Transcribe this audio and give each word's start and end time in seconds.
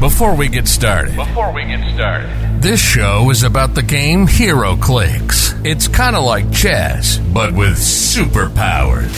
Before 0.00 0.34
we 0.34 0.48
get 0.48 0.68
started, 0.68 1.16
Before 1.16 1.52
we 1.54 1.64
get 1.64 1.80
started, 1.94 2.28
this 2.60 2.78
show 2.80 3.30
is 3.30 3.42
about 3.44 3.74
the 3.74 3.82
game 3.82 4.26
HeroClix. 4.26 5.64
It's 5.64 5.88
kind 5.88 6.14
of 6.14 6.22
like 6.24 6.52
chess, 6.52 7.16
but 7.18 7.54
with 7.54 7.78
superpowers. 7.78 9.08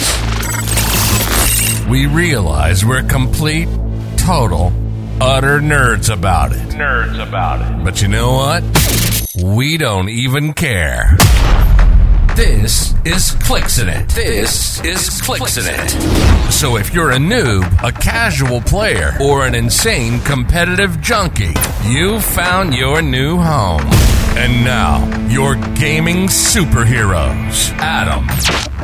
We 1.91 2.07
realize 2.07 2.85
we're 2.85 3.03
complete, 3.03 3.69
total, 4.17 4.73
utter 5.21 5.59
nerds 5.61 6.13
about 6.13 6.53
it. 6.53 6.59
nerds 6.75 7.21
about 7.27 7.61
it. 7.61 7.85
But 7.85 8.01
you 8.01 8.07
know 8.09 8.35
what? 8.35 8.63
We 9.43 9.79
don't 9.79 10.09
even 10.09 10.53
care. 10.55 11.17
This 12.39 12.95
is 13.05 13.33
Clicksin' 13.43 13.89
It. 13.89 14.09
This 14.11 14.81
is 14.85 15.21
Clicksin' 15.21 15.67
It. 15.67 16.53
So 16.53 16.77
if 16.77 16.95
you're 16.95 17.11
a 17.11 17.17
noob, 17.17 17.65
a 17.83 17.91
casual 17.91 18.61
player, 18.61 19.17
or 19.21 19.45
an 19.45 19.57
insane 19.57 20.21
competitive 20.21 21.01
junkie, 21.01 21.55
you 21.85 22.21
found 22.21 22.75
your 22.75 23.03
new 23.03 23.39
home. 23.39 23.83
And 24.37 24.65
now, 24.65 25.29
your 25.29 25.57
gaming 25.75 26.29
superheroes 26.29 27.73
Adam, 27.79 28.29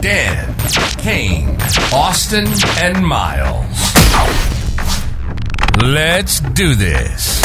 Dan, 0.02 0.52
Kane, 0.98 1.56
Austin, 1.92 2.48
and 2.78 3.06
Miles. 3.06 3.94
Let's 5.80 6.40
do 6.40 6.74
this. 6.74 7.40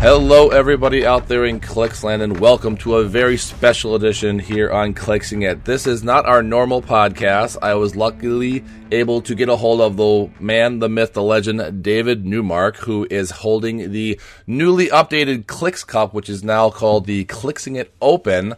Hello, 0.00 0.48
everybody 0.48 1.06
out 1.06 1.28
there 1.28 1.46
in 1.46 1.60
Clicksland, 1.60 2.20
and 2.20 2.38
welcome 2.38 2.76
to 2.78 2.96
a 2.96 3.04
very 3.04 3.38
special 3.38 3.94
edition 3.94 4.38
here 4.38 4.70
on 4.70 4.92
Clicksing 4.92 5.50
It. 5.50 5.64
This 5.64 5.86
is 5.86 6.04
not 6.04 6.26
our 6.26 6.42
normal 6.42 6.82
podcast. 6.82 7.56
I 7.62 7.74
was 7.74 7.96
luckily 7.96 8.62
able 8.92 9.22
to 9.22 9.34
get 9.34 9.48
a 9.48 9.56
hold 9.56 9.80
of 9.80 9.96
the 9.96 10.30
man, 10.38 10.80
the 10.80 10.90
myth, 10.90 11.14
the 11.14 11.22
legend, 11.22 11.82
David 11.82 12.26
Newmark, 12.26 12.76
who 12.76 13.06
is 13.10 13.30
holding 13.30 13.92
the 13.92 14.20
newly 14.46 14.88
updated 14.88 15.46
Clix 15.46 15.84
Cup, 15.84 16.12
which 16.12 16.28
is 16.28 16.44
now 16.44 16.68
called 16.68 17.06
the 17.06 17.24
Clicksing 17.24 17.76
It 17.76 17.94
Open, 18.02 18.54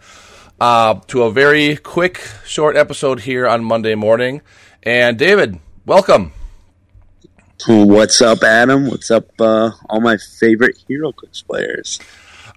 uh, 0.61 0.95
to 1.07 1.23
a 1.23 1.31
very 1.31 1.77
quick, 1.77 2.21
short 2.45 2.77
episode 2.77 3.21
here 3.21 3.47
on 3.47 3.63
Monday 3.63 3.95
morning. 3.95 4.43
And 4.83 5.17
David, 5.17 5.61
welcome. 5.85 6.33
What's 7.65 8.21
up, 8.21 8.43
Adam? 8.43 8.87
What's 8.89 9.11
up, 9.11 9.29
uh, 9.41 9.71
all 9.89 10.01
my 10.01 10.19
favorite 10.39 10.79
HeroClix 10.89 11.45
players? 11.45 11.99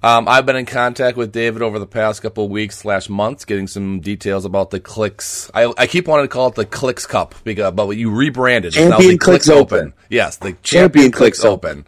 Um, 0.04 0.28
I've 0.28 0.46
been 0.46 0.56
in 0.56 0.66
contact 0.66 1.18
with 1.18 1.32
David 1.32 1.62
over 1.62 1.80
the 1.80 1.88
past 1.88 2.22
couple 2.22 2.46
of 2.46 2.52
weeks 2.52 2.78
slash 2.78 3.10
months, 3.10 3.46
getting 3.46 3.68
some 3.68 4.02
details 4.02 4.46
about 4.46 4.70
the 4.72 4.80
Clix. 4.80 5.50
I, 5.54 5.74
I 5.78 5.88
keep 5.88 6.08
wanting 6.08 6.26
to 6.26 6.28
call 6.30 6.50
it 6.50 6.56
the 6.56 6.66
Clix 6.66 7.06
Cup, 7.06 7.34
because, 7.44 7.74
but 7.74 7.90
you 7.92 8.12
rebranded. 8.12 8.76
It's 8.76 8.78
now 8.78 8.98
Champion 8.98 9.12
the 9.12 9.18
Clix 9.18 9.50
Open. 9.50 9.94
Yes, 10.10 10.38
the 10.38 10.54
Champion, 10.54 10.62
Champion 10.64 11.12
Clix 11.12 11.40
Clix 11.40 11.46
Open. 11.46 11.86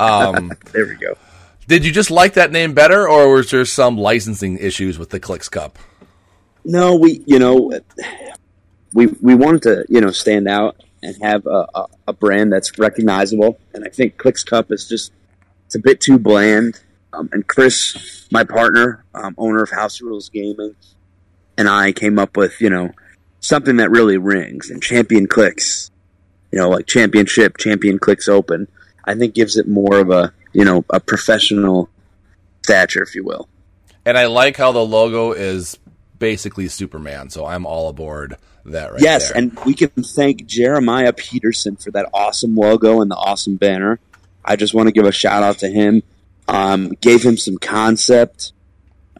Um, 0.00 0.52
There 0.72 0.86
we 0.86 0.94
go. 0.94 1.16
did 1.68 1.84
you 1.84 1.92
just 1.92 2.10
like 2.10 2.34
that 2.34 2.50
name 2.50 2.72
better, 2.72 3.08
or 3.08 3.34
was 3.34 3.50
there 3.50 3.64
some 3.64 3.98
licensing 3.98 4.58
issues 4.58 4.98
with 4.98 5.10
the 5.10 5.20
Clix 5.20 5.48
Cup? 5.48 5.78
No, 6.64 6.94
we, 6.94 7.22
you 7.26 7.38
know, 7.38 7.78
we 8.92 9.06
we 9.20 9.34
wanted 9.34 9.62
to, 9.62 9.84
you 9.88 10.00
know, 10.00 10.10
stand 10.12 10.48
out 10.48 10.76
and 11.04 11.22
have 11.22 11.46
a, 11.46 11.66
a, 11.74 11.86
a 12.08 12.12
brand 12.12 12.52
that's 12.52 12.78
recognizable, 12.78 13.58
and 13.72 13.84
I 13.84 13.88
think 13.88 14.16
Clix 14.16 14.42
Cup 14.42 14.72
is 14.72 14.88
just 14.88 15.12
it's 15.66 15.74
a 15.74 15.78
bit 15.78 16.00
too 16.00 16.18
bland. 16.18 16.80
Um, 17.12 17.28
and 17.32 17.46
Chris, 17.46 18.26
my 18.32 18.42
partner, 18.42 19.04
um, 19.14 19.34
owner 19.38 19.62
of 19.62 19.70
House 19.70 20.00
Rules 20.00 20.28
Gaming, 20.30 20.74
and 21.56 21.68
I 21.68 21.92
came 21.92 22.18
up 22.18 22.36
with, 22.36 22.60
you 22.60 22.70
know, 22.70 22.90
something 23.40 23.76
that 23.76 23.90
really 23.90 24.18
rings. 24.18 24.70
And 24.70 24.82
Champion 24.82 25.28
Clix, 25.28 25.90
you 26.50 26.58
know, 26.58 26.68
like 26.68 26.86
Championship, 26.86 27.56
Champion 27.56 27.98
Clix 27.98 28.28
Open, 28.28 28.66
I 29.04 29.14
think 29.14 29.34
gives 29.34 29.56
it 29.56 29.68
more 29.68 30.00
of 30.00 30.10
a, 30.10 30.32
you 30.52 30.64
know, 30.64 30.84
a 30.90 30.98
professional 30.98 31.88
stature, 32.64 33.02
if 33.02 33.14
you 33.14 33.24
will. 33.24 33.48
And 34.04 34.18
I 34.18 34.26
like 34.26 34.56
how 34.56 34.72
the 34.72 34.84
logo 34.84 35.32
is 35.32 35.78
basically 36.24 36.66
Superman, 36.68 37.28
so 37.28 37.44
I'm 37.44 37.66
all 37.66 37.90
aboard 37.90 38.38
that 38.64 38.92
right 38.92 39.02
yes, 39.02 39.28
there. 39.28 39.36
and 39.36 39.60
we 39.66 39.74
can 39.74 39.90
thank 39.90 40.46
Jeremiah 40.46 41.12
Peterson 41.12 41.76
for 41.76 41.90
that 41.90 42.08
awesome 42.14 42.56
logo 42.56 43.02
and 43.02 43.10
the 43.10 43.14
awesome 43.14 43.56
banner. 43.56 44.00
I 44.42 44.56
just 44.56 44.72
want 44.72 44.86
to 44.86 44.92
give 44.92 45.04
a 45.04 45.12
shout 45.12 45.42
out 45.42 45.58
to 45.58 45.68
him. 45.68 46.02
Um, 46.48 46.96
gave 47.02 47.22
him 47.22 47.36
some 47.36 47.58
concept 47.58 48.54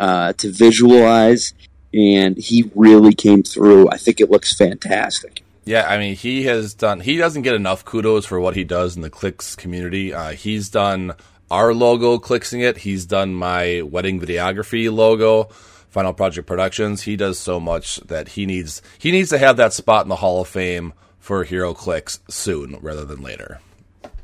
uh, 0.01 0.33
to 0.33 0.51
visualize, 0.51 1.53
and 1.93 2.39
he 2.39 2.71
really 2.75 3.13
came 3.13 3.43
through. 3.43 3.91
I 3.91 3.99
think 3.99 4.19
it 4.23 4.31
looks 4.31 4.57
fantastic. 4.57 5.43
Yeah, 5.67 5.87
I 5.87 5.99
mean, 5.99 6.17
he 6.17 6.45
has 6.45 6.73
done. 6.73 7.01
He 7.01 7.19
doesn't 7.19 7.43
get 7.43 7.55
enough 7.55 7.85
kudos 7.85 8.25
for 8.25 8.41
what 8.41 8.57
he 8.57 8.65
does 8.65 8.97
in 8.97 9.03
the 9.03 9.11
Clix 9.11 9.55
community. 9.57 10.15
Uh, 10.15 10.31
he's 10.31 10.71
done 10.71 11.13
our 11.51 11.75
logo, 11.75 12.17
Clicksing 12.19 12.67
it. 12.67 12.79
He's 12.79 13.05
done 13.05 13.35
my 13.35 13.83
wedding 13.83 14.19
videography 14.21 14.91
logo, 14.91 15.51
Final 15.95 16.13
Project 16.13 16.49
Productions. 16.49 17.03
He 17.03 17.15
does 17.15 17.39
so 17.39 17.61
much 17.61 17.99
that 18.01 18.31
he 18.31 18.47
needs. 18.47 18.83
He 18.99 19.13
needs 19.13 19.31
to 19.31 19.39
have 19.39 19.57
that 19.59 19.73
spot 19.73 20.05
in 20.05 20.09
the 20.09 20.17
Hall 20.17 20.41
of 20.41 20.49
Fame 20.49 20.93
for 21.21 21.45
HeroClix 21.45 22.19
soon, 22.29 22.79
rather 22.83 23.05
than 23.05 23.23
later. 23.23 23.61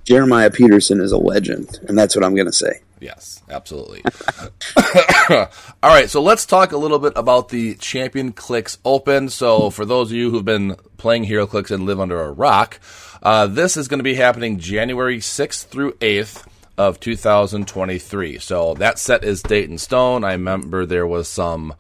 Jeremiah 0.03 0.51
Peterson 0.51 1.01
is 1.01 1.13
a 1.13 1.17
legend, 1.17 1.79
and 1.87 1.97
that's 1.97 2.17
what 2.17 2.25
I'm 2.25 2.35
going 2.35 2.49
to 2.49 2.53
say. 2.53 2.81
Yes, 2.99 3.41
absolutely. 3.49 4.03
All 5.31 5.47
right, 5.85 6.11
so 6.11 6.21
let's 6.21 6.45
talk 6.45 6.73
a 6.73 6.77
little 6.77 6.99
bit 6.99 7.13
about 7.15 7.51
the 7.51 7.77
Champion 7.77 8.33
Clix 8.33 8.79
Open. 8.85 9.29
So, 9.29 9.71
for 9.71 9.85
those 9.85 10.11
of 10.11 10.17
you 10.17 10.33
who've 10.33 10.45
been 10.45 10.75
playing 10.97 11.27
HeroClix 11.27 11.71
and 11.71 11.87
live 11.87 12.01
under 12.01 12.21
a 12.21 12.33
rock, 12.33 12.81
uh, 13.23 13.47
this 13.47 13.77
is 13.77 13.87
going 13.87 14.01
to 14.01 14.05
be 14.05 14.15
happening 14.15 14.59
January 14.59 15.19
6th 15.19 15.67
through 15.67 15.93
8th 15.93 16.49
of 16.81 16.99
2023. 17.01 18.39
So, 18.39 18.75
that 18.75 18.99
set 18.99 19.23
is 19.23 19.43
date 19.43 19.69
in 19.69 19.77
stone. 19.77 20.25
I 20.25 20.33
remember 20.33 20.87
there 20.87 21.07
was 21.07 21.29
some 21.29 21.75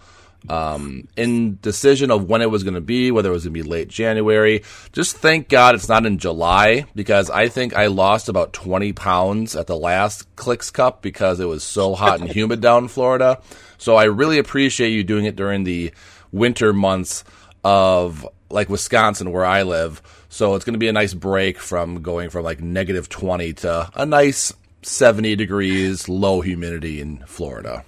um, 0.48 1.08
indecision 1.16 2.10
of 2.10 2.28
when 2.28 2.42
it 2.42 2.50
was 2.50 2.64
going 2.64 2.74
to 2.74 2.80
be, 2.80 3.10
whether 3.10 3.30
it 3.30 3.32
was 3.32 3.44
going 3.44 3.54
to 3.54 3.62
be 3.62 3.68
late 3.68 3.88
January. 3.88 4.62
Just 4.92 5.16
thank 5.16 5.48
God 5.48 5.74
it's 5.74 5.88
not 5.88 6.06
in 6.06 6.18
July 6.18 6.86
because 6.94 7.30
I 7.30 7.48
think 7.48 7.74
I 7.74 7.86
lost 7.86 8.28
about 8.28 8.52
20 8.52 8.92
pounds 8.92 9.56
at 9.56 9.66
the 9.66 9.76
last 9.76 10.34
Clix 10.36 10.70
Cup 10.70 11.02
because 11.02 11.40
it 11.40 11.46
was 11.46 11.62
so 11.62 11.94
hot 11.94 12.20
and 12.20 12.30
humid 12.30 12.60
down 12.62 12.84
in 12.84 12.88
Florida. 12.88 13.40
So 13.78 13.96
I 13.96 14.04
really 14.04 14.38
appreciate 14.38 14.90
you 14.90 15.04
doing 15.04 15.24
it 15.24 15.36
during 15.36 15.64
the 15.64 15.92
winter 16.32 16.72
months 16.72 17.24
of 17.64 18.26
like 18.50 18.68
Wisconsin 18.68 19.32
where 19.32 19.44
I 19.44 19.62
live. 19.62 20.02
So 20.28 20.54
it's 20.54 20.64
going 20.64 20.74
to 20.74 20.78
be 20.78 20.88
a 20.88 20.92
nice 20.92 21.14
break 21.14 21.58
from 21.58 22.02
going 22.02 22.30
from 22.30 22.44
like 22.44 22.60
negative 22.60 23.08
20 23.08 23.52
to 23.54 23.90
a 23.94 24.06
nice 24.06 24.52
70 24.82 25.36
degrees, 25.36 26.08
low 26.08 26.40
humidity 26.40 27.00
in 27.00 27.18
Florida. 27.26 27.84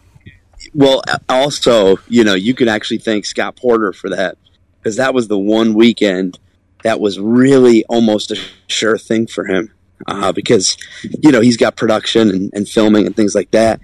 Well, 0.75 1.03
also, 1.28 1.98
you 2.08 2.25
know, 2.25 2.34
you 2.34 2.54
can 2.54 2.69
actually 2.69 2.98
thank 2.98 3.25
Scott 3.25 3.56
Porter 3.56 3.92
for 3.92 4.10
that 4.10 4.36
because 4.78 4.97
that 4.97 5.14
was 5.14 5.28
the 5.28 5.38
one 5.38 5.75
weekend 5.75 6.38
that 6.82 7.00
was 7.00 7.19
really 7.19 7.84
almost 7.86 8.31
a 8.31 8.36
sure 8.66 8.98
thing 8.98 9.26
for 9.26 9.47
him 9.47 9.72
uh, 10.06 10.32
because, 10.32 10.76
you 11.02 11.31
know, 11.31 11.41
he's 11.41 11.56
got 11.56 11.76
production 11.76 12.31
and, 12.31 12.50
and 12.54 12.69
filming 12.69 13.06
and 13.06 13.16
things 13.16 13.34
like 13.34 13.50
that. 13.52 13.81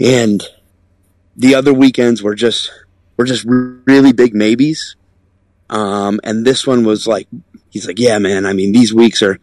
And 0.00 0.42
the 1.36 1.54
other 1.54 1.72
weekends 1.72 2.22
were 2.22 2.34
just 2.34 2.70
were 3.16 3.24
just 3.24 3.44
really 3.46 4.12
big 4.12 4.34
maybes. 4.34 4.96
Um, 5.70 6.20
and 6.24 6.44
this 6.44 6.66
one 6.66 6.84
was 6.84 7.06
like, 7.06 7.28
he's 7.68 7.86
like, 7.86 7.98
yeah, 7.98 8.18
man. 8.18 8.46
I 8.46 8.52
mean, 8.52 8.72
these 8.72 8.94
weeks 8.94 9.22
are 9.22 9.38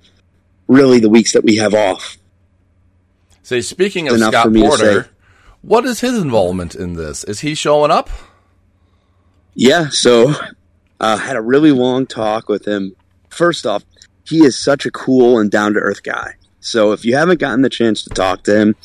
really 0.67 0.99
the 0.99 1.09
weeks 1.09 1.33
that 1.33 1.43
we 1.43 1.57
have 1.57 1.73
off. 1.73 2.17
So 3.45 3.61
speaking 3.61 4.07
of 4.07 4.17
Scott 4.17 4.45
for 4.45 4.49
me 4.49 4.61
to 4.63 4.67
Porter, 4.67 5.09
what 5.61 5.85
is 5.85 5.99
his 5.99 6.17
involvement 6.17 6.73
in 6.73 6.93
this? 6.93 7.23
Is 7.25 7.41
he 7.41 7.53
showing 7.53 7.91
up? 7.91 8.09
Yeah, 9.53 9.89
so 9.89 10.33
uh, 10.99 11.17
had 11.17 11.35
a 11.35 11.43
really 11.43 11.71
long 11.71 12.07
talk 12.07 12.49
with 12.49 12.67
him. 12.67 12.95
First 13.29 13.67
off, 13.67 13.85
he 14.23 14.43
is 14.43 14.57
such 14.57 14.87
a 14.87 14.91
cool 14.91 15.37
and 15.37 15.51
down 15.51 15.75
to 15.75 15.79
earth 15.79 16.01
guy. 16.01 16.37
So 16.59 16.91
if 16.91 17.05
you 17.05 17.15
haven't 17.15 17.39
gotten 17.39 17.61
the 17.61 17.69
chance 17.69 18.03
to 18.05 18.09
talk 18.09 18.43
to 18.45 18.57
him 18.57 18.75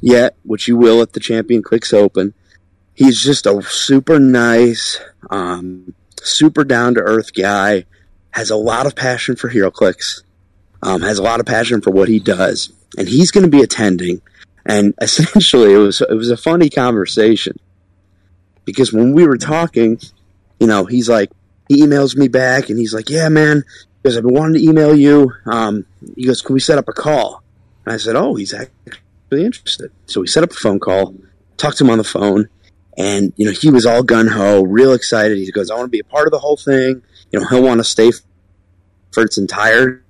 yet, 0.00 0.34
which 0.42 0.66
you 0.66 0.76
will 0.76 1.00
at 1.00 1.12
the 1.12 1.20
Champion 1.20 1.62
Clix 1.62 1.92
Open, 1.92 2.34
he's 2.94 3.22
just 3.22 3.46
a 3.46 3.62
super 3.62 4.18
nice, 4.18 5.00
um, 5.30 5.94
super 6.20 6.64
down 6.64 6.94
to 6.94 7.00
earth 7.00 7.32
guy. 7.32 7.84
Has 8.32 8.50
a 8.50 8.56
lot 8.56 8.86
of 8.86 8.96
passion 8.96 9.36
for 9.36 9.48
HeroClix. 9.48 10.24
Um, 10.82 11.02
has 11.02 11.18
a 11.18 11.22
lot 11.22 11.38
of 11.38 11.46
passion 11.46 11.80
for 11.80 11.92
what 11.92 12.08
he 12.08 12.18
does, 12.18 12.72
and 12.96 13.08
he's 13.08 13.30
going 13.30 13.44
to 13.44 13.50
be 13.50 13.62
attending. 13.62 14.20
And 14.64 14.94
essentially, 15.00 15.72
it 15.72 15.78
was 15.78 16.00
it 16.00 16.14
was 16.14 16.30
a 16.30 16.36
funny 16.36 16.70
conversation 16.70 17.58
because 18.64 18.92
when 18.92 19.12
we 19.12 19.26
were 19.26 19.38
talking, 19.38 19.98
you 20.60 20.66
know, 20.66 20.84
he's 20.84 21.08
like, 21.08 21.30
he 21.68 21.82
emails 21.82 22.16
me 22.16 22.28
back 22.28 22.68
and 22.68 22.78
he's 22.78 22.94
like, 22.94 23.08
yeah, 23.08 23.28
man, 23.28 23.64
because 24.02 24.16
I've 24.16 24.24
been 24.24 24.34
wanting 24.34 24.60
to 24.60 24.68
email 24.68 24.96
you. 24.96 25.32
Um, 25.46 25.86
he 26.16 26.26
goes, 26.26 26.42
can 26.42 26.54
we 26.54 26.60
set 26.60 26.78
up 26.78 26.88
a 26.88 26.92
call? 26.92 27.42
And 27.84 27.94
I 27.94 27.96
said, 27.96 28.16
oh, 28.16 28.34
he's 28.34 28.54
actually 28.54 29.44
interested. 29.44 29.90
So 30.06 30.20
we 30.20 30.26
set 30.26 30.44
up 30.44 30.50
a 30.50 30.54
phone 30.54 30.78
call, 30.78 31.14
talked 31.56 31.78
to 31.78 31.84
him 31.84 31.90
on 31.90 31.98
the 31.98 32.04
phone, 32.04 32.48
and, 32.96 33.32
you 33.36 33.46
know, 33.46 33.52
he 33.52 33.70
was 33.70 33.86
all 33.86 34.02
gun 34.02 34.28
ho, 34.28 34.62
real 34.62 34.92
excited. 34.92 35.38
He 35.38 35.50
goes, 35.50 35.70
I 35.70 35.74
want 35.74 35.86
to 35.86 35.90
be 35.90 36.00
a 36.00 36.04
part 36.04 36.26
of 36.26 36.30
the 36.30 36.38
whole 36.38 36.56
thing. 36.56 37.02
You 37.30 37.40
know, 37.40 37.46
he'll 37.46 37.62
want 37.62 37.80
to 37.80 37.84
stay 37.84 38.12
for 39.12 39.22
its 39.22 39.38
entire 39.38 40.04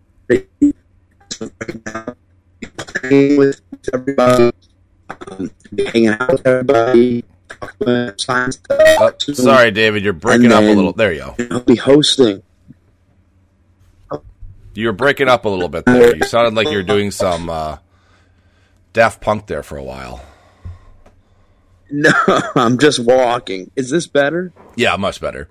hanging 3.03 3.37
with 3.39 3.61
everybody, 3.93 4.53
um, 5.31 5.51
hanging 5.93 6.09
out 6.09 6.31
with 6.33 6.47
everybody. 6.47 7.25
talking 7.49 7.77
about 7.81 8.21
science 8.21 8.61
Oh, 8.71 9.13
sorry, 9.19 9.71
David, 9.71 10.05
you're 10.05 10.13
breaking 10.13 10.47
And 10.47 10.55
up 10.55 10.63
a 10.63 10.67
little. 10.67 10.93
There 10.93 11.13
you 11.13 11.21
go. 11.21 11.35
I'll 11.51 11.61
be 11.61 11.77
hosting. 11.77 12.43
You're 14.75 14.93
breaking 14.95 15.29
up 15.29 15.45
a 15.45 15.49
little 15.49 15.69
bit 15.69 15.85
there. 15.85 16.17
You 16.17 16.25
sounded 16.25 16.55
like 16.55 16.69
you 16.71 16.79
were 16.79 16.83
doing 16.83 17.11
some 17.11 17.51
uh, 17.51 17.77
Daft 18.95 19.21
Punk 19.21 19.47
there 19.47 19.63
for 19.63 19.77
a 19.77 19.83
while. 19.85 20.25
No, 21.91 22.11
I'm 22.57 22.79
just 22.79 22.99
walking. 22.99 23.71
Is 23.77 23.91
this 23.91 24.07
better? 24.07 24.51
Yeah, 24.77 24.97
much 24.97 25.21
better. 25.21 25.49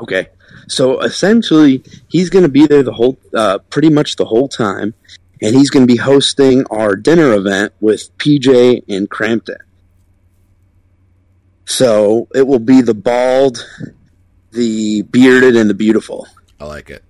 Okay. 0.00 0.28
So 0.68 1.00
essentially, 1.00 1.82
he's 2.06 2.30
going 2.30 2.44
to 2.44 2.48
be 2.48 2.66
there 2.66 2.84
the 2.84 2.92
whole, 2.92 3.18
uh, 3.34 3.58
pretty 3.70 3.90
much 3.90 4.14
the 4.16 4.24
whole 4.24 4.46
time, 4.48 4.94
and 5.44 5.54
he's 5.54 5.70
going 5.70 5.86
to 5.86 5.92
be 5.92 5.98
hosting 5.98 6.64
our 6.70 6.96
dinner 6.96 7.34
event 7.34 7.72
with 7.80 8.16
PJ 8.18 8.82
and 8.88 9.08
Crampton. 9.10 9.58
So 11.66 12.28
it 12.34 12.46
will 12.46 12.58
be 12.58 12.80
the 12.80 12.94
bald, 12.94 13.58
the 14.52 15.02
bearded, 15.02 15.54
and 15.56 15.68
the 15.68 15.74
beautiful. 15.74 16.26
I 16.58 16.64
like 16.66 16.90
it. 16.90 17.04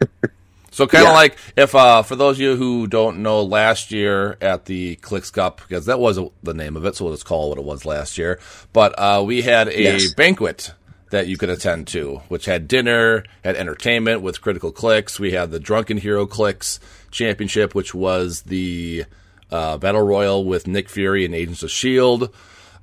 So 0.72 0.86
kind 0.86 1.02
of 1.04 1.08
Yeah. 1.08 1.14
like 1.14 1.36
if 1.56 1.74
uh, 1.74 2.02
for 2.02 2.14
those 2.14 2.36
of 2.36 2.40
you 2.42 2.54
who 2.56 2.86
don't 2.86 3.18
know, 3.24 3.42
last 3.42 3.90
year 3.90 4.38
at 4.40 4.66
the 4.66 4.94
Clix 4.96 5.28
Cup 5.30 5.60
because 5.60 5.86
that 5.86 5.98
was 5.98 6.18
the 6.44 6.54
name 6.54 6.76
of 6.76 6.84
it, 6.86 6.94
so 6.94 7.06
let's 7.06 7.24
call 7.24 7.46
it 7.46 7.48
what 7.50 7.58
it 7.58 7.64
was 7.64 7.84
last 7.84 8.16
year. 8.16 8.38
But 8.72 8.94
uh, 8.96 9.22
we 9.26 9.42
had 9.42 9.68
a 9.68 9.82
Yes. 9.82 10.14
banquet 10.14 10.72
that 11.10 11.26
you 11.26 11.36
could 11.36 11.50
attend 11.50 11.86
to, 11.88 12.22
which 12.28 12.46
had 12.46 12.68
dinner, 12.68 13.24
had 13.44 13.56
entertainment 13.56 14.22
with 14.22 14.40
Critical 14.40 14.72
Clicks. 14.72 15.20
We 15.20 15.32
had 15.32 15.50
the 15.50 15.60
Drunken 15.60 16.00
HeroClix 16.00 16.78
Championship, 17.10 17.74
which 17.74 17.94
was 17.94 18.42
the 18.42 19.04
uh, 19.50 19.76
Battle 19.78 20.02
Royal 20.02 20.44
with 20.44 20.66
Nick 20.66 20.88
Fury 20.88 21.24
and 21.24 21.34
Agents 21.34 21.62
of 21.62 21.70
Shield. 21.70 22.34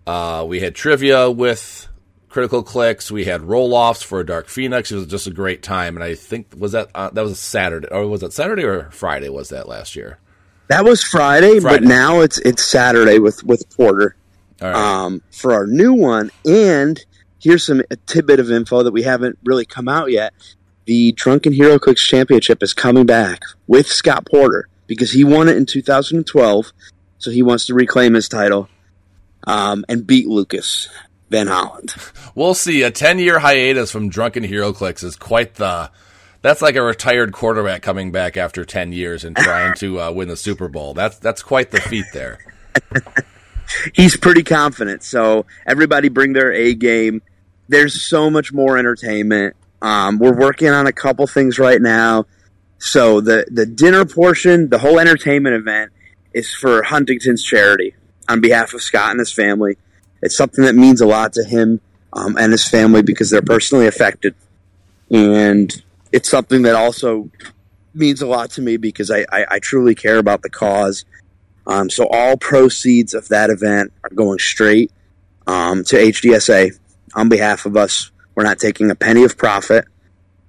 Uh, 0.05 0.45
we 0.47 0.59
had 0.59 0.75
trivia 0.75 1.31
with 1.31 1.87
Critical 2.29 2.63
Clicks. 2.63 3.09
We 3.09 3.25
had 3.25 3.41
roll 3.41 3.73
offs 3.73 4.03
for 4.03 4.23
Dark 4.23 4.47
Phoenix. 4.47 4.91
It 4.91 4.95
was 4.95 5.07
just 5.07 5.27
a 5.27 5.31
great 5.31 5.63
time, 5.63 5.95
and 5.95 6.03
I 6.03 6.15
think 6.15 6.47
was 6.57 6.73
that 6.73 6.89
uh, 6.93 7.09
that 7.09 7.21
was 7.21 7.31
a 7.31 7.35
Saturday 7.35 7.87
or 7.89 8.07
was 8.07 8.23
it 8.23 8.33
Saturday 8.33 8.63
or 8.63 8.91
Friday? 8.91 9.29
Was 9.29 9.49
that 9.49 9.67
last 9.67 9.95
year? 9.95 10.19
That 10.67 10.83
was 10.83 11.01
Friday, 11.01 11.59
Friday. 11.61 11.79
but 11.79 11.87
now 11.87 12.19
it's 12.19 12.37
it's 12.39 12.63
Saturday 12.63 13.19
with 13.19 13.43
with 13.43 13.63
Porter. 13.75 14.15
All 14.61 14.67
right. 14.69 14.75
um, 14.75 15.21
for 15.31 15.53
our 15.53 15.67
new 15.67 15.93
one. 15.93 16.31
And 16.45 17.03
here's 17.47 17.65
some 17.65 17.81
a 17.89 17.95
tidbit 17.95 18.41
of 18.41 18.51
info 18.51 18.83
that 18.83 18.91
we 18.91 19.03
haven't 19.03 19.39
really 19.45 19.65
come 19.65 19.87
out 19.87 20.11
yet. 20.11 20.33
The 20.85 21.13
Drunken 21.13 21.53
HeroClix 21.53 21.97
Championship 21.97 22.61
is 22.61 22.73
coming 22.73 23.05
back 23.05 23.41
with 23.67 23.87
Scott 23.87 24.25
Porter 24.29 24.67
because 24.85 25.11
he 25.11 25.23
won 25.23 25.47
it 25.47 25.55
in 25.55 25.65
2012, 25.65 26.71
so 27.17 27.31
he 27.31 27.41
wants 27.41 27.65
to 27.67 27.73
reclaim 27.73 28.15
his 28.15 28.27
title 28.27 28.67
um, 29.45 29.85
and 29.87 30.05
beat 30.05 30.27
Lucas 30.27 30.89
Van 31.29 31.47
Holland. 31.47 31.93
We'll 32.35 32.53
see. 32.53 32.83
A 32.83 32.91
10 32.91 33.19
year 33.19 33.39
hiatus 33.39 33.91
from 33.91 34.09
Drunken 34.09 34.43
HeroClix 34.43 35.03
is 35.03 35.15
quite 35.15 35.55
the. 35.55 35.89
That's 36.41 36.61
like 36.61 36.75
a 36.75 36.81
retired 36.83 37.31
quarterback 37.31 37.81
coming 37.81 38.11
back 38.11 38.37
after 38.37 38.63
10 38.63 38.91
years 38.93 39.23
and 39.23 39.35
trying 39.35 39.73
to 39.75 39.99
uh, 39.99 40.11
win 40.11 40.27
the 40.27 40.37
Super 40.37 40.67
Bowl. 40.67 40.93
That's 40.93 41.17
that's 41.17 41.41
quite 41.41 41.71
the 41.71 41.81
feat 41.81 42.05
there. 42.13 42.39
He's 43.93 44.15
pretty 44.15 44.43
confident, 44.43 45.03
so 45.03 45.45
everybody 45.65 46.09
bring 46.09 46.33
their 46.33 46.53
A 46.53 46.73
game. 46.73 47.21
There's 47.67 48.01
so 48.01 48.29
much 48.29 48.53
more 48.53 48.77
entertainment. 48.77 49.55
Um, 49.81 50.19
we're 50.19 50.37
working 50.37 50.69
on 50.69 50.87
a 50.87 50.91
couple 50.91 51.27
things 51.27 51.59
right 51.59 51.81
now. 51.81 52.25
So 52.79 53.21
the 53.21 53.45
the 53.51 53.65
dinner 53.65 54.05
portion, 54.05 54.69
the 54.69 54.79
whole 54.79 54.99
entertainment 54.99 55.55
event, 55.55 55.91
is 56.33 56.53
for 56.53 56.83
Huntington's 56.83 57.43
charity 57.43 57.95
on 58.29 58.41
behalf 58.41 58.73
of 58.73 58.81
Scott 58.81 59.11
and 59.11 59.19
his 59.19 59.31
family. 59.31 59.77
It's 60.21 60.35
something 60.35 60.63
that 60.65 60.75
means 60.75 61.01
a 61.01 61.05
lot 61.05 61.33
to 61.33 61.43
him 61.43 61.81
um, 62.13 62.37
and 62.37 62.51
his 62.51 62.67
family 62.67 63.01
because 63.01 63.29
they're 63.29 63.41
personally 63.41 63.87
affected, 63.87 64.35
and 65.11 65.71
it's 66.11 66.29
something 66.29 66.63
that 66.63 66.75
also 66.75 67.29
means 67.93 68.21
a 68.21 68.27
lot 68.27 68.51
to 68.51 68.61
me 68.61 68.77
because 68.77 69.11
I, 69.11 69.25
I, 69.31 69.45
I 69.51 69.59
truly 69.59 69.95
care 69.95 70.17
about 70.17 70.41
the 70.41 70.49
cause. 70.49 71.05
Um, 71.65 71.89
so 71.89 72.07
all 72.07 72.37
proceeds 72.37 73.13
of 73.13 73.27
that 73.27 73.49
event 73.49 73.91
are 74.03 74.13
going 74.13 74.39
straight 74.39 74.91
um, 75.47 75.83
to 75.85 75.95
HDSA 75.95 76.77
on 77.17 77.27
behalf 77.27 77.65
of 77.65 77.75
us. 77.75 78.11
We're 78.35 78.43
not 78.43 78.59
taking 78.59 78.91
a 78.91 78.95
penny 78.95 79.23
of 79.23 79.37
profit. 79.37 79.85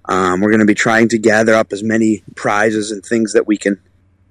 Um, 0.05 0.41
we're 0.41 0.51
going 0.51 0.61
to 0.61 0.67
be 0.67 0.75
trying 0.75 1.09
to 1.09 1.19
gather 1.19 1.55
up 1.55 1.73
as 1.73 1.83
many 1.83 2.23
prizes 2.37 2.93
and 2.93 3.05
things 3.05 3.33
that 3.33 3.47
we 3.47 3.57
can 3.57 3.81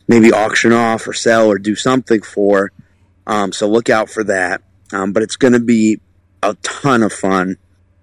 maybe 0.07 0.31
auction 0.31 0.72
off 0.72 1.07
or 1.07 1.13
sell 1.13 1.48
or 1.48 1.57
do 1.57 1.75
something 1.75 2.22
for. 2.22 2.72
Um, 3.25 3.51
so 3.51 3.68
look 3.68 3.89
out 3.89 4.10
for 4.10 4.24
that. 4.25 4.62
Um, 4.94 5.12
but 5.12 5.24
it's 5.24 5.36
going 5.36 5.54
to 5.54 5.60
be 5.60 6.00
a 6.42 6.54
ton 6.62 7.04
of 7.04 7.12
fun. 7.12 7.57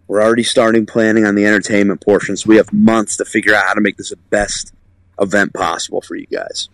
We're 0.06 0.22
already 0.22 0.42
starting 0.42 0.84
planning 0.84 1.24
on 1.24 1.34
the 1.34 1.46
entertainment 1.46 2.02
portion, 2.02 2.36
so 2.36 2.48
we 2.48 2.56
have 2.56 2.72
months 2.72 3.16
to 3.16 3.24
figure 3.24 3.54
out 3.54 3.64
how 3.64 3.72
to 3.72 3.80
make 3.80 3.96
this 3.96 4.10
the 4.10 4.16
best 4.16 4.74
event 5.18 5.54
possible 5.54 6.02
for 6.02 6.14
you 6.14 6.26
guys. 6.26 6.68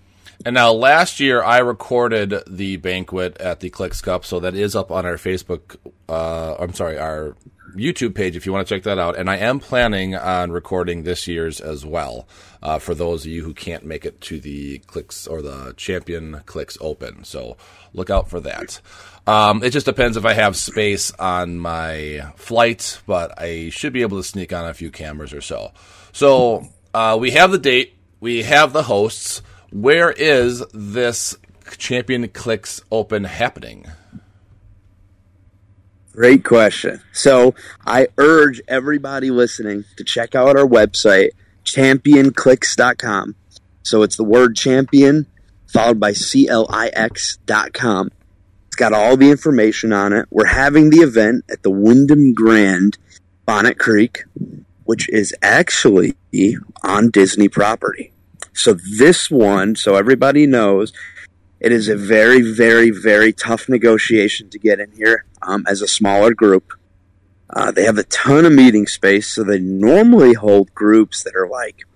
And 0.45 0.55
now, 0.55 0.73
last 0.73 1.21
year 1.21 1.43
I 1.43 1.59
recorded 1.59 2.35
the 2.47 2.77
banquet 2.77 3.37
at 3.39 3.61
the 3.61 3.69
Clix 3.69 4.01
Cup, 4.01 4.25
so 4.25 4.41
that 4.41 4.55
is 4.55 4.75
up 4.75 4.91
on 4.91 5.05
our 5.05 5.17
Facebook. 5.17 5.77
Uh, 6.09 6.55
I'm 6.59 6.73
sorry, 6.73 6.99
our 6.99 7.37
YouTube 7.77 8.15
page 8.15 8.37
if 8.37 8.47
you 8.47 8.53
want 8.53 8.67
to 8.67 8.75
check 8.75 8.85
that 8.85 8.99
out. 8.99 9.17
And 9.17 9.29
I 9.29 9.37
am 9.37 9.61
planning 9.61 10.15
on 10.15 10.51
recording 10.51 11.03
this 11.03 11.27
year's 11.27 11.61
as 11.61 11.85
well 11.85 12.27
uh, 12.63 12.79
for 12.79 12.95
those 12.95 13.25
of 13.25 13.33
you 13.33 13.45
who 13.45 13.55
can't 13.55 13.85
make 13.85 14.05
it 14.05 14.21
to 14.23 14.41
the 14.41 14.79
Clix 14.79 15.27
or 15.27 15.43
the 15.43 15.75
Champion 15.77 16.43
Clix 16.47 16.79
Open. 16.81 17.25
So 17.25 17.57
look 17.93 18.11
out 18.11 18.29
for 18.29 18.41
that. 18.41 18.81
Um, 19.27 19.63
it 19.63 19.71
just 19.71 19.87
depends 19.87 20.17
if 20.17 20.25
I 20.25 20.33
have 20.33 20.57
space 20.57 21.13
on 21.13 21.59
my 21.59 22.33
flight, 22.37 23.01
but 23.07 23.39
I 23.39 23.71
should 23.71 23.93
be 23.93 24.03
able 24.03 24.17
to 24.19 24.25
sneak 24.25 24.53
on 24.53 24.69
a 24.69 24.75
few 24.75 24.91
cameras 24.91 25.33
or 25.33 25.41
so. 25.41 25.73
So 26.13 26.67
uh, 26.95 27.17
we 27.21 27.33
have 27.33 27.51
the 27.51 27.59
date, 27.59 27.95
we 28.21 28.43
have 28.43 28.73
the 28.73 28.85
hosts. 28.85 29.43
Where 29.71 30.11
is 30.11 30.65
this 30.73 31.37
Champion 31.79 32.29
Clix 32.29 32.83
Open 32.91 33.25
happening? 33.25 33.87
Great 36.13 36.45
question. 36.45 37.01
So 37.13 37.55
I 37.87 38.09
urge 38.19 38.61
everybody 38.67 39.31
listening 39.31 39.85
to 39.97 40.03
check 40.03 40.35
out 40.35 40.59
our 40.59 40.67
website, 40.67 41.31
championclix.com. 41.65 43.37
So 43.83 44.03
it's 44.03 44.17
the 44.17 44.25
word 44.25 44.57
champion 44.57 45.27
followed 45.69 46.01
by 46.01 46.13
C-L-I-X 46.13 47.39
dot 47.47 47.73
com. 47.73 48.11
It's 48.67 48.77
got 48.77 48.93
all 48.93 49.17
the 49.17 49.31
information 49.31 49.93
on 49.93 50.13
it. 50.13 50.27
We're 50.31 50.47
having 50.47 50.91
the 50.91 50.99
event 50.99 51.45
at 51.49 51.63
the 51.63 51.71
Wyndham 51.71 52.35
Grand 52.35 52.99
Bonnet 53.47 53.79
Creek, 53.79 54.25
which 54.85 55.09
is 55.09 55.33
actually 55.43 56.17
on 56.83 57.11
Disney 57.11 57.49
property. 57.49 58.13
So 58.61 58.75
this 58.75 59.31
one, 59.31 59.75
so 59.75 59.95
everybody 59.95 60.47
knows, 60.47 60.93
it 61.61 61.73
is 61.73 61.89
a 61.89 61.97
very, 61.97 62.43
very, 62.43 62.91
very 62.91 63.33
tough 63.33 63.69
negotiation 63.69 64.51
to 64.51 64.59
get 64.59 64.81
in 64.81 64.93
here 64.93 65.25
um, 65.41 65.65
as 65.67 65.81
a 65.81 65.89
smaller 65.89 66.35
group. 66.35 66.73
Uh, 67.49 67.71
they 67.71 67.85
have 67.85 67.97
a 67.97 68.05
ton 68.05 68.45
of 68.45 68.53
meeting 68.53 68.87
space, 68.87 69.29
so 69.29 69.43
they 69.43 69.59
normally 69.59 70.35
hold 70.35 70.75
groups 70.75 71.23
that 71.23 71.35
are 71.35 71.49
like 71.49 71.87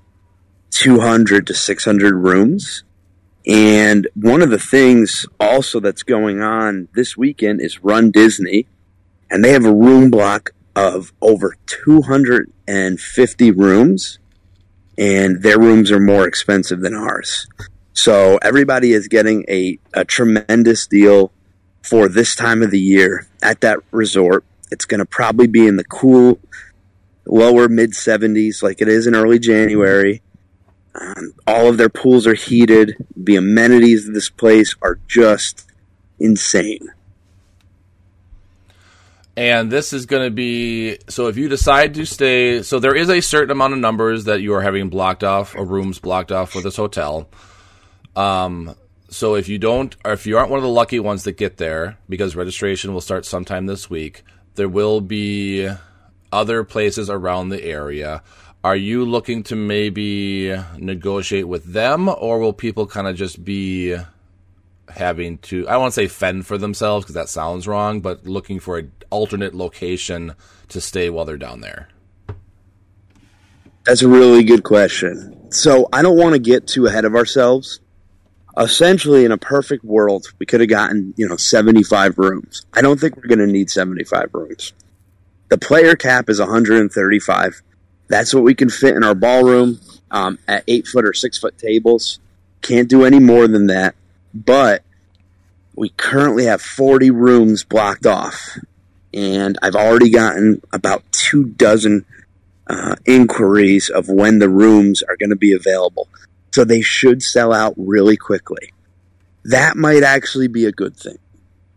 200 0.70 1.46
to 1.46 1.54
600 1.54 2.14
rooms. 2.14 2.82
And 3.46 4.08
one 4.14 4.40
of 4.40 4.48
the 4.48 4.58
things 4.58 5.26
also 5.38 5.80
that's 5.80 6.02
going 6.02 6.40
on 6.40 6.88
this 6.94 7.14
weekend 7.16 7.60
is 7.60 7.84
Run 7.84 8.10
Disney, 8.10 8.66
and 9.30 9.44
they 9.44 9.52
have 9.52 9.66
a 9.66 9.74
room 9.74 10.10
block 10.10 10.52
of 10.74 11.12
over 11.20 11.56
250 11.66 13.50
rooms, 13.50 14.18
and 14.96 15.42
their 15.42 15.58
rooms 15.58 15.90
are 15.90 16.00
more 16.00 16.26
expensive 16.26 16.80
than 16.80 16.94
ours. 16.94 17.46
So 17.92 18.38
everybody 18.42 18.92
is 18.92 19.08
getting 19.08 19.44
a, 19.48 19.78
a 19.92 20.04
tremendous 20.04 20.86
deal 20.86 21.32
for 21.82 22.08
this 22.08 22.34
time 22.34 22.62
of 22.62 22.70
the 22.70 22.80
year 22.80 23.26
at 23.42 23.60
that 23.60 23.80
resort. 23.90 24.44
It's 24.70 24.84
going 24.84 24.98
to 24.98 25.06
probably 25.06 25.46
be 25.46 25.66
in 25.66 25.76
the 25.76 25.84
cool 25.84 26.40
lower 27.26 27.68
mid 27.68 27.92
70s 27.92 28.62
like 28.62 28.80
it 28.80 28.88
is 28.88 29.06
in 29.06 29.14
early 29.14 29.38
January. 29.38 30.22
Um, 30.94 31.34
all 31.46 31.68
of 31.68 31.76
their 31.76 31.88
pools 31.88 32.26
are 32.26 32.34
heated. 32.34 32.96
The 33.16 33.36
amenities 33.36 34.08
of 34.08 34.14
this 34.14 34.30
place 34.30 34.74
are 34.82 34.98
just 35.08 35.70
insane. 36.18 36.88
And 39.36 39.70
this 39.70 39.92
is 39.92 40.06
going 40.06 40.24
to 40.24 40.30
be 40.30 40.98
so 41.08 41.26
if 41.26 41.36
you 41.36 41.48
decide 41.48 41.94
to 41.94 42.06
stay, 42.06 42.62
so 42.62 42.78
there 42.78 42.94
is 42.94 43.10
a 43.10 43.20
certain 43.20 43.50
amount 43.50 43.72
of 43.72 43.80
numbers 43.80 44.24
that 44.24 44.40
you 44.40 44.54
are 44.54 44.62
having 44.62 44.88
blocked 44.88 45.24
off, 45.24 45.56
or 45.56 45.64
rooms 45.64 45.98
blocked 45.98 46.30
off 46.30 46.52
for 46.52 46.60
this 46.60 46.76
hotel. 46.76 47.28
Um, 48.14 48.76
so 49.08 49.34
if 49.34 49.48
you 49.48 49.58
don't, 49.58 49.96
or 50.04 50.12
if 50.12 50.26
you 50.26 50.38
aren't 50.38 50.50
one 50.50 50.58
of 50.58 50.64
the 50.64 50.68
lucky 50.68 51.00
ones 51.00 51.24
that 51.24 51.32
get 51.32 51.56
there, 51.56 51.98
because 52.08 52.36
registration 52.36 52.94
will 52.94 53.00
start 53.00 53.24
sometime 53.24 53.66
this 53.66 53.90
week, 53.90 54.22
there 54.54 54.68
will 54.68 55.00
be 55.00 55.68
other 56.32 56.62
places 56.62 57.10
around 57.10 57.48
the 57.48 57.64
area. 57.64 58.22
Are 58.62 58.76
you 58.76 59.04
looking 59.04 59.42
to 59.44 59.56
maybe 59.56 60.56
negotiate 60.78 61.48
with 61.48 61.64
them, 61.64 62.08
or 62.08 62.38
will 62.38 62.52
people 62.52 62.86
kind 62.86 63.06
of 63.08 63.16
just 63.16 63.44
be 63.44 63.96
having 64.88 65.38
to? 65.38 65.68
I 65.68 65.76
to 65.76 65.90
say 65.90 66.08
fend 66.08 66.46
for 66.46 66.58
themselves 66.58 67.04
because 67.04 67.14
that 67.14 67.28
sounds 67.28 67.66
wrong, 67.66 68.00
but 68.00 68.26
looking 68.26 68.60
for 68.60 68.78
an 68.78 68.92
alternate 69.10 69.54
location 69.54 70.34
to 70.68 70.80
stay 70.80 71.10
while 71.10 71.24
they're 71.24 71.36
down 71.36 71.60
there. 71.60 71.88
That's 73.84 74.02
a 74.02 74.08
really 74.08 74.44
good 74.44 74.64
question. 74.64 75.50
So 75.52 75.88
I 75.92 76.02
don't 76.02 76.16
want 76.16 76.32
to 76.32 76.38
get 76.38 76.66
too 76.66 76.86
ahead 76.86 77.04
of 77.04 77.14
ourselves. 77.14 77.80
Essentially, 78.56 79.24
in 79.24 79.32
a 79.32 79.38
perfect 79.38 79.84
world, 79.84 80.26
we 80.38 80.46
could 80.46 80.60
have 80.60 80.68
gotten, 80.68 81.12
you 81.16 81.28
know, 81.28 81.36
75 81.36 82.18
rooms. 82.18 82.64
I 82.72 82.82
don't 82.82 82.98
think 82.98 83.16
we're 83.16 83.26
going 83.26 83.40
to 83.40 83.46
need 83.46 83.68
75 83.68 84.30
rooms. 84.32 84.72
The 85.48 85.58
player 85.58 85.96
cap 85.96 86.30
is 86.30 86.40
135. 86.40 87.62
That's 88.08 88.32
what 88.32 88.44
we 88.44 88.54
can 88.54 88.70
fit 88.70 88.96
in 88.96 89.04
our 89.04 89.14
ballroom 89.14 89.80
um, 90.10 90.38
at 90.48 90.64
eight 90.68 90.86
foot 90.86 91.04
or 91.04 91.12
six 91.12 91.36
foot 91.36 91.58
tables. 91.58 92.20
Can't 92.62 92.88
do 92.88 93.04
any 93.04 93.18
more 93.18 93.46
than 93.48 93.66
that. 93.66 93.94
But 94.34 94.82
we 95.76 95.90
currently 95.90 96.44
have 96.46 96.60
40 96.60 97.10
rooms 97.10 97.64
blocked 97.64 98.06
off. 98.06 98.58
And 99.12 99.56
I've 99.62 99.76
already 99.76 100.10
gotten 100.10 100.60
about 100.72 101.04
two 101.12 101.44
dozen 101.44 102.04
uh, 102.66 102.96
inquiries 103.04 103.88
of 103.88 104.08
when 104.08 104.40
the 104.40 104.48
rooms 104.48 105.02
are 105.02 105.16
going 105.16 105.30
to 105.30 105.36
be 105.36 105.52
available. 105.52 106.08
So 106.52 106.64
they 106.64 106.80
should 106.80 107.22
sell 107.22 107.52
out 107.52 107.74
really 107.76 108.16
quickly. 108.16 108.72
That 109.44 109.76
might 109.76 110.02
actually 110.02 110.48
be 110.48 110.64
a 110.64 110.72
good 110.72 110.96
thing. 110.96 111.18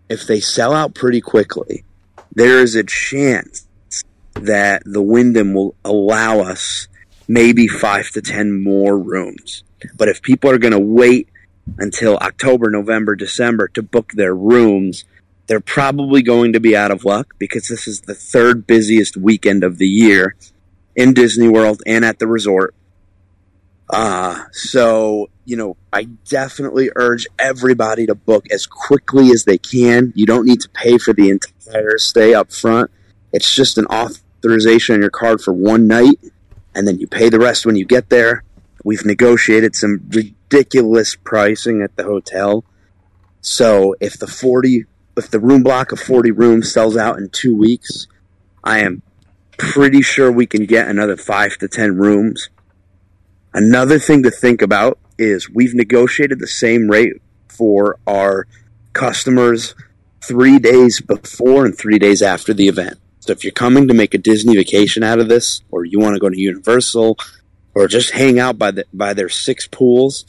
If 0.09 0.25
they 0.25 0.39
sell 0.39 0.73
out 0.73 0.95
pretty 0.95 1.21
quickly, 1.21 1.83
there 2.33 2.61
is 2.61 2.75
a 2.75 2.83
chance 2.83 3.67
that 4.33 4.83
the 4.85 5.01
Wyndham 5.01 5.53
will 5.53 5.75
allow 5.83 6.39
us 6.39 6.87
maybe 7.27 7.67
five 7.67 8.09
to 8.11 8.21
ten 8.21 8.63
more 8.63 8.97
rooms. 8.97 9.63
But 9.95 10.07
if 10.07 10.21
people 10.21 10.49
are 10.49 10.57
going 10.57 10.71
to 10.71 10.79
wait 10.79 11.27
until 11.77 12.17
October, 12.17 12.69
November, 12.69 13.15
December 13.15 13.67
to 13.69 13.81
book 13.81 14.11
their 14.13 14.35
rooms, 14.35 15.05
they're 15.47 15.59
probably 15.59 16.21
going 16.21 16.53
to 16.53 16.59
be 16.59 16.75
out 16.75 16.91
of 16.91 17.05
luck 17.05 17.33
because 17.37 17.67
this 17.67 17.87
is 17.87 18.01
the 18.01 18.13
third 18.13 18.67
busiest 18.67 19.17
weekend 19.17 19.63
of 19.63 19.77
the 19.77 19.87
year 19.87 20.35
in 20.95 21.13
Disney 21.13 21.47
World 21.47 21.81
and 21.85 22.03
at 22.03 22.19
the 22.19 22.27
resort. 22.27 22.75
Uh, 23.89 24.43
so, 24.51 25.29
you 25.45 25.55
know, 25.55 25.77
I 25.93 26.03
definitely 26.29 26.89
urge 26.95 27.25
everybody 27.39 28.05
to 28.07 28.15
book 28.15 28.45
as 28.51 28.65
quickly 28.65 29.31
as 29.31 29.45
they 29.45 29.57
can. 29.57 30.11
You 30.15 30.25
don't 30.25 30.45
need 30.45 30.61
to 30.61 30.69
pay 30.69 30.97
for 30.97 31.13
the 31.13 31.29
entire 31.29 31.97
stay 31.97 32.33
up 32.33 32.51
front. 32.51 32.91
It's 33.31 33.53
just 33.53 33.77
an 33.77 33.85
authorization 33.85 34.95
on 34.95 35.01
your 35.01 35.09
card 35.09 35.41
for 35.41 35.53
one 35.53 35.87
night, 35.87 36.19
and 36.75 36.87
then 36.87 36.99
you 36.99 37.07
pay 37.07 37.29
the 37.29 37.39
rest 37.39 37.65
when 37.65 37.77
you 37.77 37.85
get 37.85 38.09
there. 38.09 38.43
We've 38.83 39.05
negotiated 39.05 39.75
some 39.75 39.99
ridiculous 40.49 41.15
pricing 41.15 41.81
at 41.81 41.95
the 41.95 42.03
hotel. 42.03 42.63
So 43.41 43.95
if 43.99 44.17
the 44.17 44.27
40 44.27 44.85
if 45.15 45.31
the 45.31 45.39
room 45.39 45.63
block 45.63 45.91
of 45.91 45.99
40 45.99 46.31
rooms 46.31 46.71
sells 46.71 46.95
out 46.95 47.17
in 47.17 47.29
2 47.29 47.55
weeks, 47.55 48.07
I 48.63 48.79
am 48.79 49.01
pretty 49.57 50.03
sure 50.03 50.31
we 50.31 50.45
can 50.45 50.65
get 50.65 50.87
another 50.87 51.17
5 51.17 51.57
to 51.57 51.67
10 51.67 51.97
rooms. 51.97 52.49
Another 53.51 53.97
thing 53.97 54.21
to 54.23 54.29
think 54.29 54.61
about 54.61 54.99
is 55.17 55.49
we've 55.49 55.73
negotiated 55.73 56.39
the 56.39 56.47
same 56.47 56.87
rate 56.87 57.13
for 57.47 57.97
our 58.05 58.45
customers 58.93 59.73
3 60.23 60.59
days 60.59 61.01
before 61.01 61.65
and 61.65 61.75
3 61.75 61.97
days 61.97 62.21
after 62.21 62.53
the 62.53 62.67
event. 62.67 62.99
So 63.21 63.31
if 63.31 63.43
you're 63.43 63.51
coming 63.51 63.87
to 63.87 63.95
make 63.95 64.13
a 64.13 64.19
Disney 64.19 64.55
vacation 64.55 65.01
out 65.01 65.19
of 65.19 65.29
this 65.29 65.61
or 65.71 65.83
you 65.83 65.99
want 65.99 66.13
to 66.13 66.19
go 66.19 66.29
to 66.29 66.39
Universal 66.39 67.17
or 67.73 67.87
just 67.87 68.11
hang 68.11 68.39
out 68.39 68.59
by 68.59 68.71
the 68.71 68.85
by 68.93 69.13
their 69.13 69.29
six 69.29 69.67
pools, 69.67 70.25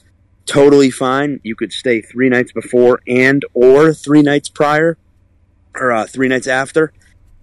totally 0.49 0.91
fine. 0.91 1.41
You 1.45 1.55
could 1.55 1.73
stay 1.73 2.01
three 2.01 2.29
nights 2.29 2.53
before 2.53 3.01
and 3.07 3.45
or 3.55 3.93
three 3.93 4.23
nights 4.23 4.49
prior 4.49 4.97
or 5.75 5.93
uh, 5.93 6.07
three 6.07 6.29
nights 6.29 6.47
after 6.47 6.93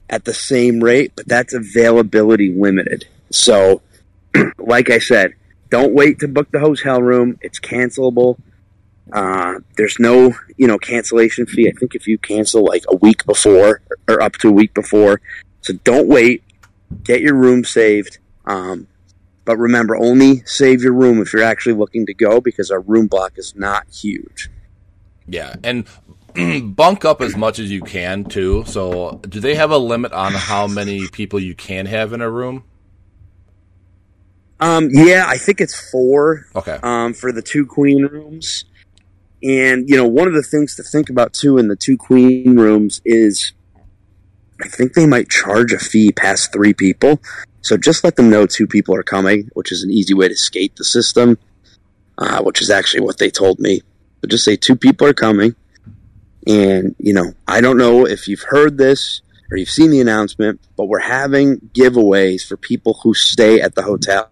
at 0.10 0.26
the 0.26 0.34
same 0.34 0.84
rate, 0.84 1.14
but 1.16 1.28
that's 1.28 1.54
availability 1.54 2.52
limited. 2.52 3.08
So, 3.32 3.82
like 4.58 4.90
I 4.90 5.00
said, 5.00 5.34
don't 5.70 5.94
wait 5.94 6.20
to 6.20 6.28
book 6.28 6.52
the 6.52 6.60
hotel 6.60 7.02
room. 7.02 7.38
It's 7.42 7.60
cancelable. 7.60 8.38
Uh, 9.12 9.60
there's 9.78 10.00
no, 10.00 10.36
you 10.58 10.68
know, 10.68 10.78
cancellation 10.78 11.46
fee. 11.46 11.70
I 11.70 11.72
think 11.72 11.96
if 11.96 12.08
you 12.08 12.18
cancel 12.18 12.66
like 12.66 12.84
a 12.88 12.96
week 12.96 13.26
before 13.26 13.82
or 14.08 14.22
up 14.22 14.34
to 14.38 14.50
a 14.50 14.52
week 14.52 14.74
before, 14.74 15.22
so 15.62 15.74
don't 15.84 16.08
wait. 16.08 16.44
Get 17.04 17.22
your 17.22 17.36
room 17.36 17.64
saved. 17.64 18.20
Um, 18.46 18.88
but 19.46 19.58
remember, 19.58 19.96
only 19.96 20.44
save 20.46 20.82
your 20.82 20.94
room 20.94 21.22
if 21.22 21.32
you're 21.32 21.44
actually 21.44 21.76
looking 21.76 22.06
to 22.08 22.14
go 22.14 22.42
because 22.42 22.72
our 22.72 22.82
room 22.82 23.08
block 23.08 23.34
is 23.38 23.56
not 23.56 23.88
huge. 23.90 24.50
Yeah, 25.28 25.56
and 25.64 25.86
bunk 26.76 27.06
up 27.06 27.22
as 27.22 27.36
much 27.36 27.60
as 27.60 27.72
you 27.72 27.82
can 27.82 28.26
too. 28.26 28.64
So, 28.66 29.22
do 29.22 29.40
they 29.40 29.56
have 29.56 29.72
a 29.72 29.78
limit 29.78 30.12
on 30.12 30.34
how 30.34 30.68
many 30.68 31.08
people 31.08 31.40
you 31.40 31.56
can 31.56 31.86
have 31.86 32.12
in 32.12 32.22
a 32.22 32.30
room? 32.30 32.64
Um, 34.60 34.90
yeah, 34.92 35.26
I 35.28 35.38
think 35.38 35.62
it's 35.62 35.92
four. 35.92 36.48
Okay. 36.56 36.80
Um, 36.82 37.14
for 37.14 37.32
the 37.32 37.42
two 37.42 37.66
queen 37.66 38.04
rooms, 38.06 38.66
and 39.44 39.90
you 39.90 39.96
know, 39.96 40.08
one 40.08 40.28
of 40.28 40.34
the 40.34 40.44
things 40.44 40.76
to 40.76 40.84
think 40.84 41.10
about 41.10 41.34
too 41.34 41.58
in 41.58 41.68
the 41.68 41.76
two 41.76 41.98
queen 41.98 42.58
rooms 42.58 43.02
is, 43.06 43.54
I 44.62 44.68
think 44.68 44.94
they 44.94 45.06
might 45.06 45.30
charge 45.30 45.72
a 45.72 45.80
fee 45.80 46.12
past 46.12 46.52
three 46.52 46.74
people. 46.74 47.22
So 47.66 47.78
just 47.78 48.04
let 48.04 48.16
them 48.16 48.30
know 48.30 48.46
two 48.46 48.68
people 48.68 48.94
are 48.96 49.02
coming, 49.02 49.50
which 49.54 49.72
is 49.72 49.82
an 49.82 49.90
easy 49.90 50.14
way 50.14 50.28
to 50.28 50.36
skate 50.36 50.76
the 50.76 50.84
system, 50.84 51.40
uh, 52.16 52.44
which 52.44 52.62
is 52.62 52.70
actually 52.70 53.02
what 53.02 53.18
they 53.18 53.32
told 53.32 53.60
me. 53.60 53.82
But 54.22 54.30
just 54.30 54.44
say 54.44 54.56
two 54.56 54.76
people 54.76 55.08
are 55.08 55.16
coming. 55.16 55.56
And, 56.46 56.96
you 57.00 57.12
know, 57.12 57.34
I 57.48 57.62
don't 57.62 57.80
know 57.80 58.06
if 58.06 58.28
you've 58.28 58.44
heard 58.44 58.78
this 58.78 59.22
or 59.50 59.58
you've 59.58 59.72
seen 59.72 59.90
the 59.90 60.00
announcement, 60.00 60.62
but 60.78 60.86
we're 60.86 61.00
having 61.00 61.58
giveaways 61.74 62.48
for 62.48 62.56
people 62.56 63.00
who 63.02 63.16
stay 63.16 63.60
at 63.62 63.74
the 63.74 63.82
hotel. 63.82 64.30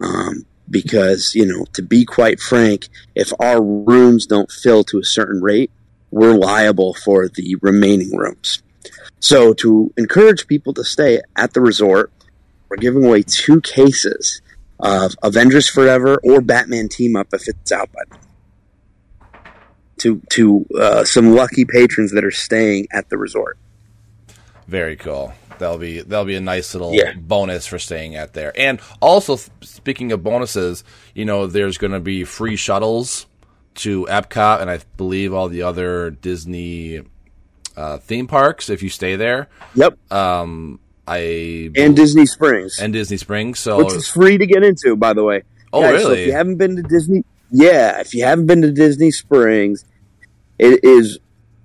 Um, 0.00 0.46
because, 0.70 1.34
you 1.34 1.46
know, 1.46 1.64
to 1.72 1.82
be 1.82 2.04
quite 2.04 2.38
frank, 2.38 2.88
if 3.16 3.32
our 3.40 3.60
rooms 3.60 4.26
don't 4.26 4.50
fill 4.50 4.84
to 4.84 5.00
a 5.00 5.04
certain 5.04 5.42
rate, 5.42 5.72
we're 6.12 6.36
liable 6.36 6.94
for 6.94 7.26
the 7.26 7.56
remaining 7.62 8.16
rooms. 8.16 8.62
So 9.18 9.54
to 9.54 9.92
encourage 9.96 10.46
people 10.46 10.72
to 10.74 10.84
stay 10.84 11.20
at 11.34 11.52
the 11.52 11.60
resort, 11.60 12.12
we're 12.74 12.80
giving 12.80 13.04
away 13.04 13.22
two 13.22 13.60
cases 13.60 14.42
of 14.80 15.14
Avengers 15.22 15.68
Forever 15.68 16.18
or 16.24 16.40
Batman 16.40 16.88
Team 16.88 17.14
Up 17.16 17.28
if 17.32 17.46
it's 17.48 17.70
out 17.72 17.90
by 17.92 18.00
then. 18.10 18.18
To 19.98 20.20
to 20.30 20.66
uh, 20.78 21.04
some 21.04 21.34
lucky 21.34 21.64
patrons 21.64 22.12
that 22.12 22.24
are 22.24 22.30
staying 22.32 22.88
at 22.92 23.08
the 23.10 23.16
resort. 23.16 23.56
Very 24.66 24.96
cool. 24.96 25.32
That'll 25.58 25.78
be 25.78 26.00
that'll 26.00 26.24
be 26.24 26.34
a 26.34 26.40
nice 26.40 26.74
little 26.74 26.92
Yeah. 26.92 27.12
bonus 27.16 27.66
for 27.66 27.78
staying 27.78 28.16
at 28.16 28.32
there. 28.32 28.52
And 28.58 28.80
also, 29.00 29.38
speaking 29.62 30.10
of 30.10 30.24
bonuses, 30.24 30.82
you 31.14 31.24
know, 31.24 31.46
there's 31.46 31.78
going 31.78 31.92
to 31.92 32.00
be 32.00 32.24
free 32.24 32.56
shuttles 32.56 33.26
to 33.76 34.04
Epcot 34.10 34.60
and 34.60 34.68
I 34.70 34.80
believe 34.96 35.32
all 35.32 35.48
the 35.48 35.62
other 35.62 36.10
Disney 36.10 37.02
uh, 37.76 37.98
theme 37.98 38.26
parks 38.26 38.68
if 38.68 38.82
you 38.82 38.88
stay 38.88 39.14
there. 39.14 39.48
Yep, 39.76 39.96
I 41.06 41.70
and 41.76 41.94
Disney 41.94 42.26
Springs, 42.26 42.78
and 42.80 42.92
Disney 42.92 43.16
Springs. 43.16 43.58
So 43.58 43.78
which 43.78 43.94
is 43.94 44.08
free 44.08 44.38
to 44.38 44.46
get 44.46 44.62
into, 44.62 44.96
by 44.96 45.12
the 45.12 45.22
way. 45.24 45.42
Oh, 45.72 45.82
Guys, 45.82 46.02
So 46.02 46.08
really? 46.10 46.22
if 46.22 46.26
you 46.28 46.32
haven't 46.32 46.56
been 46.56 46.76
to 46.76 46.82
Disney, 46.82 47.24
yeah, 47.50 48.00
if 48.00 48.14
you 48.14 48.24
haven't 48.24 48.46
been 48.46 48.62
to 48.62 48.70
Disney 48.72 49.10
Springs, 49.10 49.84
it 50.58 50.80
is 50.84 51.18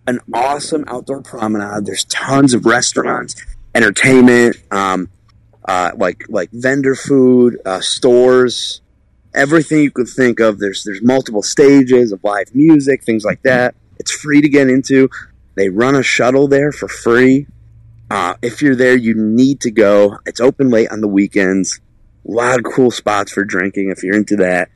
an 0.07 0.19
awesome 0.33 0.83
outdoor 0.87 1.21
promenade. 1.21 1.85
There's 1.85 2.03
tons 2.05 2.53
of 2.53 2.65
restaurants, 2.65 3.35
entertainment, 3.75 4.57
um, 4.71 5.09
uh, 5.65 5.91
like 5.95 6.23
like 6.27 6.49
vendor 6.51 6.95
food, 6.95 7.59
uh, 7.65 7.79
stores, 7.81 8.81
everything 9.33 9.83
you 9.83 9.91
could 9.91 10.09
think 10.09 10.39
of. 10.39 10.59
There's 10.59 10.83
there's 10.83 11.01
multiple 11.03 11.43
stages 11.43 12.11
of 12.11 12.23
live 12.23 12.53
music, 12.55 13.03
things 13.03 13.23
like 13.23 13.43
that. 13.43 13.75
It's 13.99 14.11
free 14.11 14.41
to 14.41 14.49
get 14.49 14.69
into. 14.69 15.09
They 15.55 15.69
run 15.69 15.95
a 15.95 16.03
shuttle 16.03 16.47
there 16.47 16.71
for 16.71 16.87
free. 16.87 17.45
Uh, 18.09 18.35
if 18.41 18.61
you're 18.61 18.75
there, 18.75 18.97
you 18.97 19.13
need 19.13 19.61
to 19.61 19.71
go. 19.71 20.17
It's 20.25 20.39
open 20.39 20.69
late 20.69 20.89
on 20.91 21.01
the 21.01 21.07
weekends. 21.07 21.79
A 22.27 22.31
lot 22.31 22.57
of 22.57 22.65
cool 22.65 22.91
spots 22.91 23.31
for 23.31 23.43
drinking 23.43 23.91
if 23.91 24.03
you're 24.03 24.15
into 24.15 24.37
that. 24.37 24.69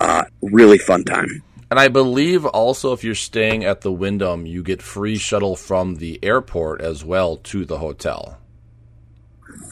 Uh, 0.00 0.24
really 0.42 0.78
fun 0.78 1.04
time. 1.04 1.42
And 1.70 1.78
I 1.78 1.88
believe 1.88 2.44
also 2.46 2.92
if 2.92 3.04
you're 3.04 3.14
staying 3.14 3.64
at 3.64 3.82
the 3.82 3.92
Wyndham, 3.92 4.44
you 4.44 4.62
get 4.62 4.82
free 4.82 5.16
shuttle 5.16 5.54
from 5.54 5.96
the 5.96 6.18
airport 6.22 6.80
as 6.80 7.04
well 7.04 7.36
to 7.36 7.64
the 7.64 7.78
hotel. 7.78 8.38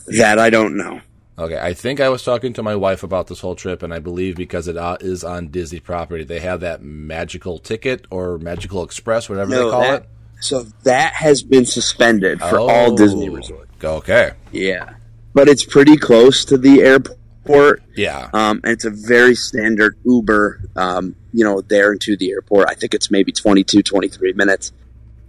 That 0.06 0.38
I 0.38 0.50
don't 0.50 0.76
know. 0.76 1.00
Okay, 1.38 1.58
I 1.58 1.72
think 1.72 2.00
I 2.00 2.08
was 2.08 2.24
talking 2.24 2.52
to 2.54 2.62
my 2.64 2.74
wife 2.74 3.04
about 3.04 3.28
this 3.28 3.40
whole 3.40 3.54
trip, 3.54 3.84
and 3.84 3.94
I 3.94 4.00
believe 4.00 4.34
because 4.34 4.66
it 4.66 4.76
uh, 4.76 4.96
is 5.00 5.22
on 5.22 5.48
Disney 5.48 5.78
property, 5.78 6.24
they 6.24 6.40
have 6.40 6.60
that 6.60 6.82
magical 6.82 7.58
ticket 7.58 8.06
or 8.10 8.38
magical 8.38 8.82
express, 8.82 9.28
whatever 9.28 9.50
they 9.50 9.70
call 9.70 9.82
that, 9.82 10.02
it. 10.02 10.08
So 10.40 10.66
that 10.85 11.14
has 11.14 11.42
been 11.42 11.64
suspended 11.64 12.40
for 12.40 12.59
all 12.59 12.92
Oh. 12.92 12.97
Disney 12.97 13.28
resorts. 13.28 13.71
Okay, 13.83 14.33
Yeah. 14.52 14.90
But 15.35 15.49
it's 15.49 15.64
pretty 15.64 15.97
close 15.97 16.45
to 16.47 16.57
the 16.59 16.80
airport. 16.83 17.16
airport. 17.47 17.83
Yeah. 17.97 18.28
Um, 18.35 18.61
and 18.62 18.73
it's 18.73 18.85
a 18.85 18.90
very 18.90 19.35
standard 19.35 19.97
Uber, 20.04 20.61
um, 20.76 21.14
you 21.33 21.45
know, 21.45 21.62
there 21.62 21.92
and 21.92 22.00
to 22.02 22.14
the 22.16 22.30
airport. 22.30 22.68
I 22.68 22.75
think 22.75 22.92
it's 22.92 23.11
maybe 23.11 23.33
22, 23.33 23.83
23 23.83 24.35
minutes. 24.35 24.71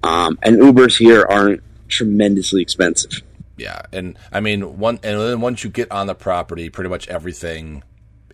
Um, 0.03 0.37
and 0.41 0.57
Ubers 0.57 0.97
here 0.97 1.25
aren't 1.29 1.61
tremendously 1.87 2.61
expensive. 2.61 3.21
Yeah, 3.57 3.81
and 3.93 4.17
I 4.33 4.39
mean, 4.41 4.77
one 4.79 4.99
and 5.03 5.19
then 5.19 5.39
once 5.41 5.63
you 5.63 5.69
get 5.69 5.91
on 5.91 6.07
the 6.07 6.15
property, 6.15 6.69
pretty 6.69 6.89
much 6.89 7.07
everything 7.07 7.83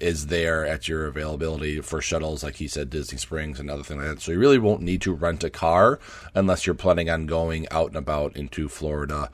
is 0.01 0.27
there 0.27 0.65
at 0.65 0.87
your 0.87 1.05
availability 1.07 1.81
for 1.81 2.01
shuttles, 2.01 2.43
like 2.43 2.55
he 2.55 2.67
said, 2.67 2.89
Disney 2.89 3.17
Springs 3.17 3.59
and 3.59 3.69
other 3.69 3.83
things 3.83 4.01
like 4.01 4.15
that. 4.15 4.21
So 4.21 4.31
you 4.31 4.39
really 4.39 4.59
won't 4.59 4.81
need 4.81 5.01
to 5.01 5.13
rent 5.13 5.43
a 5.43 5.49
car 5.49 5.99
unless 6.33 6.65
you're 6.65 6.75
planning 6.75 7.09
on 7.09 7.25
going 7.25 7.67
out 7.71 7.87
and 7.87 7.97
about 7.97 8.35
into 8.35 8.67
Florida, 8.67 9.29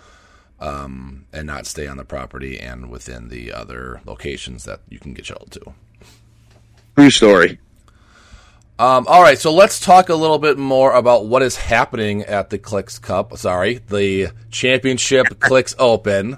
um, 0.60 1.25
and 1.34 1.48
not 1.48 1.65
stay 1.65 1.88
on 1.88 1.98
the 1.98 2.06
property 2.06 2.60
and 2.60 2.89
within 2.89 3.30
the 3.30 3.51
other 3.51 4.01
locations 4.06 4.63
that 4.65 4.82
you 4.89 5.00
can 5.00 5.13
get 5.13 5.25
shuttled 5.25 5.51
to. 5.51 5.74
True 6.96 7.10
story. 7.10 7.60
Um, 8.77 9.06
all 9.08 9.22
right, 9.22 9.38
so 9.38 9.53
let's 9.53 9.80
talk 9.80 10.10
a 10.10 10.15
little 10.15 10.39
bit 10.39 10.58
more 10.58 10.91
about 10.94 11.27
what 11.27 11.44
is 11.44 11.56
happening 11.56 12.24
at 12.24 12.50
the 12.50 12.58
Clix 12.58 12.98
Cup. 12.98 13.38
Sorry, 13.38 13.75
the 13.77 14.30
Championship 14.50 15.27
Clix 15.39 15.75
Open. 15.77 16.38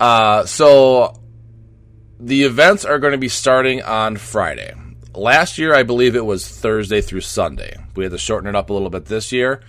Uh, 0.00 0.46
so 0.46 1.14
the 2.24 2.44
events 2.44 2.84
are 2.84 2.98
going 2.98 3.12
to 3.12 3.18
be 3.18 3.28
starting 3.28 3.82
on 3.82 4.16
Friday. 4.16 4.74
Last 5.14 5.58
year, 5.58 5.74
I 5.74 5.82
believe 5.82 6.16
it 6.16 6.24
was 6.24 6.48
Thursday 6.48 7.00
through 7.00 7.20
Sunday. 7.20 7.76
We 7.94 8.04
had 8.04 8.12
to 8.12 8.18
shorten 8.18 8.48
it 8.48 8.56
up 8.56 8.70
a 8.70 8.72
little 8.72 8.90
bit 8.90 9.04
this 9.04 9.30
year. 9.30 9.60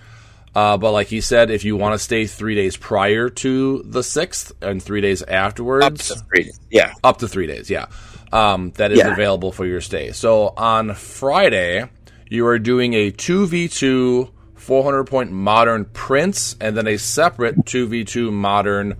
Uh, 0.54 0.78
but 0.78 0.92
like 0.92 1.08
he 1.08 1.20
said, 1.20 1.50
if 1.50 1.64
you 1.64 1.76
want 1.76 1.92
to 1.92 1.98
stay 1.98 2.26
three 2.26 2.54
days 2.54 2.76
prior 2.78 3.28
to 3.28 3.82
the 3.84 4.02
sixth 4.02 4.52
and 4.62 4.82
three 4.82 5.02
days 5.02 5.22
afterwards, 5.22 5.84
Up 5.84 5.94
to 6.18 6.24
three. 6.24 6.50
Yeah. 6.70 6.92
up 7.04 7.18
to 7.18 7.28
three 7.28 7.46
days, 7.46 7.68
yeah. 7.68 7.86
Um, 8.32 8.72
that 8.76 8.90
is 8.90 8.98
Yeah. 8.98 9.12
available 9.12 9.52
for 9.52 9.66
your 9.66 9.82
stay. 9.82 10.12
So 10.12 10.54
on 10.56 10.94
Friday, 10.94 11.84
you 12.30 12.46
are 12.46 12.58
doing 12.58 12.94
a 12.94 13.10
2v2 13.12 14.30
400 14.54 15.04
point 15.04 15.30
modern 15.30 15.84
Prince 15.84 16.56
and 16.60 16.74
then 16.76 16.86
a 16.88 16.96
separate 16.96 17.66
2v2 17.66 18.32
modern 18.32 18.96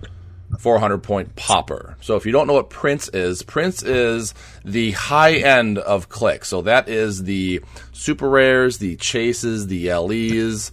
400 0.57 0.99
point 0.99 1.35
pauper. 1.35 1.95
So 2.01 2.15
if 2.15 2.25
you 2.25 2.31
don't 2.31 2.47
know 2.47 2.53
what 2.53 2.69
Prince 2.69 3.09
is, 3.09 3.43
Prince 3.43 3.83
is 3.83 4.33
the 4.65 4.91
high 4.91 5.35
end 5.35 5.77
of 5.77 6.09
click. 6.09 6.45
So 6.45 6.63
that 6.63 6.89
is 6.89 7.23
the 7.23 7.61
super 7.91 8.29
rares, 8.29 8.79
the 8.79 8.95
chases, 8.95 9.67
the 9.67 9.93
LEs, 9.93 10.71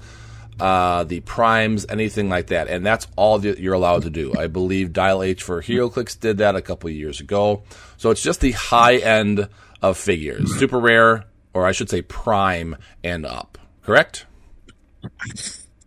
uh, 0.60 1.04
the 1.04 1.20
primes, 1.20 1.86
anything 1.88 2.28
like 2.28 2.48
that. 2.48 2.68
And 2.68 2.84
that's 2.84 3.06
all 3.16 3.38
that 3.40 3.58
you're 3.58 3.74
allowed 3.74 4.02
to 4.02 4.10
do. 4.10 4.34
I 4.36 4.46
believe 4.46 4.92
Dial 4.92 5.22
H 5.22 5.42
for 5.42 5.62
HeroClix 5.62 6.18
did 6.18 6.38
that 6.38 6.56
a 6.56 6.62
couple 6.62 6.88
of 6.88 6.94
years 6.94 7.20
ago. 7.20 7.62
So 7.96 8.10
it's 8.10 8.22
just 8.22 8.40
the 8.40 8.52
high 8.52 8.96
end 8.96 9.48
of 9.82 9.98
figures, 9.98 10.58
super 10.58 10.78
rare, 10.78 11.24
or 11.52 11.66
I 11.66 11.72
should 11.72 11.90
say 11.90 12.02
prime 12.02 12.76
and 13.02 13.26
up. 13.26 13.58
Correct? 13.82 14.24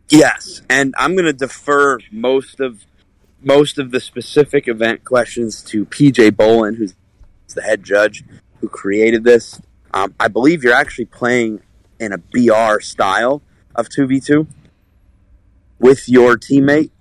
Yes, 0.09 0.61
and 0.69 0.93
I'm 0.97 1.15
going 1.15 1.25
to 1.25 1.33
defer 1.33 1.97
most 2.11 2.59
of 2.59 2.83
most 3.41 3.77
of 3.77 3.91
the 3.91 3.99
specific 3.99 4.67
event 4.67 5.03
questions 5.03 5.61
to 5.63 5.85
PJ 5.85 6.31
Bolin, 6.31 6.75
who's 6.77 6.95
the 7.55 7.61
head 7.61 7.83
judge 7.83 8.23
who 8.59 8.67
created 8.67 9.23
this. 9.23 9.61
Um, 9.93 10.13
I 10.19 10.27
believe 10.27 10.63
you're 10.63 10.73
actually 10.73 11.05
playing 11.05 11.61
in 11.99 12.11
a 12.13 12.17
BR 12.17 12.79
style 12.81 13.41
of 13.75 13.89
two 13.89 14.05
v 14.05 14.19
two 14.19 14.47
with 15.79 16.09
your 16.09 16.35
teammate. 16.37 16.91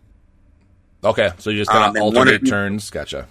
Okay, 1.05 1.31
so 1.39 1.51
you 1.51 1.59
just 1.59 1.71
kind 1.71 1.85
Um, 1.85 1.97
of 1.97 2.03
alternate 2.03 2.43
you- 2.43 2.49
turns. 2.49 2.91
Gotcha. 2.91 3.27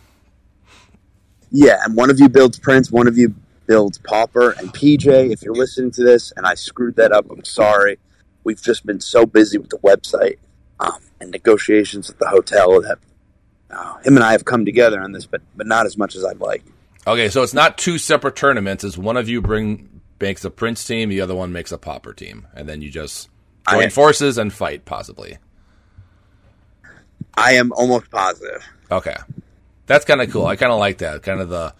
Yeah, 1.51 1.79
and 1.85 1.95
one 1.95 2.09
of 2.09 2.19
you 2.19 2.27
builds 2.29 2.59
Prince, 2.59 2.91
one 2.91 3.07
of 3.07 3.17
you 3.17 3.33
builds 3.67 3.97
Pauper, 3.99 4.51
and 4.51 4.73
PJ. 4.73 5.31
If 5.31 5.41
you're 5.41 5.55
listening 5.55 5.91
to 5.91 6.03
this 6.03 6.33
and 6.35 6.45
I 6.45 6.53
screwed 6.55 6.95
that 6.97 7.11
up, 7.11 7.29
I'm 7.31 7.43
sorry. 7.45 7.97
We've 8.43 8.61
just 8.61 8.85
been 8.85 8.99
so 8.99 9.25
busy 9.25 9.57
with 9.57 9.69
the 9.69 9.77
website 9.77 10.37
and 11.19 11.31
negotiations 11.31 12.09
at 12.09 12.19
the 12.19 12.27
hotel 12.27 12.81
that 12.81 12.99
uh, 13.69 13.97
him 13.97 14.15
and 14.15 14.23
I 14.23 14.31
have 14.31 14.45
come 14.45 14.65
together 14.65 15.01
on 15.01 15.11
this, 15.11 15.25
but 15.25 15.41
but 15.55 15.67
not 15.67 15.85
as 15.85 15.97
much 15.97 16.15
as 16.15 16.25
I'd 16.25 16.39
like. 16.39 16.63
Okay, 17.07 17.29
so 17.29 17.43
it's 17.43 17.53
not 17.53 17.77
two 17.77 17.97
separate 17.97 18.35
tournaments. 18.35 18.83
It's 18.83 18.97
one 18.97 19.17
of 19.17 19.29
you 19.29 19.41
bring 19.41 20.01
makes 20.19 20.45
a 20.45 20.49
Prince 20.49 20.83
team, 20.85 21.09
the 21.09 21.21
other 21.21 21.35
one 21.35 21.51
makes 21.51 21.71
a 21.71 21.77
Pauper 21.77 22.13
team, 22.13 22.47
and 22.55 22.67
then 22.67 22.81
you 22.81 22.89
just 22.89 23.29
join 23.69 23.85
I- 23.85 23.89
forces 23.89 24.37
and 24.37 24.51
fight, 24.51 24.85
possibly. 24.85 25.37
I 27.37 27.53
am 27.53 27.73
almost 27.73 28.09
positive. 28.09 28.63
Okay, 28.89 29.15
that's 29.87 30.05
kind 30.05 30.21
of 30.21 30.31
cool. 30.31 30.45
I 30.45 30.55
kind 30.55 30.71
of 30.71 30.79
like 30.79 30.99
that, 30.99 31.21
kind 31.21 31.41
of 31.41 31.49
the 31.49 31.73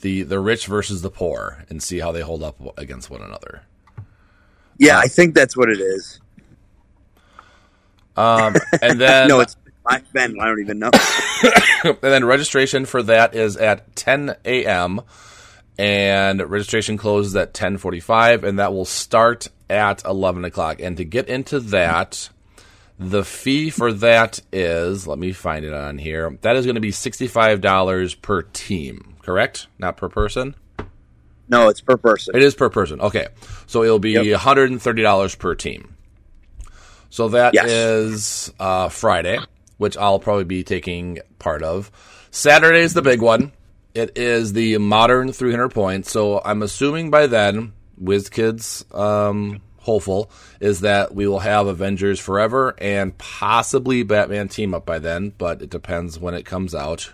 the 0.00 0.22
the 0.24 0.40
rich 0.40 0.66
versus 0.66 1.02
the 1.02 1.10
poor, 1.10 1.64
and 1.68 1.80
see 1.82 2.00
how 2.00 2.10
they 2.10 2.20
hold 2.20 2.42
up 2.42 2.56
against 2.76 3.08
one 3.08 3.22
another. 3.22 3.62
Yeah, 4.78 4.98
I 4.98 5.06
think 5.06 5.34
that's 5.34 5.56
what 5.56 5.70
it 5.70 5.78
is. 5.78 6.20
Um, 8.16 8.54
and 8.82 9.00
then 9.00 9.28
no, 9.28 9.40
it's 9.40 9.56
Black 9.84 10.04
Ben. 10.12 10.36
I 10.40 10.46
don't 10.46 10.60
even 10.60 10.78
know. 10.78 10.90
and 11.84 11.98
then 12.00 12.24
registration 12.24 12.84
for 12.84 13.02
that 13.04 13.34
is 13.34 13.56
at 13.56 13.94
10 13.96 14.36
a.m. 14.44 15.00
and 15.78 16.40
registration 16.50 16.96
closes 16.96 17.34
at 17.36 17.52
10:45, 17.54 18.42
and 18.44 18.58
that 18.58 18.72
will 18.72 18.84
start 18.84 19.48
at 19.70 20.04
11 20.04 20.44
o'clock. 20.44 20.80
And 20.80 20.96
to 20.98 21.04
get 21.04 21.28
into 21.28 21.58
that, 21.60 22.28
the 22.98 23.24
fee 23.24 23.70
for 23.70 23.92
that 23.94 24.40
is 24.52 25.06
let 25.06 25.18
me 25.18 25.32
find 25.32 25.64
it 25.64 25.72
on 25.72 25.98
here. 25.98 26.38
That 26.42 26.56
is 26.56 26.66
going 26.66 26.74
to 26.76 26.80
be 26.80 26.92
$65 26.92 28.22
per 28.22 28.42
team, 28.42 29.16
correct? 29.22 29.66
Not 29.78 29.96
per 29.96 30.08
person. 30.08 30.54
no, 31.48 31.68
it's 31.68 31.80
per 31.80 31.96
person. 31.96 32.36
It 32.36 32.42
is 32.42 32.54
per 32.54 32.68
person. 32.70 33.00
Okay. 33.00 33.26
So 33.66 33.82
it'll 33.82 33.98
be 33.98 34.12
Yep. 34.12 34.40
$130 34.40 35.38
per 35.38 35.54
team. 35.54 35.96
So 37.12 37.28
that 37.28 37.54
is 37.54 38.48
Yes. 38.48 38.50
uh, 38.58 38.88
Friday, 38.88 39.38
which 39.76 39.98
I'll 39.98 40.18
probably 40.18 40.44
be 40.44 40.64
taking 40.64 41.18
part 41.38 41.62
of. 41.62 41.92
Saturday 42.30 42.80
is 42.80 42.94
the 42.94 43.02
big 43.02 43.20
one. 43.20 43.52
It 43.94 44.16
is 44.16 44.54
the 44.54 44.78
modern 44.78 45.30
300 45.30 45.68
points. 45.68 46.10
So 46.10 46.40
I'm 46.42 46.62
assuming 46.62 47.10
by 47.10 47.26
then, 47.26 47.74
WizKids 48.02 48.98
um, 48.98 49.60
hopeful 49.80 50.30
is 50.58 50.80
that 50.80 51.14
we 51.14 51.26
will 51.26 51.40
have 51.40 51.66
Avengers 51.66 52.18
Forever 52.18 52.74
and 52.78 53.16
possibly 53.18 54.02
Batman 54.04 54.48
Team 54.48 54.72
Up 54.72 54.86
by 54.86 54.98
then, 54.98 55.34
but 55.36 55.60
it 55.60 55.68
depends 55.68 56.18
when 56.18 56.32
it 56.32 56.46
comes 56.46 56.74
out 56.74 57.12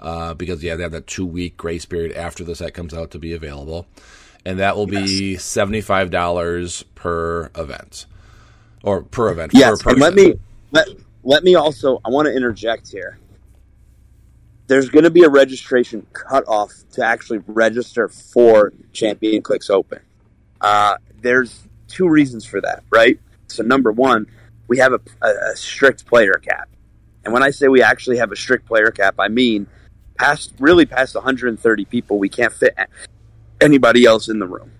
uh, 0.00 0.32
because 0.32 0.64
yeah, 0.64 0.74
they 0.74 0.84
have 0.84 0.92
that 0.92 1.06
two 1.06 1.26
week 1.26 1.58
grace 1.58 1.84
period 1.84 2.16
after 2.16 2.44
the 2.44 2.56
set 2.56 2.72
comes 2.72 2.94
out 2.94 3.10
to 3.10 3.18
be 3.18 3.34
available, 3.34 3.86
and 4.46 4.58
that 4.58 4.74
will 4.74 4.86
be 4.86 5.36
seventy 5.36 5.82
five 5.82 6.10
dollars 6.10 6.84
per 6.94 7.50
event 7.54 8.06
or 8.84 9.02
per 9.02 9.30
event. 9.30 9.52
Yes, 9.54 9.82
per 9.82 9.90
and 9.90 10.00
let 10.00 10.14
me 10.14 10.34
let 10.70 10.88
let 11.22 11.42
me 11.42 11.54
also. 11.56 12.00
I 12.04 12.10
want 12.10 12.26
to 12.26 12.36
interject 12.36 12.90
here. 12.90 13.18
There's 14.66 14.88
going 14.88 15.04
to 15.04 15.10
be 15.10 15.24
a 15.24 15.28
registration 15.28 16.06
cutoff 16.12 16.72
to 16.92 17.04
actually 17.04 17.38
register 17.46 18.08
for 18.08 18.72
Champion 18.92 19.42
Clix 19.42 19.68
Open. 19.68 20.00
Uh, 20.60 20.96
there's 21.20 21.64
two 21.88 22.08
reasons 22.08 22.44
for 22.46 22.60
that, 22.60 22.82
right? 22.90 23.18
So 23.48 23.62
number 23.62 23.92
one, 23.92 24.26
we 24.68 24.78
have 24.78 24.92
a, 24.92 25.00
a, 25.20 25.28
a 25.52 25.56
strict 25.56 26.06
player 26.06 26.34
cap, 26.34 26.68
and 27.24 27.32
when 27.32 27.42
I 27.42 27.50
say 27.50 27.68
we 27.68 27.82
actually 27.82 28.18
have 28.18 28.32
a 28.32 28.36
strict 28.36 28.66
player 28.66 28.90
cap, 28.90 29.16
I 29.18 29.28
mean 29.28 29.66
past 30.16 30.52
really 30.58 30.86
past 30.86 31.14
130 31.14 31.84
people, 31.86 32.18
we 32.18 32.28
can't 32.28 32.52
fit 32.52 32.76
anybody 33.60 34.04
else 34.04 34.28
in 34.28 34.38
the 34.38 34.46
room. 34.46 34.70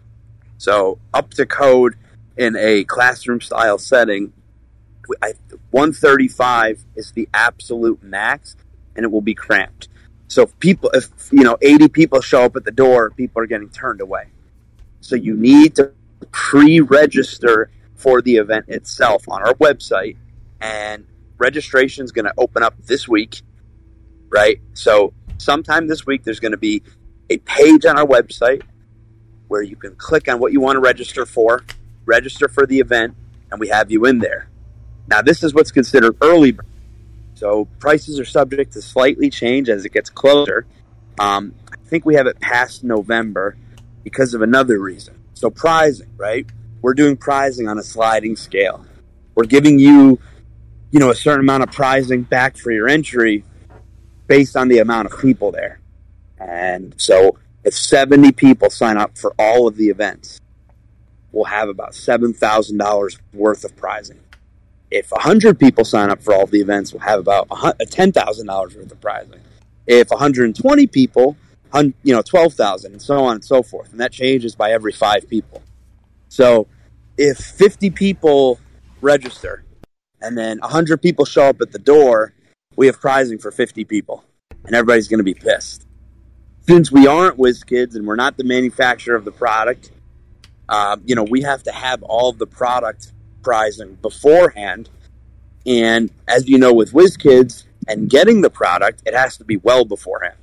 So 0.58 0.98
up 1.12 1.30
to 1.34 1.46
code 1.46 1.96
in 2.36 2.56
a 2.56 2.84
classroom 2.84 3.40
style 3.40 3.78
setting, 3.78 4.32
I, 5.22 5.34
135 5.70 6.84
is 6.96 7.12
the 7.12 7.28
absolute 7.34 8.02
max, 8.02 8.56
and 8.96 9.04
it 9.04 9.12
will 9.12 9.20
be 9.20 9.34
cramped. 9.34 9.88
So 10.28 10.42
if 10.42 10.58
people, 10.58 10.90
if 10.94 11.08
you 11.30 11.42
know, 11.42 11.56
80 11.60 11.88
people 11.88 12.20
show 12.20 12.44
up 12.44 12.56
at 12.56 12.64
the 12.64 12.70
door, 12.70 13.10
people 13.10 13.42
are 13.42 13.46
getting 13.46 13.68
turned 13.68 14.00
away. 14.00 14.28
So 15.00 15.16
you 15.16 15.36
need 15.36 15.76
to 15.76 15.92
pre-register 16.30 17.70
for 17.94 18.22
the 18.22 18.36
event 18.36 18.66
itself 18.68 19.28
on 19.28 19.42
our 19.42 19.54
website, 19.54 20.16
and 20.60 21.06
registration 21.38 22.04
is 22.04 22.12
going 22.12 22.24
to 22.24 22.34
open 22.38 22.62
up 22.62 22.74
this 22.84 23.06
week, 23.06 23.42
right? 24.28 24.60
So 24.72 25.12
sometime 25.38 25.86
this 25.86 26.06
week, 26.06 26.24
there's 26.24 26.40
going 26.40 26.52
to 26.52 26.58
be 26.58 26.82
a 27.30 27.38
page 27.38 27.84
on 27.84 27.98
our 27.98 28.06
website 28.06 28.62
where 29.48 29.62
you 29.62 29.76
can 29.76 29.94
click 29.96 30.28
on 30.28 30.38
what 30.38 30.52
you 30.52 30.60
want 30.60 30.76
to 30.76 30.80
register 30.80 31.26
for, 31.26 31.62
register 32.06 32.48
for 32.48 32.66
the 32.66 32.80
event, 32.80 33.14
and 33.50 33.60
we 33.60 33.68
have 33.68 33.90
you 33.90 34.04
in 34.04 34.18
there. 34.18 34.48
Now, 35.06 35.22
this 35.22 35.42
is 35.42 35.54
what's 35.54 35.70
considered 35.70 36.16
early. 36.20 36.56
So 37.34 37.66
prices 37.78 38.18
are 38.18 38.24
subject 38.24 38.72
to 38.74 38.82
slightly 38.82 39.30
change 39.30 39.68
as 39.68 39.84
it 39.84 39.92
gets 39.92 40.08
closer. 40.10 40.66
Um, 41.18 41.54
I 41.70 41.76
think 41.88 42.04
we 42.04 42.14
have 42.14 42.26
it 42.26 42.40
past 42.40 42.84
November 42.84 43.56
because 44.02 44.34
of 44.34 44.42
another 44.42 44.78
reason. 44.78 45.18
So 45.34 45.50
pricing, 45.50 46.10
right? 46.16 46.46
We're 46.80 46.94
doing 46.94 47.16
pricing 47.16 47.68
on 47.68 47.78
a 47.78 47.82
sliding 47.82 48.36
scale. 48.36 48.84
We're 49.34 49.44
giving 49.44 49.78
you, 49.78 50.20
you 50.90 51.00
know, 51.00 51.10
a 51.10 51.14
certain 51.14 51.40
amount 51.40 51.64
of 51.64 51.72
pricing 51.72 52.22
back 52.22 52.56
for 52.56 52.70
your 52.70 52.88
entry 52.88 53.44
based 54.26 54.56
on 54.56 54.68
the 54.68 54.78
amount 54.78 55.12
of 55.12 55.20
people 55.20 55.50
there. 55.50 55.80
And 56.38 56.94
so 56.96 57.38
if 57.64 57.74
70 57.74 58.32
people 58.32 58.70
sign 58.70 58.96
up 58.96 59.16
for 59.16 59.34
all 59.38 59.66
of 59.66 59.76
the 59.76 59.88
events, 59.88 60.40
we'll 61.34 61.44
have 61.44 61.68
about 61.68 61.92
$7,000 61.92 63.18
worth 63.32 63.64
of 63.64 63.76
prizing. 63.76 64.20
If 64.90 65.10
100 65.10 65.58
people 65.58 65.84
sign 65.84 66.10
up 66.10 66.22
for 66.22 66.32
all 66.32 66.46
the 66.46 66.60
events, 66.60 66.92
we'll 66.92 67.00
have 67.00 67.18
about 67.18 67.48
$10,000 67.48 68.76
worth 68.76 68.92
of 68.92 69.00
prizing. 69.00 69.40
If 69.86 70.10
120 70.10 70.86
people, 70.86 71.36
you 71.74 72.14
know, 72.14 72.22
12,000 72.22 72.92
and 72.92 73.02
so 73.02 73.24
on 73.24 73.34
and 73.34 73.44
so 73.44 73.62
forth. 73.62 73.90
And 73.90 74.00
that 74.00 74.12
changes 74.12 74.54
by 74.54 74.70
every 74.70 74.92
five 74.92 75.28
people. 75.28 75.62
So 76.28 76.68
if 77.18 77.38
50 77.38 77.90
people 77.90 78.60
register 79.00 79.64
and 80.20 80.38
then 80.38 80.60
100 80.60 81.02
people 81.02 81.24
show 81.24 81.46
up 81.46 81.60
at 81.60 81.72
the 81.72 81.78
door, 81.80 82.32
we 82.76 82.86
have 82.86 83.00
prizing 83.00 83.38
for 83.38 83.50
50 83.50 83.84
people. 83.84 84.24
And 84.64 84.74
everybody's 84.74 85.08
going 85.08 85.18
to 85.18 85.24
be 85.24 85.34
pissed. 85.34 85.86
Since 86.66 86.90
we 86.90 87.06
aren't 87.06 87.36
WizKids 87.36 87.96
and 87.96 88.06
we're 88.06 88.16
not 88.16 88.36
the 88.36 88.44
manufacturer 88.44 89.16
of 89.16 89.24
the 89.24 89.32
product, 89.32 89.90
uh, 90.68 90.96
you 91.04 91.14
know, 91.14 91.24
we 91.24 91.42
have 91.42 91.62
to 91.64 91.72
have 91.72 92.02
all 92.02 92.32
the 92.32 92.46
product 92.46 93.12
pricing 93.42 93.94
beforehand. 94.00 94.88
And 95.66 96.10
as 96.26 96.48
you 96.48 96.58
know, 96.58 96.72
with 96.72 96.92
WizKids 96.92 97.64
and 97.88 98.08
getting 98.08 98.40
the 98.40 98.50
product, 98.50 99.02
it 99.06 99.14
has 99.14 99.36
to 99.38 99.44
be 99.44 99.56
well 99.58 99.84
beforehand. 99.84 100.36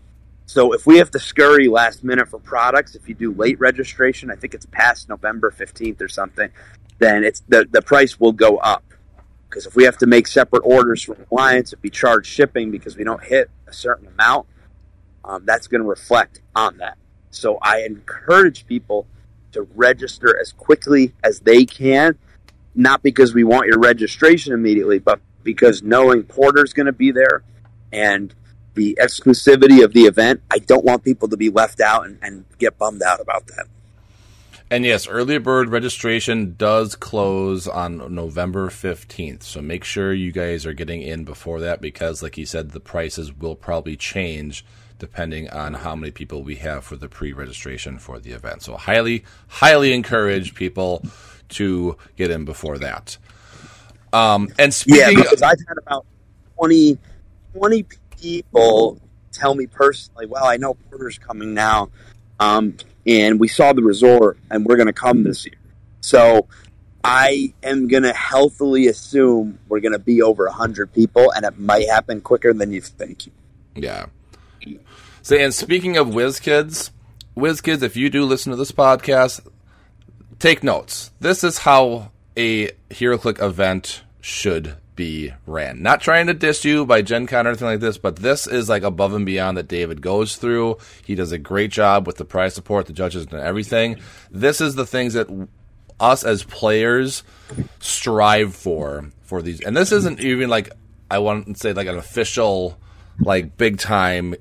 So 0.45 0.73
if 0.73 0.85
we 0.85 0.97
have 0.97 1.11
to 1.11 1.19
scurry 1.19 1.67
last 1.67 2.03
minute 2.03 2.27
for 2.27 2.39
products, 2.39 2.95
if 2.95 3.07
you 3.07 3.15
do 3.15 3.33
late 3.33 3.59
registration, 3.59 4.29
I 4.29 4.35
think 4.35 4.53
it's 4.53 4.65
past 4.65 5.07
November 5.07 5.49
15th 5.49 6.01
or 6.01 6.09
something, 6.09 6.49
then 6.99 7.23
it's 7.23 7.41
the, 7.47 7.67
the 7.71 7.81
price 7.81 8.19
will 8.19 8.33
go 8.33 8.57
up. 8.57 8.83
Because 9.49 9.65
if 9.65 9.75
we 9.75 9.83
have 9.85 9.97
to 9.97 10.07
make 10.07 10.27
separate 10.27 10.61
orders 10.61 11.03
from 11.03 11.25
clients, 11.29 11.73
if 11.73 11.81
we 11.81 11.89
charge 11.89 12.25
shipping 12.25 12.71
because 12.71 12.95
we 12.95 13.03
don't 13.03 13.23
hit 13.23 13.49
a 13.67 13.73
certain 13.73 14.07
amount, 14.07 14.47
um, 15.23 15.43
that's 15.45 15.67
going 15.67 15.81
to 15.81 15.87
reflect 15.87 16.41
on 16.55 16.77
that. 16.77 16.97
So 17.31 17.57
I 17.61 17.83
encourage 17.83 18.65
people 18.65 19.07
to 19.53 19.67
register 19.75 20.39
as 20.39 20.53
quickly 20.53 21.13
as 21.23 21.41
they 21.41 21.65
can, 21.65 22.17
not 22.75 23.03
because 23.03 23.33
we 23.33 23.43
want 23.43 23.67
your 23.67 23.79
registration 23.79 24.53
immediately, 24.53 24.99
but 24.99 25.19
because 25.43 25.83
knowing 25.83 26.23
Porter's 26.23 26.73
going 26.73 26.85
to 26.85 26.93
be 26.93 27.11
there 27.11 27.43
and 27.91 28.33
the 28.73 28.97
exclusivity 29.01 29.83
of 29.83 29.93
the 29.93 30.01
event, 30.01 30.41
I 30.49 30.59
don't 30.59 30.85
want 30.85 31.03
people 31.03 31.27
to 31.29 31.37
be 31.37 31.49
left 31.49 31.81
out 31.81 32.05
and, 32.05 32.17
and 32.21 32.45
get 32.57 32.77
bummed 32.77 33.03
out 33.03 33.19
about 33.19 33.47
that. 33.47 33.65
And 34.71 34.85
yes, 34.85 35.05
early 35.05 35.37
bird 35.37 35.67
registration 35.67 36.55
does 36.57 36.95
close 36.95 37.67
on 37.67 38.15
November 38.15 38.69
15th. 38.69 39.43
So 39.43 39.61
make 39.61 39.83
sure 39.83 40.13
you 40.13 40.31
guys 40.31 40.65
are 40.65 40.71
getting 40.71 41.01
in 41.01 41.25
before 41.25 41.59
that 41.59 41.81
because, 41.81 42.23
like 42.23 42.37
you 42.37 42.45
said, 42.45 42.71
the 42.71 42.79
prices 42.79 43.33
will 43.33 43.57
probably 43.57 43.97
change 43.97 44.63
depending 45.01 45.49
on 45.49 45.73
how 45.73 45.95
many 45.95 46.11
people 46.11 46.43
we 46.43 46.57
have 46.57 46.85
for 46.85 46.95
the 46.95 47.09
pre 47.09 47.33
registration 47.33 47.97
for 47.97 48.19
the 48.19 48.31
event. 48.31 48.61
So, 48.61 48.77
highly, 48.77 49.25
highly 49.47 49.93
encourage 49.93 50.53
people 50.53 51.03
to 51.49 51.97
get 52.15 52.29
in 52.29 52.45
before 52.45 52.77
that. 52.77 53.17
Um, 54.13 54.49
and 54.59 54.71
speaking 54.71 55.01
yeah, 55.01 55.09
because 55.09 55.41
I've 55.41 55.57
had 55.67 55.77
about 55.79 56.05
20, 56.57 56.99
20 57.53 57.85
people 58.21 59.01
tell 59.31 59.55
me 59.55 59.65
personally, 59.65 60.27
well, 60.27 60.45
I 60.45 60.57
know 60.57 60.75
Porter's 60.75 61.17
coming 61.17 61.55
now, 61.55 61.89
um, 62.39 62.77
and 63.07 63.39
we 63.39 63.47
saw 63.47 63.73
the 63.73 63.81
resort, 63.81 64.37
and 64.51 64.65
we're 64.65 64.75
going 64.75 64.87
to 64.87 64.93
come 64.93 65.23
this 65.23 65.47
year. 65.47 65.55
So 66.01 66.47
I 67.03 67.53
am 67.63 67.87
going 67.87 68.03
to 68.03 68.13
healthily 68.13 68.85
assume 68.85 69.57
we're 69.67 69.79
going 69.79 69.93
to 69.93 69.99
be 69.99 70.21
over 70.21 70.45
100 70.45 70.93
people, 70.93 71.31
and 71.31 71.43
it 71.43 71.57
might 71.57 71.89
happen 71.89 72.21
quicker 72.21 72.53
than 72.53 72.71
you 72.71 72.81
think. 72.81 73.31
Yeah. 73.75 74.05
So, 75.21 75.35
and 75.35 75.53
speaking 75.53 75.97
of 75.97 76.07
WizKids, 76.07 76.91
WizKids, 77.35 77.83
if 77.83 77.95
you 77.95 78.09
do 78.09 78.25
listen 78.25 78.51
to 78.51 78.57
this 78.57 78.71
podcast, 78.71 79.45
take 80.39 80.63
notes. 80.63 81.11
This 81.19 81.43
is 81.43 81.59
how 81.59 82.11
a 82.35 82.69
HeroClick 82.89 83.41
event 83.41 84.01
should 84.19 84.75
be 84.95 85.33
ran. 85.45 85.81
Not 85.81 86.01
trying 86.01 86.27
to 86.27 86.33
diss 86.33 86.65
you 86.65 86.85
by 86.85 87.01
Gen 87.01 87.27
Con 87.27 87.45
or 87.45 87.49
anything 87.49 87.67
like 87.67 87.79
this, 87.79 87.97
but 87.97 88.17
this 88.17 88.47
is 88.47 88.69
like 88.69 88.83
above 88.83 89.13
and 89.13 89.25
beyond 89.25 89.57
that 89.57 89.67
David 89.67 90.01
goes 90.01 90.35
through. 90.35 90.77
He 91.05 91.15
does 91.15 91.31
a 91.31 91.37
great 91.37 91.71
job 91.71 92.05
with 92.05 92.17
the 92.17 92.25
prize 92.25 92.53
support, 92.53 92.87
the 92.87 92.93
judges, 92.93 93.25
and 93.25 93.41
everything. 93.41 93.99
This 94.29 94.61
is 94.61 94.75
the 94.75 94.85
things 94.85 95.13
that 95.13 95.27
us 95.99 96.23
as 96.23 96.43
players 96.43 97.23
strive 97.79 98.55
for 98.55 99.09
for 99.21 99.41
these. 99.41 99.61
And 99.61 99.77
this 99.77 99.91
isn't 99.91 100.19
even 100.19 100.49
like 100.49 100.71
I 101.09 101.19
want 101.19 101.47
to 101.47 101.55
say 101.55 101.73
like 101.73 101.87
an 101.87 101.97
official 101.97 102.77
like 103.19 103.57
big 103.57 103.77
time 103.77 104.35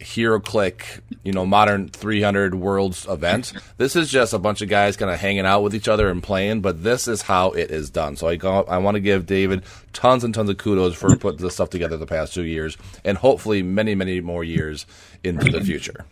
HeroClick, 0.00 1.00
you 1.22 1.32
know, 1.32 1.46
modern 1.46 1.88
300 1.88 2.54
worlds 2.54 3.06
event. 3.08 3.52
This 3.76 3.96
is 3.96 4.10
just 4.10 4.34
a 4.34 4.38
bunch 4.38 4.60
of 4.60 4.68
guys 4.68 4.96
kind 4.98 5.10
of 5.10 5.18
hanging 5.18 5.46
out 5.46 5.62
with 5.62 5.74
each 5.74 5.88
other 5.88 6.10
and 6.10 6.22
playing, 6.22 6.60
but 6.60 6.82
this 6.82 7.08
is 7.08 7.22
how 7.22 7.52
it 7.52 7.70
is 7.70 7.88
done. 7.88 8.16
So 8.16 8.28
I 8.28 8.36
go, 8.36 8.62
I 8.64 8.76
want 8.76 8.96
to 8.96 9.00
give 9.00 9.24
David 9.24 9.62
tons 9.94 10.22
and 10.22 10.34
tons 10.34 10.50
of 10.50 10.58
kudos 10.58 10.94
for 10.94 11.16
putting 11.16 11.40
this 11.40 11.54
stuff 11.54 11.70
together 11.70 11.96
the 11.96 12.06
past 12.06 12.34
two 12.34 12.42
years, 12.42 12.76
and 13.04 13.16
hopefully 13.16 13.62
many, 13.62 13.94
many 13.94 14.20
more 14.20 14.44
years 14.44 14.84
into 15.24 15.50
the 15.50 15.62
future. 15.62 16.04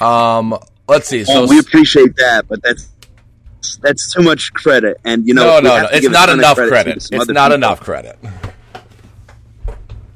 Um, 0.00 0.58
let's 0.88 1.08
see. 1.08 1.24
So 1.24 1.32
well, 1.32 1.48
we 1.48 1.58
appreciate 1.58 2.16
that, 2.16 2.46
but 2.48 2.62
that's 2.62 2.90
that's 3.80 4.12
too 4.12 4.22
much 4.22 4.52
credit, 4.52 5.00
and 5.04 5.26
you 5.26 5.34
know, 5.34 5.60
no, 5.60 5.60
no, 5.60 5.82
no, 5.82 5.88
it's 5.92 6.08
not 6.08 6.28
enough 6.28 6.56
credit. 6.56 6.70
credit. 6.70 6.96
It's 6.96 7.10
not 7.10 7.26
people. 7.28 7.52
enough 7.52 7.80
credit. 7.80 8.18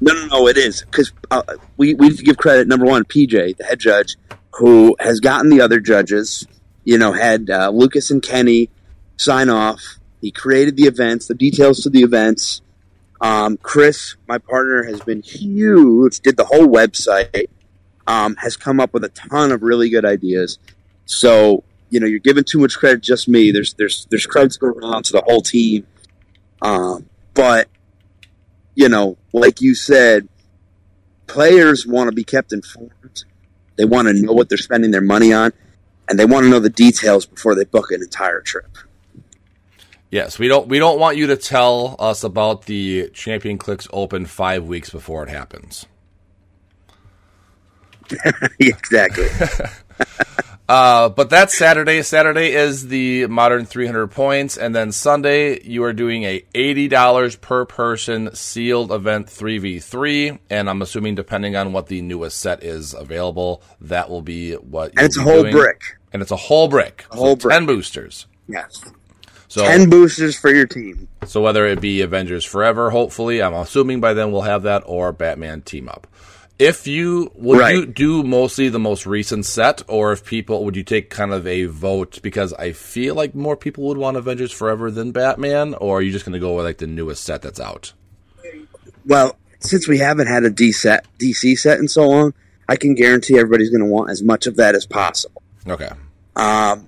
No, 0.07 0.13
no, 0.13 0.25
no, 0.27 0.47
it 0.47 0.57
is 0.57 0.81
because 0.81 1.11
uh, 1.29 1.41
we 1.75 1.93
we 1.93 2.15
to 2.15 2.23
give 2.23 2.37
credit. 2.37 2.67
Number 2.67 2.85
one, 2.85 3.03
PJ, 3.03 3.57
the 3.57 3.63
head 3.63 3.79
judge, 3.79 4.15
who 4.53 4.95
has 4.99 5.19
gotten 5.19 5.49
the 5.49 5.61
other 5.61 5.79
judges. 5.79 6.47
You 6.83 6.97
know, 6.97 7.11
had 7.11 7.49
uh, 7.49 7.69
Lucas 7.69 8.09
and 8.11 8.23
Kenny 8.23 8.69
sign 9.17 9.49
off. 9.49 9.81
He 10.21 10.31
created 10.31 10.77
the 10.77 10.85
events, 10.85 11.27
the 11.27 11.35
details 11.35 11.81
to 11.81 11.89
the 11.89 12.01
events. 12.01 12.61
Um, 13.19 13.57
Chris, 13.57 14.15
my 14.27 14.37
partner, 14.37 14.83
has 14.83 15.01
been 15.01 15.21
huge. 15.21 16.21
Did 16.21 16.37
the 16.37 16.45
whole 16.45 16.67
website. 16.67 17.47
Um, 18.07 18.37
has 18.37 18.55
come 18.55 18.79
up 18.79 18.93
with 18.93 19.03
a 19.03 19.09
ton 19.09 19.51
of 19.51 19.63
really 19.63 19.89
good 19.89 20.05
ideas. 20.05 20.59
So 21.05 21.65
you 21.89 21.99
know, 21.99 22.07
you're 22.07 22.19
giving 22.19 22.43
too 22.43 22.59
much 22.59 22.77
credit 22.77 23.01
just 23.01 23.27
me. 23.27 23.51
There's 23.51 23.73
there's 23.73 24.07
there's 24.09 24.25
credits 24.25 24.57
go 24.57 24.67
around 24.67 25.03
to 25.05 25.13
the 25.13 25.21
whole 25.21 25.41
team. 25.41 25.85
Um, 26.61 27.09
but 27.33 27.67
you 28.77 28.87
know, 28.87 29.17
like 29.33 29.59
you 29.59 29.73
said, 29.73 30.29
players 31.25 31.87
want 31.87 32.11
to 32.11 32.15
be 32.15 32.23
kept 32.23 32.53
informed. 32.53 33.23
They 33.75 33.85
want 33.85 34.07
to 34.07 34.13
know 34.13 34.33
what 34.33 34.49
they're 34.49 34.57
spending 34.59 34.91
their 34.91 35.01
money 35.01 35.33
on, 35.33 35.51
and 36.07 36.19
they 36.19 36.25
want 36.25 36.43
to 36.43 36.49
know 36.49 36.59
the 36.59 36.69
details 36.69 37.25
before 37.25 37.55
they 37.55 37.63
book 37.63 37.89
an 37.89 38.03
entire 38.03 38.39
trip. 38.39 38.77
Yes, 40.11 40.37
we 40.37 40.47
don't 40.47 40.67
we 40.67 40.77
don't 40.77 40.99
want 40.99 41.17
you 41.17 41.25
to 41.25 41.35
tell 41.35 41.95
us 41.97 42.23
about 42.23 42.65
the 42.65 43.09
Champion 43.15 43.57
Clix 43.57 43.87
Open 43.91 44.27
five 44.27 44.65
weeks 44.65 44.91
before 44.91 45.23
it 45.23 45.29
happens. 45.29 45.87
exactly. 48.59 49.27
Uh, 50.69 51.07
but 51.07 51.29
that's 51.29 51.57
Saturday. 51.57 52.01
Saturday 52.01 52.51
is 52.51 52.89
the 52.89 53.25
modern 53.27 53.65
300 53.65 54.07
points, 54.07 54.57
and 54.57 54.75
then 54.75 54.91
Sunday 54.91 55.63
you 55.63 55.83
are 55.83 55.93
doing 55.93 56.23
a 56.23 56.41
$80 56.53 57.39
per 57.39 57.65
person 57.65 58.35
sealed 58.35 58.91
event 58.91 59.27
3v3, 59.27 60.39
and 60.49 60.69
I'm 60.69 60.81
assuming 60.81 61.15
depending 61.15 61.55
on 61.55 61.71
what 61.71 61.87
the 61.87 62.01
newest 62.01 62.39
set 62.39 62.63
is 62.63 62.93
available, 62.93 63.61
that 63.79 64.09
will 64.09 64.21
be 64.21 64.53
what. 64.55 64.91
And 64.97 65.05
it's 65.05 65.17
a 65.17 65.21
whole 65.21 65.43
doing. 65.43 65.53
brick. 65.53 65.81
And 66.11 66.21
it's 66.21 66.31
a 66.31 66.37
whole 66.37 66.67
brick. 66.67 67.05
A 67.11 67.15
whole 67.15 67.37
brick. 67.37 67.53
Ten 67.53 67.65
boosters. 67.65 68.27
Yes. 68.47 68.83
So, 69.49 69.63
10 69.63 69.89
boosters 69.89 70.37
for 70.37 70.53
your 70.53 70.67
team. 70.67 71.07
So 71.25 71.41
whether 71.41 71.65
it 71.65 71.79
be 71.79 72.01
Avengers 72.01 72.43
Forever, 72.43 72.89
hopefully, 72.89 73.41
I'm 73.41 73.53
assuming 73.53 74.01
by 74.01 74.13
then 74.13 74.33
we'll 74.33 74.41
have 74.41 74.63
that, 74.63 74.83
or 74.85 75.13
Batman 75.13 75.61
Team 75.61 75.87
Up 75.87 76.07
if 76.59 76.87
you 76.87 77.31
would 77.35 77.59
right. 77.59 77.75
you 77.75 77.85
do 77.85 78.23
mostly 78.23 78.69
the 78.69 78.79
most 78.79 79.05
recent 79.05 79.45
set 79.45 79.83
or 79.87 80.11
if 80.11 80.25
people 80.25 80.65
would 80.65 80.75
you 80.75 80.83
take 80.83 81.09
kind 81.09 81.33
of 81.33 81.45
a 81.45 81.65
vote? 81.65 82.19
Because 82.21 82.53
i 82.53 82.71
feel 82.71 83.15
like 83.15 83.35
more 83.35 83.55
people 83.55 83.85
would 83.85 83.97
want 83.97 84.17
avengers 84.17 84.51
forever 84.51 84.89
than 84.89 85.11
batman 85.11 85.73
or 85.75 85.99
are 85.99 86.01
you 86.01 86.11
just 86.11 86.25
going 86.25 86.33
to 86.33 86.39
go 86.39 86.55
with 86.55 86.65
like 86.65 86.77
the 86.77 86.87
newest 86.87 87.23
set 87.23 87.41
that's 87.41 87.59
out? 87.59 87.93
Well 89.05 89.37
since 89.59 89.87
we 89.87 89.97
haven't 89.97 90.27
had 90.27 90.43
a 90.43 90.49
D 90.49 90.71
set, 90.71 91.05
dc 91.19 91.57
set 91.57 91.79
in 91.79 91.87
so 91.87 92.07
long 92.07 92.33
i 92.67 92.75
can 92.75 92.95
guarantee 92.95 93.37
everybody's 93.37 93.69
going 93.69 93.83
to 93.83 93.91
want 93.91 94.09
as 94.09 94.23
much 94.23 94.47
of 94.47 94.55
that 94.57 94.75
as 94.75 94.85
possible. 94.85 95.41
Okay. 95.67 95.89
Um, 96.35 96.87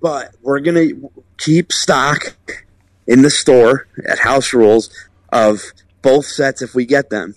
but 0.00 0.34
we're 0.42 0.60
going 0.60 0.74
to 0.74 1.10
keep 1.38 1.72
stock 1.72 2.36
in 3.06 3.22
the 3.22 3.30
store 3.30 3.88
at 4.06 4.18
house 4.18 4.52
rules 4.52 4.90
of 5.32 5.60
both 6.02 6.26
sets 6.26 6.62
if 6.62 6.74
we 6.74 6.84
get 6.84 7.10
them. 7.10 7.34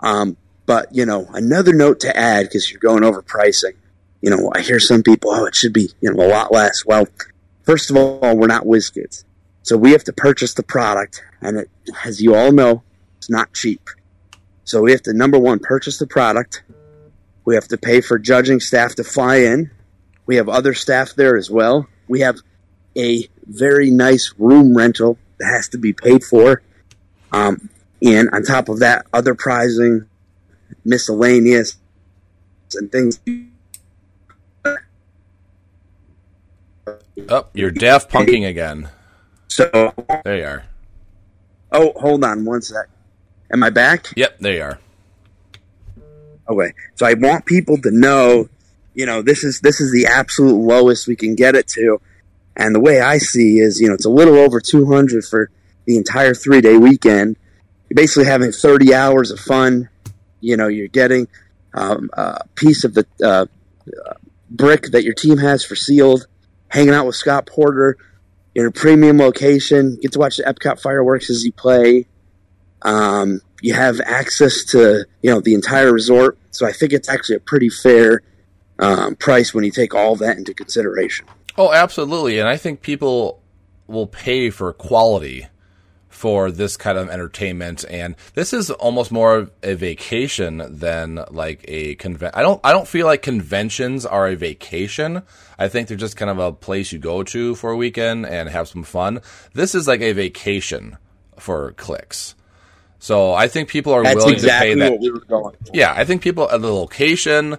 Um, 0.00 0.36
but, 0.68 0.94
you 0.94 1.06
know, 1.06 1.26
another 1.32 1.72
note 1.72 2.00
to 2.00 2.14
add 2.14 2.42
because 2.42 2.70
you're 2.70 2.78
going 2.78 3.02
over 3.02 3.22
pricing. 3.22 3.72
You 4.20 4.28
know, 4.28 4.52
I 4.54 4.60
hear 4.60 4.78
some 4.78 5.02
people, 5.02 5.30
oh, 5.30 5.46
it 5.46 5.54
should 5.54 5.72
be, 5.72 5.88
you 6.02 6.12
know, 6.12 6.22
a 6.22 6.28
lot 6.28 6.52
less. 6.52 6.84
Well, 6.84 7.06
first 7.62 7.88
of 7.88 7.96
all, 7.96 8.36
we're 8.36 8.48
not 8.48 8.64
WizKids. 8.64 9.24
So 9.62 9.78
we 9.78 9.92
have 9.92 10.04
to 10.04 10.12
purchase 10.12 10.52
the 10.52 10.62
product. 10.62 11.22
And 11.40 11.56
it, 11.56 11.70
as 12.04 12.20
you 12.20 12.34
all 12.34 12.52
know, 12.52 12.82
it's 13.16 13.30
not 13.30 13.54
cheap. 13.54 13.88
So 14.64 14.82
we 14.82 14.92
have 14.92 15.00
to, 15.04 15.14
number 15.14 15.38
one, 15.38 15.58
purchase 15.58 15.98
the 15.98 16.06
product. 16.06 16.62
We 17.46 17.54
have 17.54 17.68
to 17.68 17.78
pay 17.78 18.02
for 18.02 18.18
judging 18.18 18.60
staff 18.60 18.94
to 18.96 19.04
fly 19.04 19.36
in. 19.36 19.70
We 20.26 20.36
have 20.36 20.50
other 20.50 20.74
staff 20.74 21.14
there 21.14 21.38
as 21.38 21.50
well. 21.50 21.86
We 22.08 22.20
have 22.20 22.40
a 22.94 23.26
very 23.46 23.90
nice 23.90 24.34
room 24.36 24.76
rental 24.76 25.16
that 25.38 25.46
has 25.46 25.70
to 25.70 25.78
be 25.78 25.94
paid 25.94 26.24
for. 26.24 26.60
Um, 27.32 27.70
and 28.02 28.28
on 28.34 28.42
top 28.42 28.68
of 28.68 28.80
that, 28.80 29.06
other 29.14 29.34
pricing, 29.34 30.04
miscellaneous, 30.84 31.76
and 32.74 32.90
things. 32.92 33.20
Oh, 37.28 37.46
you're 37.52 37.70
Daft 37.70 38.10
Punking 38.10 38.48
again. 38.48 38.88
So, 39.48 39.92
There 40.24 40.36
you 40.36 40.44
are. 40.44 40.64
oh, 41.72 41.92
hold 41.96 42.24
on 42.24 42.44
one 42.44 42.62
sec. 42.62 42.86
Am 43.52 43.62
I 43.62 43.70
back? 43.70 44.06
Yep, 44.16 44.38
there 44.40 44.52
you 44.54 44.62
are. 44.62 44.78
Okay. 46.48 46.72
So 46.94 47.06
I 47.06 47.14
want 47.14 47.44
people 47.44 47.76
to 47.78 47.90
know, 47.90 48.48
you 48.94 49.04
know, 49.04 49.20
this 49.22 49.44
is 49.44 49.60
this 49.60 49.80
is 49.80 49.92
the 49.92 50.06
absolute 50.06 50.56
lowest 50.56 51.06
we 51.06 51.16
can 51.16 51.34
get 51.34 51.54
it 51.54 51.66
to. 51.68 52.00
And 52.56 52.74
the 52.74 52.80
way 52.80 53.00
I 53.00 53.18
see 53.18 53.58
is, 53.58 53.80
you 53.80 53.88
know, 53.88 53.94
it's 53.94 54.06
a 54.06 54.10
little 54.10 54.36
over 54.36 54.60
200 54.60 55.24
for 55.24 55.50
the 55.86 55.96
entire 55.96 56.32
3-day 56.32 56.76
weekend. 56.76 57.36
You're 57.88 57.94
basically 57.96 58.26
having 58.26 58.50
30 58.52 58.94
hours 58.94 59.30
of 59.30 59.38
fun. 59.40 59.88
You 60.40 60.56
know, 60.56 60.68
you're 60.68 60.88
getting 60.88 61.28
um, 61.74 62.10
a 62.12 62.46
piece 62.54 62.84
of 62.84 62.94
the 62.94 63.06
uh, 63.22 63.46
brick 64.50 64.90
that 64.92 65.04
your 65.04 65.14
team 65.14 65.38
has 65.38 65.64
for 65.64 65.76
sealed, 65.76 66.26
hanging 66.68 66.94
out 66.94 67.06
with 67.06 67.16
Scott 67.16 67.46
Porter 67.46 67.96
in 68.54 68.66
a 68.66 68.70
premium 68.70 69.18
location, 69.18 69.96
get 70.00 70.12
to 70.12 70.18
watch 70.18 70.36
the 70.36 70.42
Epcot 70.42 70.80
fireworks 70.80 71.30
as 71.30 71.44
you 71.44 71.52
play. 71.52 72.06
Um, 72.82 73.40
you 73.60 73.74
have 73.74 74.00
access 74.00 74.64
to 74.66 75.04
you 75.22 75.30
know 75.30 75.40
the 75.40 75.54
entire 75.54 75.92
resort, 75.92 76.38
so 76.50 76.66
I 76.66 76.72
think 76.72 76.92
it's 76.92 77.08
actually 77.08 77.36
a 77.36 77.40
pretty 77.40 77.68
fair 77.68 78.22
um, 78.78 79.16
price 79.16 79.52
when 79.52 79.64
you 79.64 79.70
take 79.70 79.94
all 79.94 80.16
that 80.16 80.36
into 80.36 80.54
consideration. 80.54 81.26
Oh, 81.56 81.72
absolutely. 81.72 82.38
And 82.38 82.48
I 82.48 82.56
think 82.56 82.82
people 82.82 83.42
will 83.88 84.06
pay 84.06 84.50
for 84.50 84.72
quality 84.72 85.48
for 86.18 86.50
this 86.50 86.76
kind 86.76 86.98
of 86.98 87.08
entertainment 87.08 87.84
and 87.88 88.16
this 88.34 88.52
is 88.52 88.72
almost 88.72 89.12
more 89.12 89.36
of 89.36 89.52
a 89.62 89.74
vacation 89.74 90.64
than 90.68 91.24
like 91.30 91.64
a 91.68 91.94
convention. 91.94 92.36
I 92.36 92.42
don't 92.42 92.60
I 92.64 92.72
don't 92.72 92.88
feel 92.88 93.06
like 93.06 93.22
conventions 93.22 94.04
are 94.04 94.26
a 94.26 94.34
vacation. 94.34 95.22
I 95.60 95.68
think 95.68 95.86
they're 95.86 95.96
just 95.96 96.16
kind 96.16 96.30
of 96.30 96.40
a 96.40 96.50
place 96.50 96.90
you 96.90 96.98
go 96.98 97.22
to 97.22 97.54
for 97.54 97.70
a 97.70 97.76
weekend 97.76 98.26
and 98.26 98.48
have 98.48 98.66
some 98.66 98.82
fun. 98.82 99.20
This 99.54 99.76
is 99.76 99.86
like 99.86 100.00
a 100.00 100.12
vacation 100.12 100.98
for 101.38 101.70
clicks. 101.72 102.34
So 102.98 103.32
I 103.32 103.46
think 103.46 103.68
people 103.68 103.92
are 103.92 104.02
That's 104.02 104.16
willing 104.16 104.34
exactly 104.34 104.70
to 104.70 104.74
pay 104.74 104.80
that 104.80 104.92
what 104.92 105.00
we 105.00 105.10
were 105.12 105.20
going. 105.20 105.54
For. 105.54 105.70
yeah, 105.72 105.94
I 105.96 106.04
think 106.04 106.20
people 106.20 106.50
at 106.50 106.60
the 106.60 106.74
location, 106.74 107.58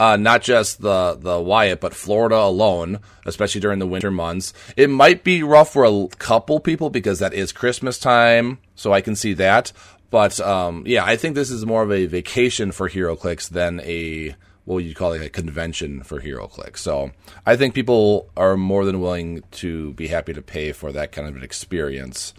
uh, 0.00 0.16
not 0.16 0.40
just 0.40 0.80
the 0.80 1.14
the 1.20 1.38
Wyatt, 1.38 1.78
but 1.78 1.94
Florida 1.94 2.36
alone, 2.36 3.00
especially 3.26 3.60
during 3.60 3.80
the 3.80 3.86
winter 3.86 4.10
months. 4.10 4.54
It 4.74 4.88
might 4.88 5.22
be 5.22 5.42
rough 5.42 5.74
for 5.74 5.84
a 5.84 6.08
couple 6.16 6.58
people 6.58 6.88
because 6.88 7.18
that 7.18 7.34
is 7.34 7.52
Christmas 7.52 7.98
time, 7.98 8.58
so 8.74 8.94
I 8.94 9.02
can 9.02 9.14
see 9.14 9.34
that. 9.34 9.72
But 10.08 10.40
um, 10.40 10.84
yeah, 10.86 11.04
I 11.04 11.16
think 11.16 11.34
this 11.34 11.50
is 11.50 11.66
more 11.66 11.82
of 11.82 11.92
a 11.92 12.06
vacation 12.06 12.72
for 12.72 12.88
HeroClix 12.88 13.50
than 13.50 13.80
a 13.80 14.34
what 14.64 14.76
would 14.76 14.86
you 14.86 14.94
call 14.94 15.12
it 15.12 15.20
a 15.20 15.28
convention 15.28 16.02
for 16.02 16.22
HeroClix. 16.22 16.78
So 16.78 17.10
I 17.44 17.56
think 17.56 17.74
people 17.74 18.30
are 18.38 18.56
more 18.56 18.86
than 18.86 19.02
willing 19.02 19.42
to 19.52 19.92
be 19.94 20.06
happy 20.06 20.32
to 20.32 20.40
pay 20.40 20.72
for 20.72 20.92
that 20.92 21.12
kind 21.12 21.28
of 21.28 21.36
an 21.36 21.42
experience, 21.42 22.32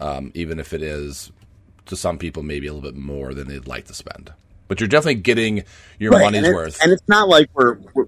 um, 0.00 0.32
even 0.34 0.58
if 0.58 0.72
it 0.72 0.82
is 0.82 1.30
to 1.84 1.94
some 1.94 2.18
people 2.18 2.42
maybe 2.42 2.66
a 2.66 2.72
little 2.72 2.90
bit 2.90 2.98
more 2.98 3.32
than 3.32 3.46
they'd 3.46 3.68
like 3.68 3.84
to 3.86 3.94
spend. 3.94 4.32
But 4.68 4.80
you're 4.80 4.88
definitely 4.88 5.20
getting 5.22 5.64
your 5.98 6.12
Right, 6.12 6.22
money's 6.24 6.44
and 6.46 6.54
worth. 6.54 6.82
and 6.82 6.92
it's 6.92 7.06
not 7.08 7.28
like 7.28 7.48
we're, 7.54 7.78
we're 7.94 8.06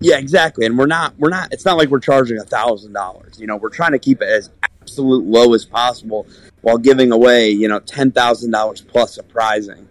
yeah 0.00 0.18
exactly. 0.18 0.66
And 0.66 0.78
we're 0.78 0.86
not 0.86 1.18
we're 1.18 1.28
not 1.30 1.52
it's 1.52 1.64
not 1.64 1.76
like 1.76 1.88
we're 1.90 2.00
charging 2.00 2.38
a 2.38 2.44
thousand 2.44 2.92
dollars. 2.92 3.38
You 3.38 3.46
know 3.46 3.56
we're 3.56 3.68
trying 3.70 3.92
to 3.92 3.98
keep 3.98 4.22
it 4.22 4.28
as 4.28 4.50
absolute 4.80 5.24
low 5.24 5.54
as 5.54 5.64
possible 5.64 6.26
while 6.62 6.78
giving 6.78 7.12
away 7.12 7.50
you 7.50 7.68
know 7.68 7.78
ten 7.80 8.10
thousand 8.12 8.50
dollars 8.50 8.80
plus 8.80 9.18
a 9.18 9.22
prizing. 9.22 9.88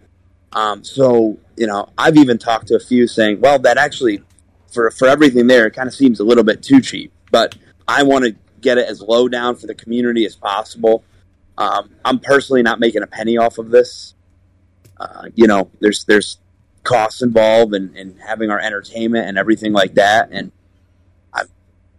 Um, 0.53 0.83
so 0.83 1.37
you 1.55 1.67
know 1.67 1.87
i've 1.97 2.17
even 2.17 2.37
talked 2.37 2.67
to 2.67 2.75
a 2.75 2.79
few 2.79 3.07
saying 3.07 3.39
well 3.39 3.59
that 3.59 3.77
actually 3.77 4.21
for 4.71 4.89
for 4.91 5.07
everything 5.07 5.47
there 5.47 5.65
it 5.67 5.71
kind 5.71 5.87
of 5.87 5.93
seems 5.93 6.19
a 6.19 6.23
little 6.23 6.43
bit 6.43 6.61
too 6.63 6.81
cheap. 6.81 7.11
But 7.31 7.55
i 7.87 8.03
want 8.03 8.25
to 8.25 8.35
get 8.59 8.77
it 8.77 8.87
as 8.89 9.01
low 9.01 9.27
down 9.29 9.55
for 9.55 9.67
the 9.67 9.73
community 9.75 10.25
as 10.25 10.35
possible. 10.35 11.03
Um, 11.57 11.91
i'm 12.03 12.19
personally 12.19 12.63
not 12.63 12.79
making 12.81 13.01
a 13.03 13.07
penny 13.07 13.37
off 13.37 13.59
of 13.59 13.69
this 13.69 14.13
uh, 15.01 15.29
you 15.33 15.47
know, 15.47 15.69
there's 15.79 16.05
there's 16.05 16.37
costs 16.83 17.21
involved 17.21 17.73
in, 17.73 17.95
in 17.95 18.17
having 18.17 18.49
our 18.49 18.59
entertainment 18.59 19.27
and 19.27 19.37
everything 19.37 19.73
like 19.73 19.95
that. 19.95 20.29
And 20.31 20.51
I 21.33 21.43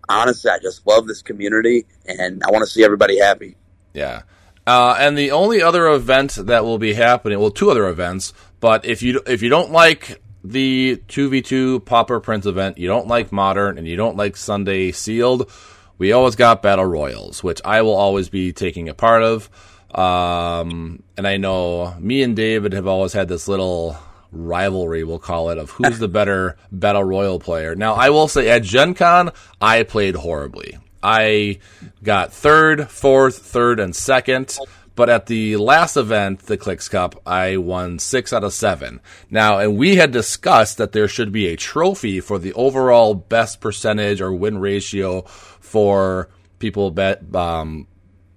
honestly, 0.09 0.51
I 0.51 0.59
just 0.59 0.87
love 0.87 1.07
this 1.07 1.23
community, 1.23 1.87
and 2.07 2.43
I 2.45 2.51
want 2.51 2.65
to 2.65 2.71
see 2.71 2.85
everybody 2.85 3.19
happy. 3.19 3.57
Yeah. 3.93 4.23
Uh, 4.67 4.95
and 4.99 5.19
the 5.19 5.33
only 5.33 5.61
other 5.61 5.89
event 5.89 6.35
that 6.39 6.65
will 6.65 6.79
be 6.79 6.95
happening, 6.95 7.41
well, 7.41 7.51
two 7.51 7.71
other 7.71 7.89
events, 7.89 8.33
but 8.61 8.85
if 8.85 9.03
you 9.03 9.21
if 9.27 9.43
you 9.43 9.49
don't 9.49 9.73
like 9.73 10.23
the 10.45 11.03
two 11.09 11.29
v 11.29 11.43
two 11.43 11.81
Pauper 11.81 12.21
Prince 12.21 12.47
event, 12.47 12.79
you 12.79 12.87
don't 12.87 13.09
like 13.09 13.33
Modern, 13.33 13.77
and 13.77 13.89
you 13.89 13.97
don't 13.97 14.17
like 14.17 14.37
Sunday 14.37 14.93
Sealed, 14.93 15.51
we 15.99 16.13
always 16.13 16.37
got 16.37 16.63
Battle 16.63 16.85
Royals, 16.85 17.43
which 17.43 17.61
I 17.65 17.83
will 17.83 17.97
always 17.97 18.29
be 18.29 18.53
taking 18.53 18.89
a 18.89 18.95
part 18.95 19.25
of. 19.25 19.51
Um, 19.95 21.03
and 21.17 21.27
I 21.27 21.37
know 21.37 21.95
me 21.99 22.23
and 22.23 22.35
David 22.35 22.73
have 22.73 22.87
always 22.87 23.13
had 23.13 23.29
this 23.29 23.47
little 23.49 23.97
rivalry, 24.31 25.05
we'll 25.05 25.19
call 25.19 25.51
it, 25.51 25.59
of 25.59 25.71
who's 25.71 25.99
the 25.99 26.09
better 26.09 26.57
Battle 26.71 27.05
Royal 27.05 27.39
player. 27.39 27.75
Now, 27.75 27.95
I 27.95 28.11
will 28.11 28.29
say 28.29 28.49
at 28.49 28.63
Gen 28.63 28.95
Con, 28.95 29.31
I 29.61 29.83
played 29.83 30.17
horribly. 30.17 30.79
I 31.03 31.59
got 32.03 32.33
third, 32.33 32.89
fourth, 32.89 33.39
third, 33.39 33.81
and 33.81 33.95
second. 33.95 34.57
But 34.95 35.09
at 35.09 35.27
the 35.27 35.57
last 35.57 35.97
event, 35.97 36.41
the 36.41 36.59
Clix 36.59 36.89
Cup, 36.89 37.21
I 37.27 37.57
won 37.57 37.99
six 37.99 38.31
out 38.33 38.45
of 38.45 38.53
seven. 38.53 39.01
Now, 39.31 39.59
and 39.59 39.79
we 39.79 39.97
had 39.97 40.11
discussed 40.11 40.77
that 40.77 40.93
there 40.93 41.09
should 41.09 41.33
be 41.33 41.49
a 41.49 41.57
trophy 41.57 42.21
for 42.21 42.39
the 42.39 42.53
overall 42.53 43.15
best 43.15 43.61
percentage 43.61 44.21
or 44.21 44.33
win 44.33 44.59
ratio 44.59 45.23
for 45.23 46.29
people 46.59 46.91
bet, 46.91 47.35
um, 47.35 47.87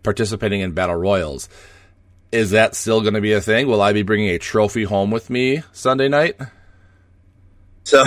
participating 0.06 0.62
in 0.62 0.72
battle 0.72 0.96
royals. 0.96 1.50
Is 2.32 2.52
that 2.52 2.76
still 2.76 3.02
going 3.02 3.16
to 3.16 3.22
be 3.22 3.34
a 3.34 3.42
thing? 3.42 3.68
Will 3.68 3.82
I 3.82 3.92
be 3.92 4.04
bringing 4.04 4.30
a 4.30 4.38
trophy 4.38 4.84
home 4.84 5.12
with 5.12 5.30
me 5.30 5.64
Sunday 5.74 6.08
night? 6.08 6.40
So 7.84 8.04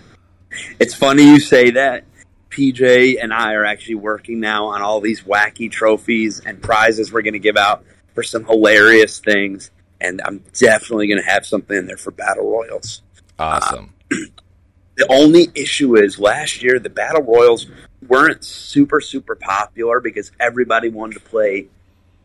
it's 0.80 0.94
funny 0.94 1.24
you 1.24 1.40
say 1.40 1.70
that. 1.70 2.04
PJ 2.50 3.22
and 3.22 3.32
I 3.32 3.52
are 3.52 3.64
actually 3.64 3.96
working 3.96 4.40
now 4.40 4.66
on 4.66 4.82
all 4.82 5.00
these 5.00 5.22
wacky 5.22 5.70
trophies 5.70 6.40
and 6.40 6.60
prizes 6.60 7.12
we're 7.12 7.22
going 7.22 7.34
to 7.34 7.38
give 7.38 7.56
out 7.56 7.84
for 8.14 8.22
some 8.22 8.44
hilarious 8.44 9.20
things. 9.20 9.70
And 10.00 10.20
I'm 10.24 10.42
definitely 10.54 11.08
going 11.08 11.22
to 11.22 11.28
have 11.28 11.46
something 11.46 11.76
in 11.76 11.86
there 11.86 11.96
for 11.96 12.10
battle 12.10 12.50
royals. 12.50 13.02
Awesome. 13.38 13.94
Uh, 14.10 14.16
the 14.96 15.06
only 15.10 15.48
issue 15.54 15.96
is 15.96 16.18
last 16.18 16.62
year 16.62 16.78
the 16.78 16.90
battle 16.90 17.22
royals 17.22 17.66
weren't 18.08 18.44
super 18.44 19.00
super 19.00 19.34
popular 19.34 20.00
because 20.00 20.32
everybody 20.40 20.88
wanted 20.88 21.14
to 21.14 21.20
play 21.20 21.68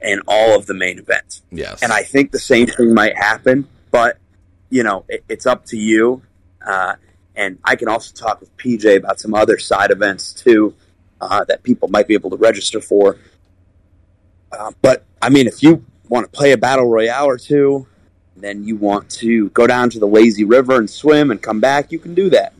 in 0.01 0.21
all 0.27 0.57
of 0.57 0.65
the 0.65 0.73
main 0.73 0.99
events. 0.99 1.41
yes. 1.51 1.81
And 1.81 1.91
I 1.91 2.03
think 2.03 2.31
the 2.31 2.39
same 2.39 2.67
thing 2.67 2.93
might 2.93 3.15
happen, 3.15 3.67
but 3.91 4.17
you 4.69 4.83
know, 4.83 5.05
it, 5.07 5.23
it's 5.29 5.45
up 5.45 5.65
to 5.67 5.77
you. 5.77 6.21
Uh, 6.65 6.95
and 7.35 7.57
I 7.63 7.75
can 7.75 7.87
also 7.87 8.13
talk 8.13 8.39
with 8.39 8.55
PJ 8.57 8.97
about 8.97 9.19
some 9.19 9.33
other 9.33 9.57
side 9.57 9.91
events 9.91 10.33
too 10.33 10.75
uh, 11.21 11.43
that 11.45 11.63
people 11.63 11.87
might 11.87 12.07
be 12.07 12.13
able 12.13 12.29
to 12.31 12.35
register 12.35 12.81
for. 12.81 13.17
Uh, 14.51 14.71
but 14.81 15.05
I 15.21 15.29
mean, 15.29 15.47
if 15.47 15.63
you 15.63 15.85
want 16.09 16.31
to 16.31 16.37
play 16.37 16.51
a 16.51 16.57
battle 16.57 16.87
royale 16.87 17.25
or 17.25 17.37
two, 17.37 17.87
then 18.35 18.63
you 18.63 18.75
want 18.75 19.09
to 19.09 19.49
go 19.49 19.67
down 19.67 19.89
to 19.91 19.99
the 19.99 20.07
lazy 20.07 20.43
river 20.43 20.77
and 20.77 20.89
swim 20.89 21.31
and 21.31 21.41
come 21.41 21.59
back, 21.59 21.91
you 21.91 21.99
can 21.99 22.13
do 22.13 22.29
that. 22.29 22.53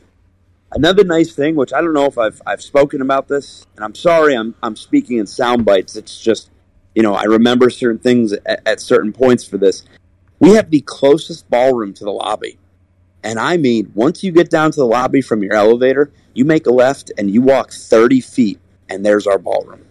Another 0.74 1.04
nice 1.04 1.32
thing, 1.32 1.54
which 1.54 1.72
I 1.72 1.80
don't 1.80 1.92
know 1.92 2.06
if 2.06 2.18
I've 2.18 2.42
I've 2.46 2.62
spoken 2.62 3.00
about 3.00 3.28
this, 3.28 3.64
and 3.76 3.84
I'm 3.84 3.94
sorry, 3.94 4.34
I'm 4.34 4.54
I'm 4.62 4.74
speaking 4.74 5.18
in 5.18 5.26
sound 5.26 5.64
bites. 5.64 5.94
It's 5.94 6.20
just, 6.20 6.50
you 6.94 7.02
know, 7.02 7.14
I 7.14 7.24
remember 7.24 7.70
certain 7.70 8.00
things 8.00 8.32
at, 8.32 8.60
at 8.66 8.80
certain 8.80 9.12
points 9.12 9.44
for 9.44 9.56
this. 9.56 9.84
We 10.40 10.50
have 10.54 10.70
the 10.70 10.80
closest 10.80 11.48
ballroom 11.48 11.94
to 11.94 12.04
the 12.04 12.10
lobby, 12.10 12.58
and 13.22 13.38
I 13.38 13.56
mean, 13.56 13.92
once 13.94 14.24
you 14.24 14.32
get 14.32 14.50
down 14.50 14.72
to 14.72 14.80
the 14.80 14.86
lobby 14.86 15.22
from 15.22 15.44
your 15.44 15.54
elevator, 15.54 16.10
you 16.34 16.44
make 16.44 16.66
a 16.66 16.72
left 16.72 17.12
and 17.16 17.30
you 17.30 17.40
walk 17.40 17.70
30 17.70 18.20
feet, 18.20 18.58
and 18.88 19.06
there's 19.06 19.28
our 19.28 19.38
ballroom. 19.38 19.86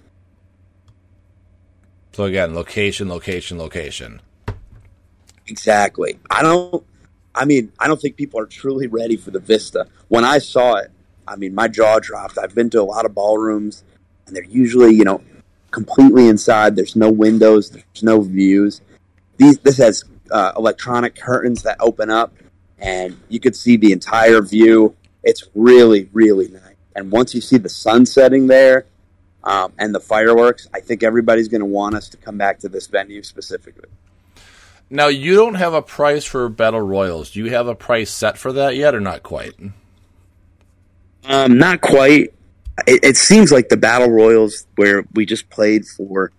so 2.12 2.26
again, 2.26 2.54
location, 2.54 3.08
location, 3.08 3.58
location. 3.58 4.20
Exactly. 5.48 6.20
I 6.30 6.42
don't. 6.42 6.86
I 7.36 7.46
mean, 7.46 7.72
I 7.80 7.88
don't 7.88 8.00
think 8.00 8.16
people 8.16 8.40
are 8.40 8.46
truly 8.46 8.88
ready 8.88 9.18
for 9.18 9.32
the 9.32 9.40
vista. 9.40 9.88
When 10.08 10.24
I 10.24 10.38
saw 10.38 10.76
it, 10.76 10.92
I 11.28 11.36
mean, 11.36 11.56
my 11.56 11.68
jaw 11.68 12.00
dropped. 12.00 12.38
I've 12.38 12.54
been 12.54 12.70
to 12.72 12.82
a 12.82 12.84
lot 12.84 13.06
of 13.06 13.16
ballrooms, 13.16 13.84
and 14.28 14.36
they're 14.36 14.44
usually, 14.44 14.94
you 14.94 15.04
know, 15.04 15.22
completely 15.72 16.28
inside. 16.28 16.76
There's 16.76 16.96
no 16.96 17.10
windows. 17.10 17.72
There's 17.72 18.04
no 18.04 18.22
views. 18.22 18.82
These 19.38 19.60
this 19.60 19.78
has 19.78 20.04
uh, 20.32 20.52
electronic 20.56 21.16
curtains 21.16 21.64
that 21.64 21.78
open 21.80 22.10
up, 22.10 22.34
and 22.78 23.20
you 23.30 23.40
could 23.40 23.56
see 23.56 23.78
the 23.78 23.92
entire 23.92 24.42
view. 24.42 24.96
It's 25.24 25.48
really, 25.56 26.10
really 26.14 26.50
nice. 26.50 26.76
And 26.96 27.12
once 27.12 27.34
you 27.34 27.42
see 27.42 27.58
the 27.58 27.70
sun 27.70 28.06
setting 28.06 28.48
there 28.48 28.86
um, 29.44 29.74
and 29.80 29.96
the 29.96 30.00
fireworks, 30.00 30.68
I 30.74 30.80
think 30.80 31.02
everybody's 31.02 31.48
going 31.48 31.62
to 31.62 31.66
want 31.66 31.96
us 31.96 32.10
to 32.10 32.18
come 32.18 32.38
back 32.38 32.60
to 32.60 32.70
this 32.70 32.88
venue 32.88 33.24
specifically. 33.24 33.90
Now, 34.94 35.08
you 35.08 35.36
don't 35.36 35.56
have 35.56 35.74
a 35.74 35.82
price 35.82 36.24
for 36.24 36.48
Battle 36.50 36.80
Royals. 36.80 37.32
Do 37.32 37.40
you 37.40 37.50
have 37.50 37.66
a 37.66 37.74
price 37.74 38.12
set 38.12 38.38
for 38.38 38.54
that 38.54 38.76
yet, 38.76 38.94
or 38.94 39.00
not 39.00 39.24
quite? 39.24 39.56
Um, 41.24 41.58
not 41.58 41.82
quite. 41.82 42.32
It, 42.86 43.04
it 43.04 43.18
seems 43.18 43.52
like 43.52 43.70
the 43.70 43.76
Battle 43.76 44.12
Royals, 44.12 44.68
where 44.76 45.04
we 45.16 45.26
just 45.26 45.50
played 45.50 45.88
for, 45.88 46.32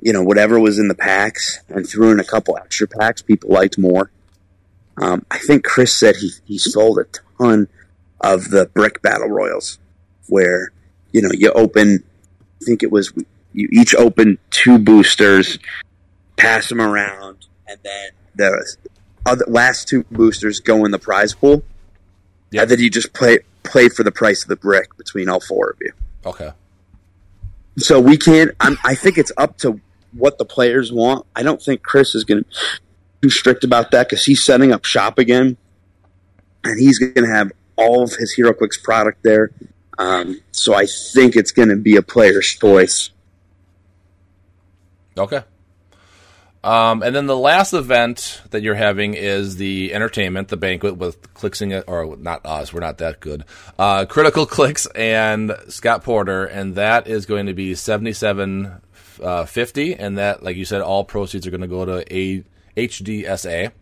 you 0.00 0.14
know, 0.14 0.22
whatever 0.22 0.58
was 0.58 0.78
in 0.78 0.88
the 0.88 0.94
packs 0.94 1.60
and 1.68 1.86
threw 1.86 2.10
in 2.10 2.18
a 2.18 2.24
couple 2.24 2.56
extra 2.56 2.88
packs, 2.88 3.20
people 3.20 3.50
liked 3.50 3.76
more. 3.76 4.10
Um, 4.96 5.26
I 5.30 5.36
think 5.36 5.62
Chris 5.62 5.92
said 5.92 6.16
he, 6.16 6.30
he 6.46 6.56
sold 6.56 6.98
a 6.98 7.04
ton 7.36 7.68
of 8.22 8.48
the 8.48 8.70
brick 8.72 9.02
battle 9.02 9.28
royals, 9.28 9.78
where 10.28 10.72
you 11.12 11.20
know 11.20 11.30
you 11.30 11.52
open. 11.52 12.02
I 12.40 12.64
think 12.64 12.82
it 12.82 12.90
was 12.90 13.12
you 13.52 13.68
each 13.70 13.94
open 13.94 14.38
two 14.48 14.78
boosters, 14.78 15.58
pass 16.38 16.70
them 16.70 16.80
around, 16.80 17.48
and 17.72 17.80
then 17.82 18.10
the 18.34 18.76
other 19.24 19.44
last 19.48 19.88
two 19.88 20.04
boosters 20.10 20.60
go 20.60 20.84
in 20.84 20.90
the 20.90 20.98
prize 20.98 21.34
pool. 21.34 21.62
Yeah, 22.50 22.62
and 22.62 22.70
then 22.70 22.80
you 22.80 22.90
just 22.90 23.12
play 23.12 23.40
play 23.62 23.88
for 23.88 24.02
the 24.02 24.12
price 24.12 24.42
of 24.42 24.48
the 24.48 24.56
brick 24.56 24.96
between 24.96 25.28
all 25.28 25.40
four 25.40 25.70
of 25.70 25.78
you. 25.80 25.92
Okay. 26.26 26.52
So 27.78 27.98
we 28.00 28.16
can't. 28.16 28.50
I'm, 28.60 28.76
I 28.84 28.94
think 28.94 29.16
it's 29.16 29.32
up 29.36 29.56
to 29.58 29.80
what 30.12 30.36
the 30.38 30.44
players 30.44 30.92
want. 30.92 31.26
I 31.34 31.42
don't 31.42 31.62
think 31.62 31.82
Chris 31.82 32.14
is 32.14 32.24
going 32.24 32.44
to 32.44 32.50
too 33.22 33.30
strict 33.30 33.64
about 33.64 33.90
that 33.92 34.08
because 34.08 34.24
he's 34.26 34.44
setting 34.44 34.72
up 34.72 34.84
shop 34.84 35.18
again, 35.18 35.56
and 36.64 36.78
he's 36.78 36.98
going 36.98 37.14
to 37.14 37.32
have 37.32 37.52
all 37.76 38.02
of 38.02 38.12
his 38.16 38.36
HeroClix 38.38 38.82
product 38.82 39.22
there. 39.22 39.50
Um, 39.98 40.42
so 40.50 40.74
I 40.74 40.84
think 40.86 41.36
it's 41.36 41.52
going 41.52 41.68
to 41.70 41.76
be 41.76 41.96
a 41.96 42.02
player's 42.02 42.48
choice. 42.48 43.10
Okay. 45.16 45.42
Um, 46.64 47.02
and 47.02 47.14
then 47.14 47.26
the 47.26 47.36
last 47.36 47.72
event 47.72 48.40
that 48.50 48.62
you're 48.62 48.76
having 48.76 49.14
is 49.14 49.56
the 49.56 49.92
entertainment, 49.92 50.46
the 50.48 50.56
banquet 50.56 50.96
with 50.96 51.34
Clixing 51.34 51.72
it, 51.72 51.84
or 51.88 52.16
not 52.16 52.46
us, 52.46 52.72
we're 52.72 52.80
not 52.80 52.98
that 52.98 53.18
good. 53.18 53.44
Uh, 53.78 54.04
Critical 54.04 54.46
Clix 54.46 54.86
and 54.94 55.56
Scott 55.68 56.04
Porter, 56.04 56.44
and 56.44 56.76
that 56.76 57.08
is 57.08 57.26
going 57.26 57.46
to 57.46 57.52
be 57.52 57.74
seventy-seven 57.74 58.80
uh, 59.20 59.44
fifty, 59.46 59.94
and 59.94 60.18
that, 60.18 60.44
like 60.44 60.56
you 60.56 60.64
said, 60.64 60.82
all 60.82 61.04
proceeds 61.04 61.46
are 61.48 61.50
going 61.50 61.62
to 61.62 61.66
go 61.66 61.84
to 61.84 62.14
a 62.14 62.44
HDSA. 62.76 63.72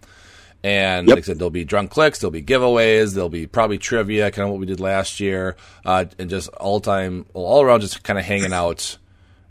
And 0.62 1.09
yep. 1.09 1.16
like 1.16 1.25
I 1.25 1.27
said, 1.27 1.38
there'll 1.38 1.51
be 1.51 1.64
drunk 1.64 1.90
Clix, 1.90 2.19
there'll 2.19 2.31
be 2.31 2.43
giveaways, 2.43 3.14
there'll 3.14 3.31
be 3.31 3.47
probably 3.47 3.79
trivia, 3.79 4.31
kind 4.31 4.45
of 4.45 4.53
what 4.53 4.61
we 4.61 4.66
did 4.66 4.81
last 4.81 5.21
year, 5.21 5.57
uh, 5.87 6.05
and 6.19 6.29
just 6.29 6.49
all 6.49 6.81
time, 6.81 7.25
all 7.33 7.62
around, 7.62 7.81
just 7.81 8.03
kind 8.03 8.19
of 8.19 8.25
hanging 8.25 8.53
out. 8.53 8.99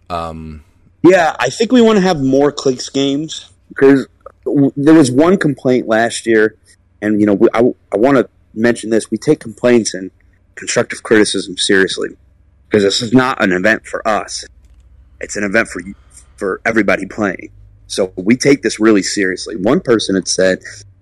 Um, 0.10 0.64
yeah, 1.04 1.36
I 1.40 1.50
think 1.50 1.72
we 1.72 1.82
want 1.82 1.98
to 1.98 2.02
have 2.02 2.22
more 2.22 2.52
Clix 2.52 2.90
games 2.90 3.52
because 3.70 4.08
there 4.76 4.94
was 4.94 5.12
one 5.12 5.38
complaint 5.38 5.88
last 5.88 6.26
year, 6.26 6.56
and 7.02 7.20
you 7.20 7.26
know, 7.26 7.36
we, 7.36 7.48
I, 7.54 7.60
I 7.94 7.98
want 7.98 8.18
to 8.18 8.30
mention 8.54 8.90
this: 8.90 9.10
we 9.10 9.18
take 9.18 9.40
complaints 9.40 9.94
and 9.94 10.12
constructive 10.56 11.04
criticism 11.04 11.58
seriously 11.58 12.10
because 12.68 12.84
this 12.84 13.02
is 13.02 13.14
not 13.14 13.42
an 13.42 13.52
event 13.52 13.86
for 13.86 14.06
us; 14.08 14.46
it's 15.20 15.36
an 15.36 15.44
event 15.44 15.68
for 15.68 15.82
for 16.36 16.62
everybody 16.66 17.06
playing. 17.06 17.52
So 17.88 18.14
we 18.16 18.36
take 18.36 18.62
this 18.62 18.80
really 18.80 19.04
seriously. 19.04 19.56
One 19.56 19.80
person 19.80 20.16
had 20.16 20.28
said 20.28 20.60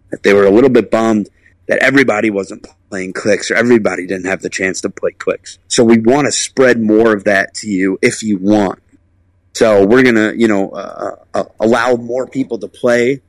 that 0.09 0.23
they 0.23 0.33
were 0.33 0.45
a 0.45 0.51
little 0.51 0.69
bit 0.69 0.89
bummed 0.89 1.29
that 1.67 1.79
everybody 1.79 2.29
wasn't 2.29 2.65
playing 2.89 3.13
Clix 3.13 3.51
or 3.51 3.55
everybody 3.55 4.07
didn't 4.07 4.25
have 4.25 4.41
the 4.41 4.49
chance 4.49 4.81
to 4.81 4.89
play 4.89 5.11
Clix. 5.11 5.59
So 5.67 5.83
we 5.83 5.97
want 5.97 6.25
to 6.25 6.31
spread 6.31 6.81
more 6.81 7.13
of 7.13 7.25
that 7.25 7.53
to 7.55 7.67
you 7.67 7.99
if 8.01 8.23
you 8.23 8.37
want. 8.37 8.79
So 9.57 9.87
we're 9.87 10.03
going 10.03 10.13
to, 10.13 10.37
you 10.37 10.47
know, 10.47 10.69
uh, 10.69 11.15
uh, 11.33 11.43
allow 11.59 11.95
more 11.95 12.27
people 12.27 12.59
to 12.59 12.67
play 12.67 13.23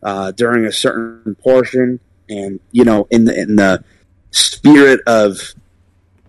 uh, 0.00 0.30
during 0.30 0.64
a 0.64 0.70
certain 0.70 1.34
portion. 1.34 1.98
And, 2.28 2.60
you 2.70 2.84
know, 2.84 3.08
in 3.10 3.24
the, 3.24 3.36
in 3.36 3.56
the 3.56 3.82
spirit 4.30 5.00
of 5.08 5.54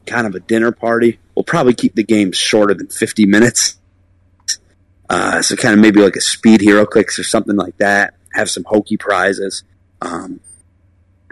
kind 0.08 0.26
of 0.26 0.34
a 0.34 0.40
dinner 0.40 0.72
party, 0.72 1.20
we'll 1.36 1.44
probably 1.44 1.76
keep 1.76 1.94
the 1.94 2.04
game 2.04 2.32
shorter 2.32 2.74
than 2.74 2.88
50 2.88 3.28
minutes. 3.28 3.78
Uh, 5.08 5.44
so 5.44 5.56
kind 5.56 5.76
of 5.76 5.82
maybe 5.82 6.02
like 6.02 6.16
a 6.16 6.22
speed 6.22 6.62
HeroClix 6.62 7.20
or 7.20 7.24
something 7.24 7.56
like 7.56 7.78
that. 7.78 8.16
Have 8.34 8.50
some 8.50 8.64
hokey 8.64 8.98
prizes. 8.98 9.64
Um, 10.02 10.40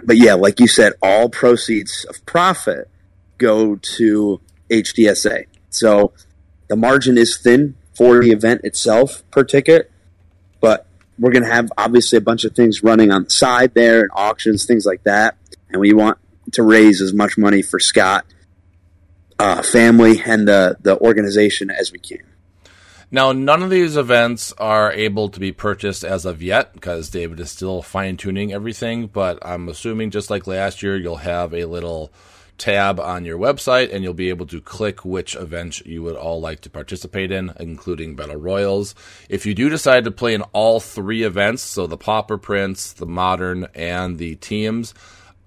but 0.03 0.17
yeah, 0.17 0.35
like 0.35 0.59
you 0.59 0.67
said, 0.67 0.93
all 1.01 1.27
proceeds 1.27 2.05
of 2.07 2.23
profit 2.27 2.87
go 3.39 3.77
to 3.77 4.41
HDSA. 4.69 5.47
So 5.71 6.13
the 6.67 6.75
margin 6.75 7.17
is 7.17 7.35
thin 7.37 7.73
for 7.95 8.21
the 8.21 8.31
event 8.31 8.61
itself 8.63 9.23
per 9.31 9.43
ticket, 9.43 9.91
but 10.59 10.85
we're 11.17 11.31
going 11.31 11.43
to 11.43 11.51
have 11.51 11.71
obviously 11.77 12.17
a 12.17 12.21
bunch 12.21 12.43
of 12.43 12.53
things 12.53 12.83
running 12.83 13.11
on 13.11 13.23
the 13.25 13.29
side 13.29 13.73
there 13.73 14.01
and 14.01 14.09
auctions, 14.13 14.65
things 14.65 14.85
like 14.85 15.03
that. 15.03 15.37
And 15.69 15.79
we 15.79 15.93
want 15.93 16.17
to 16.53 16.63
raise 16.63 17.01
as 17.01 17.13
much 17.13 17.37
money 17.37 17.61
for 17.61 17.79
Scott, 17.79 18.25
uh, 19.39 19.61
family, 19.61 20.21
and 20.25 20.47
the, 20.47 20.77
the 20.81 20.99
organization 20.99 21.69
as 21.69 21.91
we 21.91 21.99
can. 21.99 22.19
Now, 23.11 23.31
none 23.31 23.63
of 23.63 23.69
these 23.69 23.95
events 23.95 24.51
are 24.57 24.91
able 24.91 25.29
to 25.29 25.39
be 25.39 25.51
purchased 25.51 26.03
as 26.03 26.25
of 26.25 26.41
yet 26.41 26.73
because 26.73 27.09
David 27.09 27.39
is 27.39 27.51
still 27.51 27.81
fine 27.81 28.17
tuning 28.17 28.51
everything. 28.51 29.07
But 29.07 29.39
I'm 29.41 29.69
assuming, 29.69 30.11
just 30.11 30.29
like 30.29 30.47
last 30.47 30.83
year, 30.83 30.97
you'll 30.97 31.17
have 31.17 31.53
a 31.53 31.65
little 31.65 32.11
tab 32.57 32.99
on 32.99 33.25
your 33.25 33.37
website 33.37 33.93
and 33.93 34.03
you'll 34.03 34.13
be 34.13 34.29
able 34.29 34.45
to 34.47 34.61
click 34.61 35.03
which 35.03 35.35
events 35.35 35.85
you 35.85 36.03
would 36.03 36.15
all 36.15 36.39
like 36.39 36.61
to 36.61 36.69
participate 36.69 37.31
in, 37.31 37.53
including 37.59 38.15
Battle 38.15 38.37
Royals. 38.37 38.95
If 39.29 39.45
you 39.45 39.53
do 39.53 39.69
decide 39.69 40.03
to 40.05 40.11
play 40.11 40.33
in 40.33 40.41
all 40.53 40.79
three 40.79 41.23
events, 41.23 41.63
so 41.63 41.87
the 41.87 41.97
Pauper 41.97 42.37
Prince, 42.37 42.93
the 42.93 43.05
Modern, 43.05 43.67
and 43.73 44.17
the 44.17 44.35
Teams, 44.35 44.93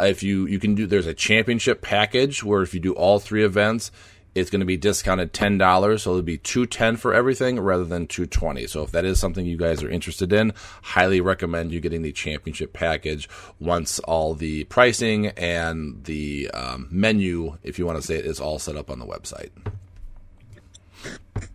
if 0.00 0.22
you 0.22 0.46
you 0.46 0.58
can 0.58 0.74
do 0.74 0.86
there's 0.86 1.06
a 1.06 1.14
championship 1.14 1.82
package 1.82 2.44
where 2.44 2.62
if 2.62 2.72
you 2.72 2.80
do 2.80 2.92
all 2.92 3.18
three 3.18 3.44
events 3.44 3.90
it's 4.34 4.50
going 4.50 4.60
to 4.60 4.66
be 4.66 4.76
discounted 4.76 5.32
ten 5.32 5.58
dollars, 5.58 6.02
so 6.02 6.10
it'll 6.10 6.22
be 6.22 6.38
two 6.38 6.66
ten 6.66 6.96
for 6.96 7.12
everything 7.14 7.58
rather 7.58 7.84
than 7.84 8.06
two 8.06 8.26
twenty. 8.26 8.66
So 8.66 8.82
if 8.82 8.92
that 8.92 9.04
is 9.04 9.18
something 9.18 9.46
you 9.46 9.56
guys 9.56 9.82
are 9.82 9.90
interested 9.90 10.32
in, 10.32 10.52
highly 10.82 11.20
recommend 11.20 11.72
you 11.72 11.80
getting 11.80 12.02
the 12.02 12.12
championship 12.12 12.72
package 12.72 13.28
once 13.58 13.98
all 14.00 14.34
the 14.34 14.64
pricing 14.64 15.28
and 15.28 16.04
the 16.04 16.50
um, 16.52 16.88
menu, 16.90 17.58
if 17.62 17.78
you 17.78 17.86
want 17.86 17.98
to 17.98 18.06
say 18.06 18.16
it, 18.16 18.26
is 18.26 18.40
all 18.40 18.58
set 18.58 18.76
up 18.76 18.90
on 18.90 18.98
the 18.98 19.06
website. 19.06 19.50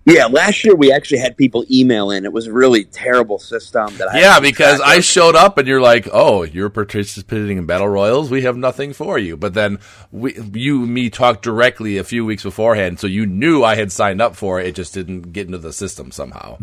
Yeah, 0.06 0.26
last 0.26 0.66
year 0.66 0.76
we 0.76 0.92
actually 0.92 1.20
had 1.20 1.38
people 1.38 1.64
email 1.72 2.12
in. 2.12 2.26
It 2.26 2.34
was 2.34 2.48
a 2.48 2.54
really 2.54 2.84
terrible 2.84 3.40
system 3.40 3.96
that 3.98 4.10
I 4.10 4.20
Yeah, 4.20 4.40
because 4.42 4.82
I 4.82 5.00
showed 5.00 5.36
up 5.36 5.58
and 5.58 5.66
you're 5.66 5.80
like, 5.80 6.10
"Oh, 6.12 6.44
you're 6.44 6.70
participating 6.70 7.58
in 7.58 7.66
battle 7.66 7.88
royals. 7.88 8.30
We 8.30 8.42
have 8.42 8.58
nothing 8.58 8.92
for 8.92 9.18
you." 9.18 9.38
But 9.38 9.54
then 9.54 9.80
we, 10.12 10.38
you 10.54 10.84
and 10.84 10.94
me 10.94 11.10
talked 11.10 11.42
directly 11.42 11.98
a 11.98 12.04
few 12.04 12.26
weeks 12.26 12.44
beforehand, 12.44 13.00
so 13.00 13.08
you 13.08 13.26
knew 13.26 13.64
I 13.64 13.76
had 13.76 13.94
signed 13.94 14.22
up 14.22 14.36
for 14.36 14.60
it. 14.60 14.68
It 14.68 14.76
just 14.76 14.94
didn't 14.94 15.32
get 15.32 15.46
into 15.46 15.58
the 15.58 15.72
system 15.72 16.12
somehow. 16.12 16.58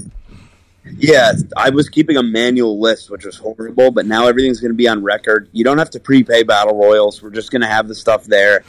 Yeah, 0.96 1.32
I 1.56 1.70
was 1.70 1.88
keeping 1.88 2.18
a 2.18 2.22
manual 2.22 2.78
list, 2.78 3.10
which 3.10 3.24
was 3.24 3.36
horrible. 3.36 3.90
But 3.90 4.04
now 4.04 4.26
everything's 4.26 4.60
going 4.60 4.72
to 4.72 4.76
be 4.76 4.88
on 4.88 5.02
record. 5.02 5.48
You 5.52 5.64
don't 5.64 5.78
have 5.78 5.90
to 5.90 6.00
prepay 6.00 6.42
battle 6.42 6.76
royals. 6.76 7.22
We're 7.22 7.30
just 7.30 7.50
going 7.50 7.62
to 7.62 7.68
have 7.68 7.88
the 7.88 7.94
stuff 7.94 8.24
there. 8.24 8.64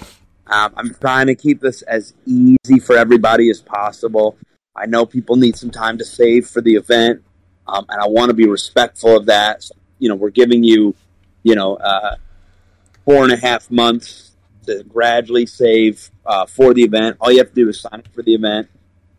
Um, 0.48 0.74
I'm 0.78 0.94
trying 0.96 1.28
to 1.28 1.36
keep 1.36 1.60
this 1.60 1.82
as 1.84 2.14
easy 2.26 2.80
for 2.80 2.96
everybody 2.96 3.50
as 3.50 3.62
possible. 3.62 4.38
I 4.76 4.86
know 4.86 5.06
people 5.06 5.36
need 5.36 5.58
some 5.58 5.70
time 5.70 5.98
to 5.98 6.06
save 6.06 6.48
for 6.48 6.62
the 6.62 6.76
event, 6.76 7.24
um, 7.68 7.86
and 7.90 8.02
I 8.02 8.08
want 8.08 8.30
to 8.30 8.34
be 8.34 8.48
respectful 8.48 9.18
of 9.18 9.26
that. 9.26 9.64
So, 9.64 9.76
you 10.00 10.08
know, 10.08 10.16
we're 10.16 10.30
giving 10.30 10.64
you, 10.64 10.96
you 11.44 11.56
know, 11.56 11.76
uh, 11.76 12.16
four 13.06 13.24
and 13.24 13.34
a 13.34 13.38
half 13.38 13.70
months 13.70 14.32
to 14.66 14.84
gradually 14.84 15.46
save 15.46 16.10
uh, 16.26 16.46
for 16.46 16.74
the 16.74 16.84
event. 16.84 17.18
All 17.20 17.32
you 17.32 17.40
have 17.40 17.50
to 17.50 17.56
do 17.56 17.68
is 17.68 17.82
sign 17.82 17.96
up 17.96 18.08
for 18.14 18.24
the 18.24 18.34
event, 18.34 18.70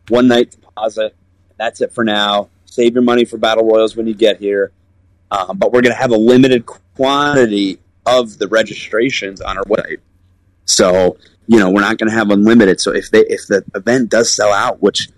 one 0.08 0.26
night 0.26 0.52
deposit. 0.52 1.14
That's 1.58 1.80
it 1.80 1.92
for 1.92 2.04
now. 2.04 2.48
Save 2.64 2.94
your 2.94 3.02
money 3.02 3.26
for 3.26 3.36
battle 3.36 3.66
royals 3.66 3.94
when 3.94 4.06
you 4.06 4.14
get 4.14 4.38
here. 4.38 4.72
Um, 5.30 5.58
but 5.58 5.72
we're 5.72 5.82
going 5.82 5.94
to 5.94 6.00
have 6.00 6.10
a 6.10 6.16
limited 6.16 6.64
quantity 6.66 7.78
of 8.06 8.38
the 8.38 8.48
registrations 8.48 9.40
on 9.40 9.58
our 9.58 9.64
website. 9.64 9.98
So, 10.64 11.18
you 11.46 11.58
know, 11.58 11.70
we're 11.70 11.80
not 11.82 11.98
going 11.98 12.08
to 12.08 12.16
have 12.16 12.30
unlimited. 12.30 12.80
So 12.80 12.92
if 12.92 13.10
they 13.10 13.20
if 13.20 13.46
the 13.46 13.64
event 13.74 14.10
does 14.10 14.32
sell 14.32 14.52
out, 14.52 14.82
which 14.82 15.08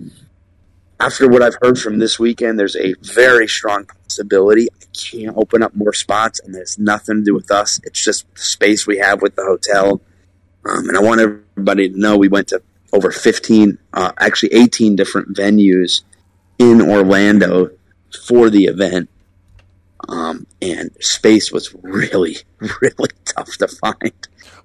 after 1.00 1.28
what 1.28 1.42
I've 1.42 1.56
heard 1.60 1.78
from 1.78 1.98
this 1.98 2.18
weekend, 2.18 2.58
there's 2.58 2.76
a 2.76 2.94
very 3.02 3.48
strong 3.48 3.86
possibility 3.86 4.68
I 4.72 4.84
can't 4.92 5.36
open 5.36 5.62
up 5.62 5.74
more 5.74 5.92
spots, 5.92 6.40
and 6.40 6.54
there's 6.54 6.78
nothing 6.78 7.16
to 7.16 7.22
do 7.24 7.34
with 7.34 7.50
us. 7.50 7.80
It's 7.84 8.02
just 8.02 8.32
the 8.34 8.40
space 8.40 8.86
we 8.86 8.98
have 8.98 9.20
with 9.22 9.34
the 9.36 9.44
hotel. 9.44 10.00
Um, 10.64 10.88
and 10.88 10.96
I 10.96 11.00
want 11.00 11.20
everybody 11.20 11.90
to 11.90 11.98
know 11.98 12.16
we 12.16 12.28
went 12.28 12.48
to 12.48 12.62
over 12.92 13.10
15, 13.10 13.76
uh, 13.92 14.12
actually 14.18 14.54
18 14.54 14.96
different 14.96 15.36
venues 15.36 16.02
in 16.58 16.80
Orlando 16.80 17.70
for 18.26 18.48
the 18.50 18.64
event. 18.66 19.08
um, 20.08 20.46
and 20.60 20.90
space 21.00 21.50
was 21.50 21.74
really, 21.82 22.36
really 22.80 23.08
tough 23.24 23.56
to 23.56 23.66
find. 23.68 24.12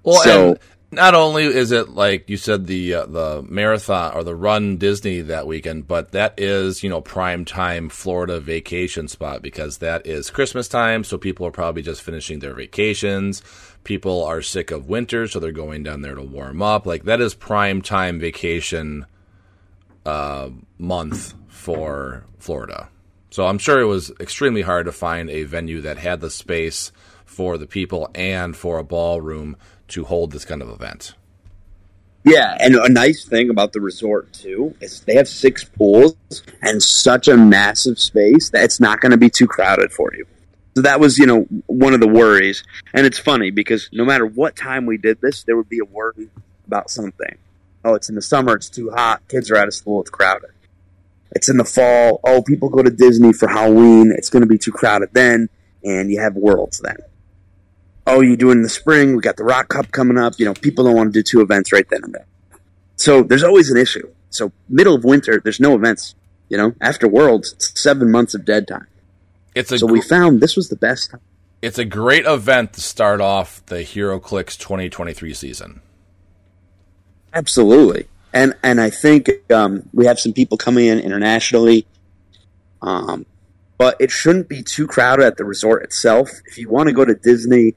Well, 0.02 0.22
So- 0.22 0.48
and 0.50 0.58
not 0.92 1.14
only 1.14 1.44
is 1.44 1.70
it 1.70 1.90
like 1.90 2.28
you 2.28 2.36
said 2.36 2.66
the 2.66 2.94
uh, 2.94 3.06
the 3.06 3.42
marathon 3.48 4.14
or 4.14 4.24
the 4.24 4.34
run 4.34 4.76
Disney 4.76 5.20
that 5.20 5.46
weekend, 5.46 5.86
but 5.86 6.12
that 6.12 6.34
is 6.36 6.82
you 6.82 6.90
know 6.90 7.00
prime 7.00 7.44
time 7.44 7.88
Florida 7.88 8.40
vacation 8.40 9.06
spot 9.06 9.42
because 9.42 9.78
that 9.78 10.06
is 10.06 10.30
Christmas 10.30 10.68
time, 10.68 11.04
so 11.04 11.16
people 11.16 11.46
are 11.46 11.52
probably 11.52 11.82
just 11.82 12.02
finishing 12.02 12.40
their 12.40 12.54
vacations. 12.54 13.42
People 13.84 14.24
are 14.24 14.42
sick 14.42 14.70
of 14.70 14.88
winter, 14.88 15.26
so 15.26 15.38
they're 15.38 15.52
going 15.52 15.82
down 15.82 16.02
there 16.02 16.16
to 16.16 16.22
warm 16.22 16.60
up. 16.60 16.86
Like 16.86 17.04
that 17.04 17.20
is 17.20 17.34
prime 17.34 17.82
time 17.82 18.18
vacation 18.18 19.06
uh, 20.04 20.50
month 20.78 21.34
for 21.48 22.24
Florida. 22.38 22.88
So 23.30 23.46
I'm 23.46 23.58
sure 23.58 23.80
it 23.80 23.86
was 23.86 24.10
extremely 24.18 24.62
hard 24.62 24.86
to 24.86 24.92
find 24.92 25.30
a 25.30 25.44
venue 25.44 25.82
that 25.82 25.98
had 25.98 26.20
the 26.20 26.30
space 26.30 26.90
for 27.24 27.56
the 27.58 27.66
people 27.66 28.10
and 28.12 28.56
for 28.56 28.78
a 28.78 28.84
ballroom 28.84 29.56
to 29.90 30.04
hold 30.04 30.32
this 30.32 30.44
kind 30.44 30.62
of 30.62 30.68
event. 30.68 31.14
Yeah, 32.24 32.56
and 32.60 32.74
a 32.74 32.88
nice 32.88 33.24
thing 33.24 33.48
about 33.48 33.72
the 33.72 33.80
resort 33.80 34.32
too 34.32 34.74
is 34.80 35.00
they 35.00 35.14
have 35.14 35.28
six 35.28 35.64
pools 35.64 36.16
and 36.60 36.82
such 36.82 37.28
a 37.28 37.36
massive 37.36 37.98
space 37.98 38.50
that 38.50 38.64
it's 38.64 38.78
not 38.78 39.00
going 39.00 39.12
to 39.12 39.18
be 39.18 39.30
too 39.30 39.46
crowded 39.46 39.92
for 39.92 40.12
you. 40.14 40.26
So 40.76 40.82
that 40.82 41.00
was, 41.00 41.18
you 41.18 41.26
know, 41.26 41.46
one 41.66 41.94
of 41.94 42.00
the 42.00 42.08
worries. 42.08 42.62
And 42.92 43.06
it's 43.06 43.18
funny 43.18 43.50
because 43.50 43.88
no 43.92 44.04
matter 44.04 44.26
what 44.26 44.54
time 44.54 44.86
we 44.86 44.98
did 44.98 45.20
this, 45.20 45.44
there 45.44 45.56
would 45.56 45.68
be 45.68 45.80
a 45.80 45.84
worry 45.84 46.28
about 46.66 46.90
something. 46.90 47.38
Oh, 47.84 47.94
it's 47.94 48.10
in 48.10 48.14
the 48.14 48.22
summer, 48.22 48.54
it's 48.54 48.68
too 48.68 48.90
hot, 48.90 49.26
kids 49.28 49.50
are 49.50 49.56
out 49.56 49.66
of 49.66 49.74
school, 49.74 50.02
it's 50.02 50.10
crowded. 50.10 50.50
It's 51.32 51.48
in 51.48 51.56
the 51.56 51.64
fall, 51.64 52.20
oh, 52.24 52.42
people 52.42 52.68
go 52.68 52.82
to 52.82 52.90
Disney 52.90 53.32
for 53.32 53.48
Halloween, 53.48 54.12
it's 54.14 54.28
going 54.28 54.42
to 54.42 54.46
be 54.46 54.58
too 54.58 54.72
crowded 54.72 55.10
then, 55.12 55.48
and 55.82 56.10
you 56.10 56.20
have 56.20 56.34
worlds 56.34 56.78
then. 56.80 56.98
Oh, 58.12 58.20
you 58.20 58.36
do 58.36 58.48
it 58.48 58.52
in 58.52 58.62
the 58.62 58.68
spring, 58.68 59.14
we 59.14 59.22
got 59.22 59.36
the 59.36 59.44
Rock 59.44 59.68
Cup 59.68 59.92
coming 59.92 60.18
up, 60.18 60.34
you 60.38 60.44
know, 60.44 60.54
people 60.54 60.84
don't 60.84 60.96
want 60.96 61.12
to 61.12 61.18
do 61.18 61.22
two 61.22 61.40
events 61.40 61.72
right 61.72 61.88
then 61.88 62.02
and 62.04 62.12
there. 62.14 62.26
So 62.96 63.22
there's 63.22 63.44
always 63.44 63.70
an 63.70 63.76
issue. 63.76 64.12
So 64.30 64.52
middle 64.68 64.94
of 64.94 65.04
winter, 65.04 65.40
there's 65.42 65.60
no 65.60 65.74
events. 65.74 66.14
You 66.48 66.56
know, 66.56 66.74
after 66.80 67.06
Worlds, 67.06 67.52
it's 67.52 67.80
seven 67.80 68.10
months 68.10 68.34
of 68.34 68.44
dead 68.44 68.66
time. 68.66 68.88
It's 69.54 69.70
a 69.70 69.78
So 69.78 69.86
we 69.86 70.00
found 70.02 70.40
this 70.40 70.56
was 70.56 70.68
the 70.68 70.76
best 70.76 71.10
time. 71.12 71.20
it's 71.62 71.78
a 71.78 71.84
great 71.84 72.26
event 72.26 72.72
to 72.74 72.80
start 72.80 73.20
off 73.20 73.64
the 73.66 73.76
HeroClix 73.76 74.58
2023 74.58 75.32
season. 75.34 75.80
Absolutely. 77.32 78.08
And 78.32 78.54
and 78.62 78.80
I 78.80 78.90
think 78.90 79.30
um, 79.52 79.88
we 79.92 80.06
have 80.06 80.18
some 80.18 80.32
people 80.32 80.56
coming 80.56 80.86
in 80.86 80.98
internationally. 80.98 81.86
Um, 82.82 83.26
but 83.78 83.96
it 84.00 84.10
shouldn't 84.10 84.48
be 84.48 84.62
too 84.62 84.86
crowded 84.86 85.24
at 85.24 85.36
the 85.36 85.44
resort 85.44 85.82
itself. 85.84 86.30
If 86.46 86.58
you 86.58 86.68
want 86.68 86.88
to 86.88 86.92
go 86.94 87.04
to 87.04 87.14
Disney 87.14 87.74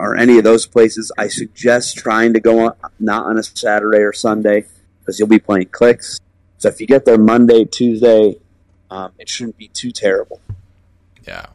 or 0.00 0.16
any 0.16 0.38
of 0.38 0.44
those 0.44 0.66
places, 0.66 1.12
I 1.18 1.28
suggest 1.28 1.98
trying 1.98 2.32
to 2.32 2.40
go 2.40 2.66
on, 2.66 2.72
not 2.98 3.26
on 3.26 3.38
a 3.38 3.42
Saturday 3.42 3.98
or 3.98 4.12
Sunday 4.12 4.64
because 4.98 5.18
you'll 5.18 5.28
be 5.28 5.38
playing 5.38 5.66
Clix. 5.66 6.18
So 6.58 6.68
if 6.68 6.80
you 6.80 6.86
get 6.86 7.04
there 7.04 7.18
Monday, 7.18 7.64
Tuesday, 7.64 8.36
um, 8.90 9.12
it 9.18 9.28
shouldn't 9.28 9.58
be 9.58 9.68
too 9.68 9.92
terrible. 9.92 10.40
Yeah. 11.26 11.46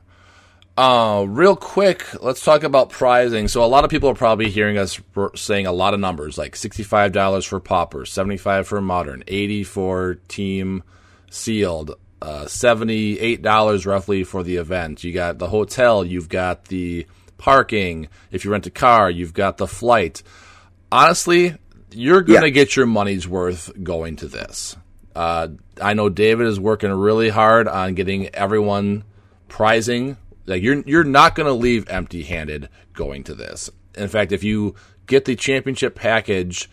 Uh, 0.77 1.25
real 1.27 1.55
quick, 1.55 2.05
let's 2.21 2.43
talk 2.43 2.63
about 2.63 2.89
pricing. 2.89 3.47
So 3.47 3.63
a 3.63 3.65
lot 3.65 3.85
of 3.85 3.89
people 3.89 4.09
are 4.09 4.15
probably 4.15 4.49
hearing 4.49 4.77
us 4.77 4.99
saying 5.35 5.67
a 5.67 5.71
lot 5.71 5.93
of 5.93 6.01
numbers, 6.01 6.37
like 6.37 6.55
sixty-five 6.55 7.13
dollars 7.13 7.45
for 7.45 7.61
Pauper, 7.61 8.05
seventy-five 8.05 8.67
for 8.67 8.81
Modern, 8.81 9.23
eighty 9.27 9.63
for 9.63 10.15
Team 10.27 10.83
Sealed, 11.29 11.95
uh, 12.21 12.45
seventy-eight 12.47 13.41
dollars 13.41 13.85
roughly 13.85 14.25
for 14.25 14.43
the 14.43 14.57
event. 14.57 15.03
You 15.03 15.13
got 15.13 15.39
the 15.39 15.47
hotel, 15.47 16.03
you've 16.03 16.27
got 16.27 16.65
the 16.65 17.07
parking. 17.45 18.07
If 18.31 18.43
you 18.43 18.49
rent 18.51 18.65
a 18.65 18.71
car, 18.71 19.07
you've 19.11 19.35
got 19.35 19.57
the 19.57 19.67
flight. 19.67 20.23
Honestly, 20.91 21.55
you're 21.91 22.21
going 22.23 22.41
to 22.41 22.47
Yeah. 22.47 22.53
get 22.53 22.75
your 22.75 22.87
money's 22.87 23.27
worth 23.27 23.71
going 23.83 24.15
to 24.17 24.27
this. 24.27 24.75
Uh, 25.15 25.49
I 25.79 25.93
know 25.93 26.09
David 26.09 26.47
is 26.47 26.59
working 26.59 26.89
really 26.91 27.29
hard 27.29 27.67
on 27.67 27.93
getting 27.93 28.33
everyone 28.33 29.03
prizing. 29.47 30.17
Like 30.47 30.63
you're 30.63 30.81
you're 30.87 31.03
not 31.03 31.35
going 31.35 31.45
to 31.47 31.53
leave 31.53 31.87
empty-handed 31.89 32.67
going 32.93 33.23
to 33.25 33.35
this. 33.35 33.69
In 33.95 34.07
fact, 34.09 34.31
if 34.31 34.43
you 34.43 34.73
get 35.05 35.25
the 35.25 35.35
championship 35.35 35.93
package 35.95 36.67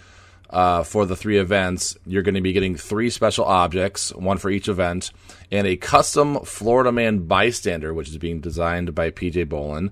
uh, 0.51 0.83
for 0.83 1.07
the 1.07 1.17
three 1.17 1.39
events, 1.39 1.97
you're 2.07 2.23
going 2.23 2.35
to 2.35 2.41
be 2.41 2.53
getting 2.53 2.77
three 2.77 3.11
special 3.11 3.45
objects, 3.45 4.13
one 4.15 4.39
for 4.39 4.51
each 4.51 4.69
event, 4.69 5.11
and 5.51 5.67
a 5.67 5.77
custom 5.77 6.39
Florida 6.45 6.91
Man 6.93 7.21
bystander, 7.27 7.95
which 7.95 8.09
is 8.09 8.19
being 8.19 8.41
designed 8.41 8.95
by 8.95 9.11
PJ 9.11 9.47
Bolin. 9.47 9.91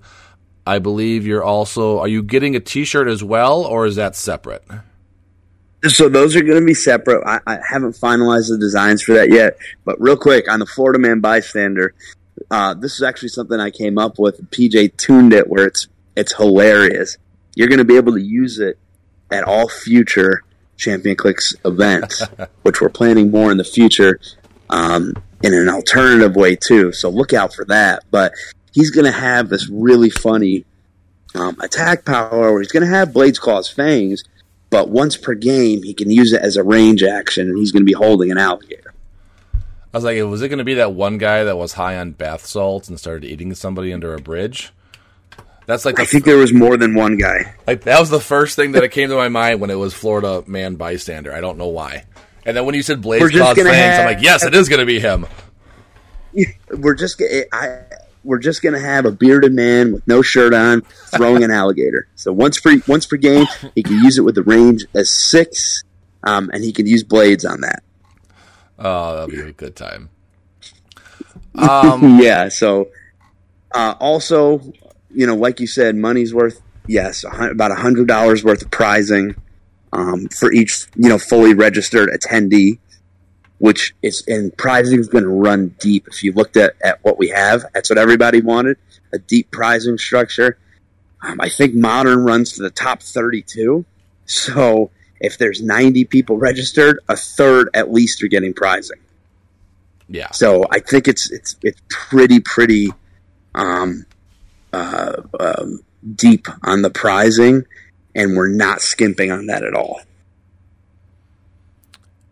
I 0.65 0.79
believe 0.79 1.25
you're 1.25 1.43
also 1.43 1.99
are 1.99 2.07
you 2.07 2.23
getting 2.23 2.55
a 2.55 2.59
T-shirt 2.59 3.07
as 3.07 3.23
well, 3.23 3.63
or 3.63 3.85
is 3.85 3.95
that 3.95 4.15
separate? 4.15 4.63
So 5.87 6.09
those 6.09 6.35
are 6.35 6.43
going 6.43 6.59
to 6.59 6.65
be 6.65 6.75
separate. 6.75 7.23
I, 7.25 7.39
I 7.47 7.59
haven't 7.67 7.93
finalized 7.93 8.49
the 8.49 8.57
designs 8.59 9.01
for 9.01 9.13
that 9.13 9.31
yet. 9.31 9.57
But 9.83 9.99
real 9.99 10.17
quick 10.17 10.49
on 10.51 10.59
the 10.59 10.67
Florida 10.67 10.99
Man 10.99 11.21
bystander, 11.21 11.95
uh, 12.51 12.75
this 12.75 12.95
is 12.95 13.01
actually 13.01 13.29
something 13.29 13.59
I 13.59 13.71
came 13.71 13.97
up 13.97 14.19
with. 14.19 14.49
PJ 14.51 14.97
tuned 14.97 15.33
it 15.33 15.47
where 15.49 15.65
it's 15.65 15.87
it's 16.15 16.35
hilarious. 16.35 17.17
You're 17.55 17.67
going 17.67 17.79
to 17.79 17.85
be 17.85 17.97
able 17.97 18.13
to 18.13 18.21
use 18.21 18.59
it 18.59 18.77
at 19.31 19.43
all 19.43 19.67
future 19.67 20.43
Champion 20.77 21.15
Clix 21.15 21.55
events, 21.65 22.23
which 22.61 22.81
we're 22.81 22.89
planning 22.89 23.31
more 23.31 23.51
in 23.51 23.57
the 23.57 23.63
future 23.63 24.19
um, 24.69 25.13
in 25.41 25.53
an 25.53 25.69
alternative 25.69 26.35
way 26.35 26.55
too. 26.55 26.91
So 26.91 27.09
look 27.09 27.33
out 27.33 27.53
for 27.53 27.65
that. 27.65 28.03
But 28.11 28.33
he's 28.73 28.91
going 28.91 29.05
to 29.05 29.11
have 29.11 29.49
this 29.49 29.69
really 29.69 30.09
funny 30.09 30.65
um, 31.35 31.59
attack 31.59 32.05
power 32.05 32.51
where 32.51 32.61
he's 32.61 32.71
going 32.71 32.83
to 32.83 32.89
have 32.89 33.13
Blades 33.13 33.39
Claw's 33.39 33.69
fangs, 33.69 34.23
but 34.69 34.89
once 34.89 35.17
per 35.17 35.33
game 35.33 35.83
he 35.83 35.93
can 35.93 36.11
use 36.11 36.33
it 36.33 36.41
as 36.41 36.57
a 36.57 36.63
range 36.63 37.03
action, 37.03 37.49
and 37.49 37.57
he's 37.57 37.71
going 37.71 37.81
to 37.81 37.85
be 37.85 37.93
holding 37.93 38.31
an 38.31 38.37
alligator. 38.37 38.93
I 39.53 39.97
was 39.97 40.03
like, 40.05 40.21
was 40.23 40.41
it 40.41 40.47
going 40.47 40.59
to 40.59 40.63
be 40.65 40.75
that 40.75 40.93
one 40.93 41.17
guy 41.17 41.43
that 41.43 41.57
was 41.57 41.73
high 41.73 41.97
on 41.97 42.11
bath 42.11 42.45
salts 42.45 42.87
and 42.87 42.97
started 42.97 43.25
eating 43.25 43.53
somebody 43.53 43.91
under 43.91 44.13
a 44.13 44.19
bridge? 44.19 44.71
That's 45.65 45.85
like 45.85 45.99
I 45.99 46.05
think 46.05 46.25
there 46.25 46.37
was 46.37 46.53
more 46.53 46.75
than 46.77 46.95
one 46.95 47.17
guy. 47.17 47.55
Like 47.67 47.83
that 47.83 47.99
was 47.99 48.09
the 48.09 48.19
first 48.19 48.55
thing 48.55 48.71
that 48.73 48.83
it 48.83 48.89
came 48.89 49.09
to 49.09 49.15
my 49.15 49.29
mind 49.29 49.61
when 49.61 49.69
it 49.69 49.75
was 49.75 49.93
Florida 49.93 50.43
man 50.47 50.75
bystander. 50.75 51.33
I 51.33 51.41
don't 51.41 51.57
know 51.57 51.67
why. 51.67 52.05
And 52.45 52.57
then 52.57 52.65
when 52.65 52.73
you 52.73 52.81
said 52.81 53.01
Blaze 53.01 53.29
Claw's 53.31 53.57
fangs, 53.57 53.99
I'm 53.99 54.05
like, 54.05 54.23
yes, 54.23 54.43
it 54.43 54.55
is 54.55 54.67
going 54.67 54.79
to 54.79 54.85
be 54.85 54.99
him. 54.99 55.27
We're 56.69 56.95
just 56.95 57.21
I 57.53 57.83
we're 58.23 58.39
just 58.39 58.61
going 58.61 58.73
to 58.73 58.79
have 58.79 59.05
a 59.05 59.11
bearded 59.11 59.53
man 59.53 59.93
with 59.93 60.07
no 60.07 60.21
shirt 60.21 60.53
on 60.53 60.81
throwing 60.81 61.43
an 61.43 61.51
alligator. 61.51 62.07
So 62.15 62.31
once 62.31 62.59
per 62.59 62.81
once 62.87 63.05
per 63.05 63.17
game, 63.17 63.47
he 63.75 63.83
can 63.83 63.97
use 64.03 64.17
it 64.17 64.21
with 64.21 64.35
the 64.35 64.43
range 64.43 64.85
as 64.93 65.09
six, 65.09 65.83
um, 66.23 66.49
and 66.53 66.63
he 66.63 66.71
can 66.71 66.87
use 66.87 67.03
blades 67.03 67.45
on 67.45 67.61
that. 67.61 67.83
Oh, 68.77 69.13
that'll 69.13 69.29
be 69.29 69.41
a 69.41 69.51
good 69.51 69.75
time. 69.75 70.09
Um, 71.53 72.19
yeah. 72.21 72.47
So 72.47 72.91
uh, 73.73 73.95
also, 73.99 74.61
you 75.13 75.27
know, 75.27 75.35
like 75.35 75.59
you 75.59 75.67
said, 75.67 75.97
money's 75.97 76.33
worth. 76.33 76.61
Yes, 76.87 77.25
about 77.25 77.71
a 77.71 77.75
hundred 77.75 78.07
dollars 78.07 78.43
worth 78.43 78.61
of 78.61 78.71
prizing 78.71 79.35
um, 79.93 80.27
for 80.29 80.51
each, 80.51 80.87
you 80.95 81.09
know, 81.09 81.17
fully 81.17 81.53
registered 81.53 82.09
attendee. 82.09 82.79
Which 83.61 83.93
is 84.01 84.23
and 84.25 84.49
prizing 84.57 84.99
is 84.99 85.07
going 85.07 85.23
to 85.23 85.29
run 85.29 85.75
deep. 85.77 86.07
If 86.07 86.23
you 86.23 86.33
looked 86.33 86.57
at, 86.57 86.73
at 86.81 86.97
what 87.03 87.19
we 87.19 87.29
have, 87.29 87.63
that's 87.73 87.91
what 87.91 87.99
everybody 87.99 88.41
wanted 88.41 88.77
a 89.13 89.19
deep 89.19 89.51
prizing 89.51 89.99
structure. 89.99 90.57
Um, 91.21 91.39
I 91.39 91.49
think 91.49 91.75
modern 91.75 92.23
runs 92.23 92.53
to 92.53 92.63
the 92.63 92.71
top 92.71 93.03
thirty-two. 93.03 93.85
So 94.25 94.89
if 95.19 95.37
there's 95.37 95.61
ninety 95.61 96.05
people 96.05 96.37
registered, 96.37 96.99
a 97.07 97.15
third 97.15 97.69
at 97.75 97.93
least 97.93 98.23
are 98.23 98.27
getting 98.27 98.53
prizing. 98.53 98.97
yeah. 100.11 100.31
So 100.31 100.65
I 100.71 100.79
think 100.79 101.07
it's 101.07 101.31
it's 101.31 101.55
it's 101.61 101.81
pretty 101.89 102.39
pretty 102.39 102.89
um, 103.55 104.05
uh, 104.73 105.21
um, 105.39 105.81
deep 106.15 106.47
on 106.63 106.81
the 106.81 106.89
prizing, 106.89 107.65
and 108.15 108.35
we're 108.35 108.49
not 108.49 108.81
skimping 108.81 109.31
on 109.31 109.47
that 109.47 109.63
at 109.63 109.73
all. 109.73 110.01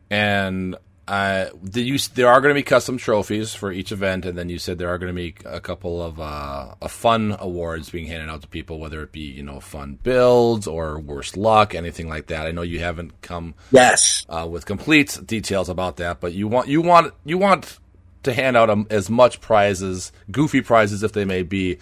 And 0.10 0.76
uh, 1.10 1.50
did 1.64 1.88
you? 1.88 1.98
There 2.14 2.30
are 2.30 2.40
going 2.42 2.52
to 2.54 2.60
be 2.60 2.64
custom 2.64 2.98
trophies 2.98 3.56
for 3.56 3.72
each 3.72 3.92
event, 3.92 4.26
and 4.26 4.38
then 4.38 4.50
you 4.50 4.60
said 4.60 4.78
there 4.78 4.90
are 4.90 4.98
going 5.00 5.14
to 5.14 5.22
be 5.22 5.36
a 5.46 5.60
couple 5.60 6.02
of 6.02 6.20
uh, 6.22 6.76
a 6.82 6.88
fun 6.90 7.36
awards 7.40 7.90
being 7.90 8.08
handed 8.08 8.30
out 8.30 8.42
to 8.44 8.48
people, 8.48 8.80
whether 8.80 9.02
it 9.04 9.12
be 9.12 9.22
you 9.22 9.44
know 9.44 9.60
fun 9.60 9.98
builds 10.04 10.68
or 10.68 11.00
worst 11.00 11.36
luck, 11.38 11.76
anything 11.76 12.08
like 12.08 12.28
that. 12.28 12.46
I 12.48 12.52
know 12.52 12.62
you 12.62 12.80
haven't 12.80 13.22
come 13.22 13.56
Yes, 13.72 14.26
uh, 14.30 14.48
with 14.50 14.66
complete 14.68 15.20
details 15.26 15.70
about 15.70 15.98
that, 15.98 16.20
but 16.22 16.34
you 16.34 16.48
want 16.48 16.68
you 16.70 16.82
want 16.82 17.14
you 17.26 17.38
want 17.40 17.80
to 18.24 18.34
hand 18.34 18.56
out 18.58 18.70
um, 18.70 18.86
as 18.92 19.10
much 19.10 19.42
prizes, 19.42 20.12
goofy 20.32 20.62
prizes 20.62 21.04
if 21.04 21.14
they 21.14 21.26
may 21.26 21.42
be, 21.44 21.80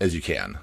as 0.00 0.14
you 0.14 0.20
can. 0.22 0.58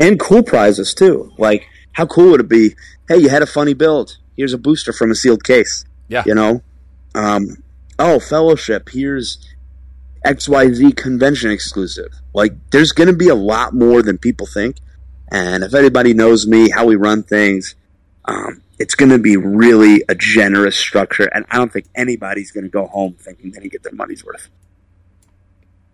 and 0.00 0.18
cool 0.18 0.42
prizes 0.42 0.94
too. 0.94 1.32
Like 1.38 1.66
how 1.92 2.06
cool 2.06 2.32
would 2.32 2.40
it 2.40 2.48
be? 2.48 2.74
Hey, 3.08 3.18
you 3.18 3.28
had 3.28 3.42
a 3.42 3.46
funny 3.46 3.74
build. 3.74 4.18
Here's 4.36 4.52
a 4.52 4.58
booster 4.58 4.92
from 4.92 5.10
a 5.12 5.14
sealed 5.14 5.44
case. 5.44 5.84
Yeah, 6.08 6.22
You 6.26 6.34
know, 6.34 6.62
um, 7.14 7.62
oh 7.98 8.20
fellowship. 8.20 8.90
Here's 8.90 9.38
XYZ 10.24 10.96
convention 10.96 11.50
exclusive. 11.50 12.12
Like, 12.32 12.52
there's 12.70 12.92
going 12.92 13.08
to 13.08 13.14
be 13.16 13.28
a 13.28 13.34
lot 13.34 13.74
more 13.74 14.02
than 14.02 14.18
people 14.18 14.46
think. 14.46 14.76
And 15.30 15.62
if 15.64 15.74
anybody 15.74 16.14
knows 16.14 16.46
me, 16.46 16.70
how 16.70 16.86
we 16.86 16.96
run 16.96 17.22
things, 17.22 17.74
um, 18.24 18.62
it's 18.78 18.94
going 18.94 19.10
to 19.10 19.18
be 19.18 19.36
really 19.36 20.02
a 20.08 20.14
generous 20.14 20.76
structure. 20.76 21.28
And 21.32 21.44
I 21.50 21.56
don't 21.56 21.72
think 21.72 21.86
anybody's 21.94 22.50
going 22.50 22.64
to 22.64 22.70
go 22.70 22.86
home 22.86 23.14
thinking 23.18 23.50
they 23.50 23.60
didn't 23.60 23.72
get 23.72 23.82
their 23.82 23.94
money's 23.94 24.24
worth. 24.24 24.48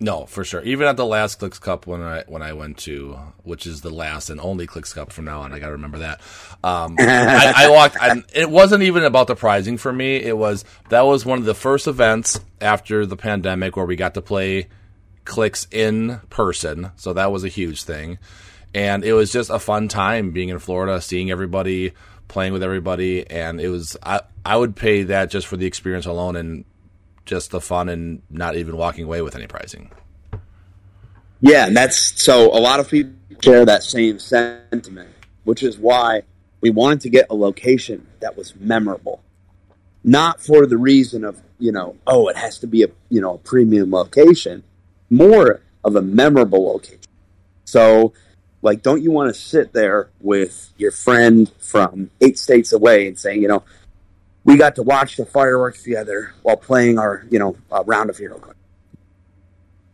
No, 0.02 0.24
for 0.24 0.44
sure. 0.44 0.62
Even 0.62 0.88
at 0.88 0.96
the 0.96 1.04
last 1.04 1.38
Clix 1.38 1.58
Cup 1.58 1.86
when 1.86 2.00
I 2.00 2.24
when 2.26 2.40
I 2.40 2.54
went 2.54 2.78
to, 2.78 3.18
which 3.44 3.66
is 3.66 3.82
the 3.82 3.90
last 3.90 4.30
and 4.30 4.40
only 4.40 4.66
Clix 4.66 4.94
Cup 4.94 5.12
from 5.12 5.26
now 5.26 5.42
on, 5.42 5.52
I 5.52 5.58
got 5.58 5.66
to 5.66 5.72
remember 5.72 5.98
that. 5.98 6.22
Um, 6.64 6.96
I, 6.98 7.52
I 7.54 7.68
walked. 7.68 7.98
and 8.00 8.24
it 8.32 8.50
wasn't 8.50 8.82
even 8.82 9.04
about 9.04 9.26
the 9.26 9.36
prizing 9.36 9.76
for 9.76 9.92
me. 9.92 10.16
It 10.16 10.38
was 10.38 10.64
that 10.88 11.02
was 11.02 11.26
one 11.26 11.38
of 11.38 11.44
the 11.44 11.54
first 11.54 11.86
events 11.86 12.40
after 12.62 13.04
the 13.04 13.16
pandemic 13.16 13.76
where 13.76 13.84
we 13.84 13.94
got 13.94 14.14
to 14.14 14.22
play 14.22 14.68
Clix 15.26 15.66
in 15.70 16.20
person. 16.30 16.92
So 16.96 17.12
that 17.12 17.30
was 17.30 17.44
a 17.44 17.48
huge 17.48 17.82
thing, 17.82 18.16
and 18.74 19.04
it 19.04 19.12
was 19.12 19.30
just 19.30 19.50
a 19.50 19.58
fun 19.58 19.88
time 19.88 20.30
being 20.30 20.48
in 20.48 20.60
Florida, 20.60 21.02
seeing 21.02 21.30
everybody, 21.30 21.92
playing 22.26 22.54
with 22.54 22.62
everybody, 22.62 23.28
and 23.28 23.60
it 23.60 23.68
was. 23.68 23.98
I 24.02 24.22
I 24.46 24.56
would 24.56 24.76
pay 24.76 25.02
that 25.02 25.28
just 25.30 25.46
for 25.46 25.58
the 25.58 25.66
experience 25.66 26.06
alone 26.06 26.36
and 26.36 26.64
just 27.30 27.52
the 27.52 27.60
fun 27.60 27.88
and 27.88 28.22
not 28.28 28.56
even 28.56 28.76
walking 28.76 29.04
away 29.04 29.22
with 29.22 29.36
any 29.36 29.46
pricing. 29.46 29.88
Yeah, 31.40 31.68
and 31.68 31.76
that's 31.76 32.20
so 32.20 32.48
a 32.48 32.58
lot 32.58 32.80
of 32.80 32.90
people 32.90 33.12
share 33.40 33.64
that 33.64 33.84
same 33.84 34.18
sentiment, 34.18 35.10
which 35.44 35.62
is 35.62 35.78
why 35.78 36.24
we 36.60 36.70
wanted 36.70 37.02
to 37.02 37.08
get 37.08 37.26
a 37.30 37.34
location 37.34 38.08
that 38.18 38.36
was 38.36 38.56
memorable. 38.56 39.22
Not 40.02 40.42
for 40.42 40.66
the 40.66 40.76
reason 40.76 41.24
of, 41.24 41.40
you 41.60 41.70
know, 41.70 41.94
oh, 42.04 42.26
it 42.28 42.36
has 42.36 42.58
to 42.58 42.66
be 42.66 42.82
a, 42.82 42.88
you 43.10 43.20
know, 43.20 43.34
a 43.34 43.38
premium 43.38 43.92
location, 43.92 44.64
more 45.08 45.60
of 45.84 45.94
a 45.94 46.02
memorable 46.02 46.66
location. 46.66 46.98
So, 47.64 48.12
like, 48.60 48.82
don't 48.82 49.02
you 49.02 49.12
want 49.12 49.32
to 49.32 49.40
sit 49.40 49.72
there 49.72 50.10
with 50.20 50.72
your 50.76 50.90
friend 50.90 51.48
from 51.60 52.10
eight 52.20 52.38
states 52.40 52.72
away 52.72 53.06
and 53.06 53.16
saying, 53.16 53.40
you 53.40 53.48
know, 53.48 53.62
we 54.50 54.56
got 54.56 54.74
to 54.74 54.82
watch 54.82 55.16
the 55.16 55.24
fireworks 55.24 55.82
together 55.84 56.34
while 56.42 56.56
playing 56.56 56.98
our, 56.98 57.24
you 57.30 57.38
know, 57.38 57.56
uh, 57.70 57.84
round 57.86 58.10
of 58.10 58.16
HeroClix. 58.16 58.54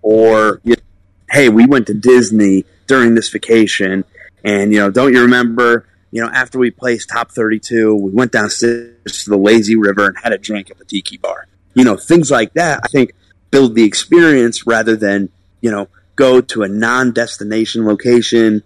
Or, 0.00 0.60
you 0.64 0.76
know, 0.76 0.82
hey, 1.30 1.50
we 1.50 1.66
went 1.66 1.88
to 1.88 1.94
Disney 1.94 2.64
during 2.86 3.14
this 3.14 3.28
vacation, 3.28 4.04
and 4.44 4.72
you 4.72 4.78
know, 4.78 4.90
don't 4.90 5.12
you 5.12 5.20
remember? 5.20 5.86
You 6.12 6.22
know, 6.22 6.30
after 6.30 6.58
we 6.58 6.70
placed 6.70 7.08
top 7.08 7.32
thirty-two, 7.32 7.94
we 7.96 8.10
went 8.12 8.32
downstairs 8.32 9.24
to 9.24 9.30
the 9.30 9.36
lazy 9.36 9.76
river 9.76 10.06
and 10.06 10.16
had 10.22 10.32
a 10.32 10.38
drink 10.38 10.70
at 10.70 10.78
the 10.78 10.84
tiki 10.84 11.16
bar. 11.16 11.48
You 11.74 11.84
know, 11.84 11.96
things 11.96 12.30
like 12.30 12.54
that. 12.54 12.80
I 12.84 12.88
think 12.88 13.12
build 13.50 13.74
the 13.74 13.84
experience 13.84 14.66
rather 14.66 14.94
than 14.96 15.28
you 15.60 15.70
know 15.72 15.88
go 16.14 16.40
to 16.40 16.62
a 16.62 16.68
non-destination 16.68 17.84
location. 17.84 18.62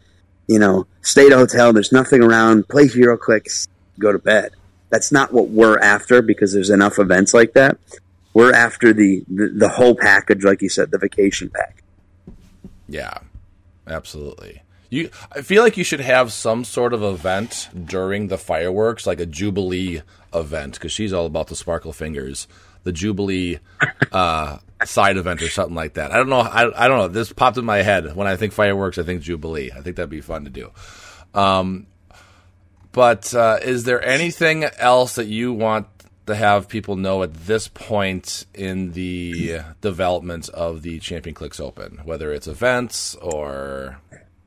You 0.46 0.58
know, 0.58 0.86
stay 1.00 1.26
at 1.26 1.32
a 1.32 1.38
hotel. 1.38 1.72
There's 1.72 1.92
nothing 1.92 2.22
around. 2.22 2.68
Play 2.68 2.84
HeroClix. 2.84 3.68
Go 3.98 4.12
to 4.12 4.18
bed 4.18 4.52
that's 4.90 5.10
not 5.10 5.32
what 5.32 5.48
we're 5.48 5.78
after 5.78 6.20
because 6.22 6.52
there's 6.52 6.70
enough 6.70 6.98
events 6.98 7.32
like 7.32 7.54
that. 7.54 7.78
We're 8.34 8.52
after 8.52 8.92
the, 8.92 9.24
the, 9.28 9.48
the 9.48 9.68
whole 9.68 9.94
package, 9.94 10.44
like 10.44 10.62
you 10.62 10.68
said, 10.68 10.90
the 10.90 10.98
vacation 10.98 11.50
pack. 11.50 11.82
Yeah, 12.88 13.18
absolutely. 13.86 14.62
You, 14.88 15.10
I 15.30 15.42
feel 15.42 15.62
like 15.62 15.76
you 15.76 15.84
should 15.84 16.00
have 16.00 16.32
some 16.32 16.64
sort 16.64 16.92
of 16.92 17.02
event 17.02 17.68
during 17.84 18.26
the 18.26 18.38
fireworks, 18.38 19.06
like 19.06 19.20
a 19.20 19.26
Jubilee 19.26 20.02
event, 20.34 20.74
because 20.74 20.90
she's 20.90 21.12
all 21.12 21.26
about 21.26 21.46
the 21.46 21.56
sparkle 21.56 21.92
fingers. 21.92 22.48
The 22.82 22.92
Jubilee 22.92 23.60
uh, 24.12 24.58
side 24.84 25.16
event 25.16 25.42
or 25.42 25.48
something 25.48 25.76
like 25.76 25.94
that. 25.94 26.10
I 26.10 26.16
don't 26.16 26.28
know. 26.28 26.40
I, 26.40 26.84
I 26.84 26.88
don't 26.88 26.98
know. 26.98 27.08
This 27.08 27.32
popped 27.32 27.56
in 27.56 27.64
my 27.64 27.82
head 27.82 28.16
when 28.16 28.26
I 28.26 28.34
think 28.34 28.52
fireworks. 28.52 28.98
I 28.98 29.04
think 29.04 29.22
Jubilee. 29.22 29.70
I 29.70 29.80
think 29.80 29.96
that'd 29.96 30.10
be 30.10 30.20
fun 30.20 30.44
to 30.44 30.50
do. 30.50 30.72
Um, 31.34 31.86
but 32.92 33.34
uh, 33.34 33.58
is 33.62 33.84
there 33.84 34.04
anything 34.04 34.64
else 34.64 35.14
that 35.14 35.26
you 35.26 35.52
want 35.52 35.86
to 36.26 36.34
have 36.34 36.68
people 36.68 36.96
know 36.96 37.22
at 37.22 37.34
this 37.34 37.68
point 37.68 38.46
in 38.54 38.92
the 38.92 39.60
development 39.80 40.48
of 40.50 40.82
the 40.82 40.98
Champion 41.00 41.34
Clix 41.34 41.60
Open, 41.60 42.00
whether 42.04 42.32
it's 42.32 42.46
events 42.46 43.14
or 43.16 43.98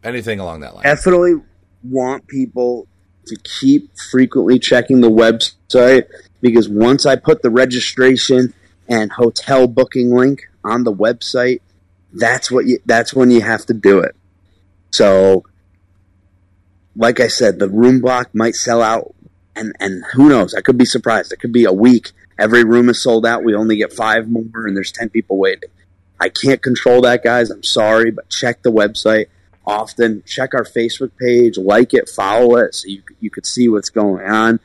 anything 0.03 0.39
along 0.39 0.61
that 0.61 0.75
line? 0.75 0.83
Definitely 0.83 1.41
want 1.83 2.27
people 2.27 2.87
to 3.25 3.37
keep 3.37 3.89
frequently 4.11 4.59
checking 4.59 5.01
the 5.01 5.09
website 5.09 6.05
because 6.41 6.67
once 6.67 7.05
I 7.05 7.15
put 7.15 7.41
the 7.41 7.49
registration 7.49 8.53
and 8.87 9.11
hotel 9.11 9.67
booking 9.67 10.13
link 10.13 10.49
on 10.63 10.83
the 10.83 10.93
website, 10.93 11.61
that's 12.13 12.51
what 12.51 12.65
you, 12.65 12.79
that's 12.85 13.13
when 13.13 13.31
you 13.31 13.41
have 13.41 13.65
to 13.67 13.73
do 13.73 13.99
it. 13.99 14.15
So 14.91 15.45
like 16.95 17.19
I 17.19 17.27
said, 17.27 17.59
the 17.59 17.69
room 17.69 18.01
block 18.01 18.33
might 18.33 18.55
sell 18.55 18.81
out, 18.81 19.13
and 19.55 19.75
and 19.79 20.03
who 20.13 20.29
knows? 20.29 20.53
I 20.53 20.61
could 20.61 20.77
be 20.77 20.85
surprised. 20.85 21.31
It 21.31 21.39
could 21.39 21.53
be 21.53 21.65
a 21.65 21.73
week. 21.73 22.11
Every 22.39 22.63
room 22.63 22.89
is 22.89 23.01
sold 23.01 23.25
out. 23.25 23.43
We 23.43 23.55
only 23.55 23.77
get 23.77 23.93
five 23.93 24.29
more, 24.29 24.67
and 24.67 24.75
there's 24.75 24.91
ten 24.91 25.09
people 25.09 25.37
waiting. 25.37 25.69
I 26.19 26.29
can't 26.29 26.61
control 26.61 27.01
that, 27.01 27.23
guys. 27.23 27.49
I'm 27.49 27.63
sorry, 27.63 28.11
but 28.11 28.29
check 28.29 28.61
the 28.61 28.71
website 28.71 29.27
often. 29.65 30.23
Check 30.25 30.53
our 30.53 30.63
Facebook 30.63 31.11
page, 31.19 31.57
like 31.57 31.93
it, 31.93 32.09
follow 32.09 32.57
it, 32.57 32.75
so 32.75 32.87
you 32.87 33.03
you 33.19 33.29
could 33.29 33.45
see 33.45 33.67
what's 33.67 33.89
going 33.89 34.25
on. 34.25 34.59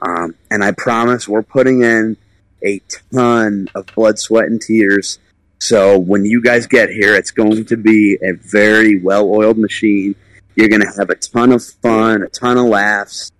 Um, 0.00 0.34
and 0.50 0.62
I 0.62 0.72
promise, 0.72 1.26
we're 1.26 1.42
putting 1.42 1.82
in 1.82 2.16
a 2.64 2.80
ton 3.14 3.68
of 3.74 3.86
blood, 3.94 4.18
sweat, 4.18 4.46
and 4.46 4.60
tears. 4.60 5.18
So 5.58 5.98
when 5.98 6.24
you 6.24 6.42
guys 6.42 6.66
get 6.66 6.90
here, 6.90 7.14
it's 7.14 7.30
going 7.30 7.64
to 7.66 7.76
be 7.76 8.18
a 8.22 8.32
very 8.34 9.00
well-oiled 9.00 9.56
machine 9.56 10.14
you're 10.56 10.68
going 10.68 10.80
to 10.80 10.92
have 10.98 11.10
a 11.10 11.14
ton 11.14 11.52
of 11.52 11.62
fun, 11.62 12.22
a 12.22 12.28
ton 12.28 12.56
of 12.56 12.64
laughs. 12.64 13.30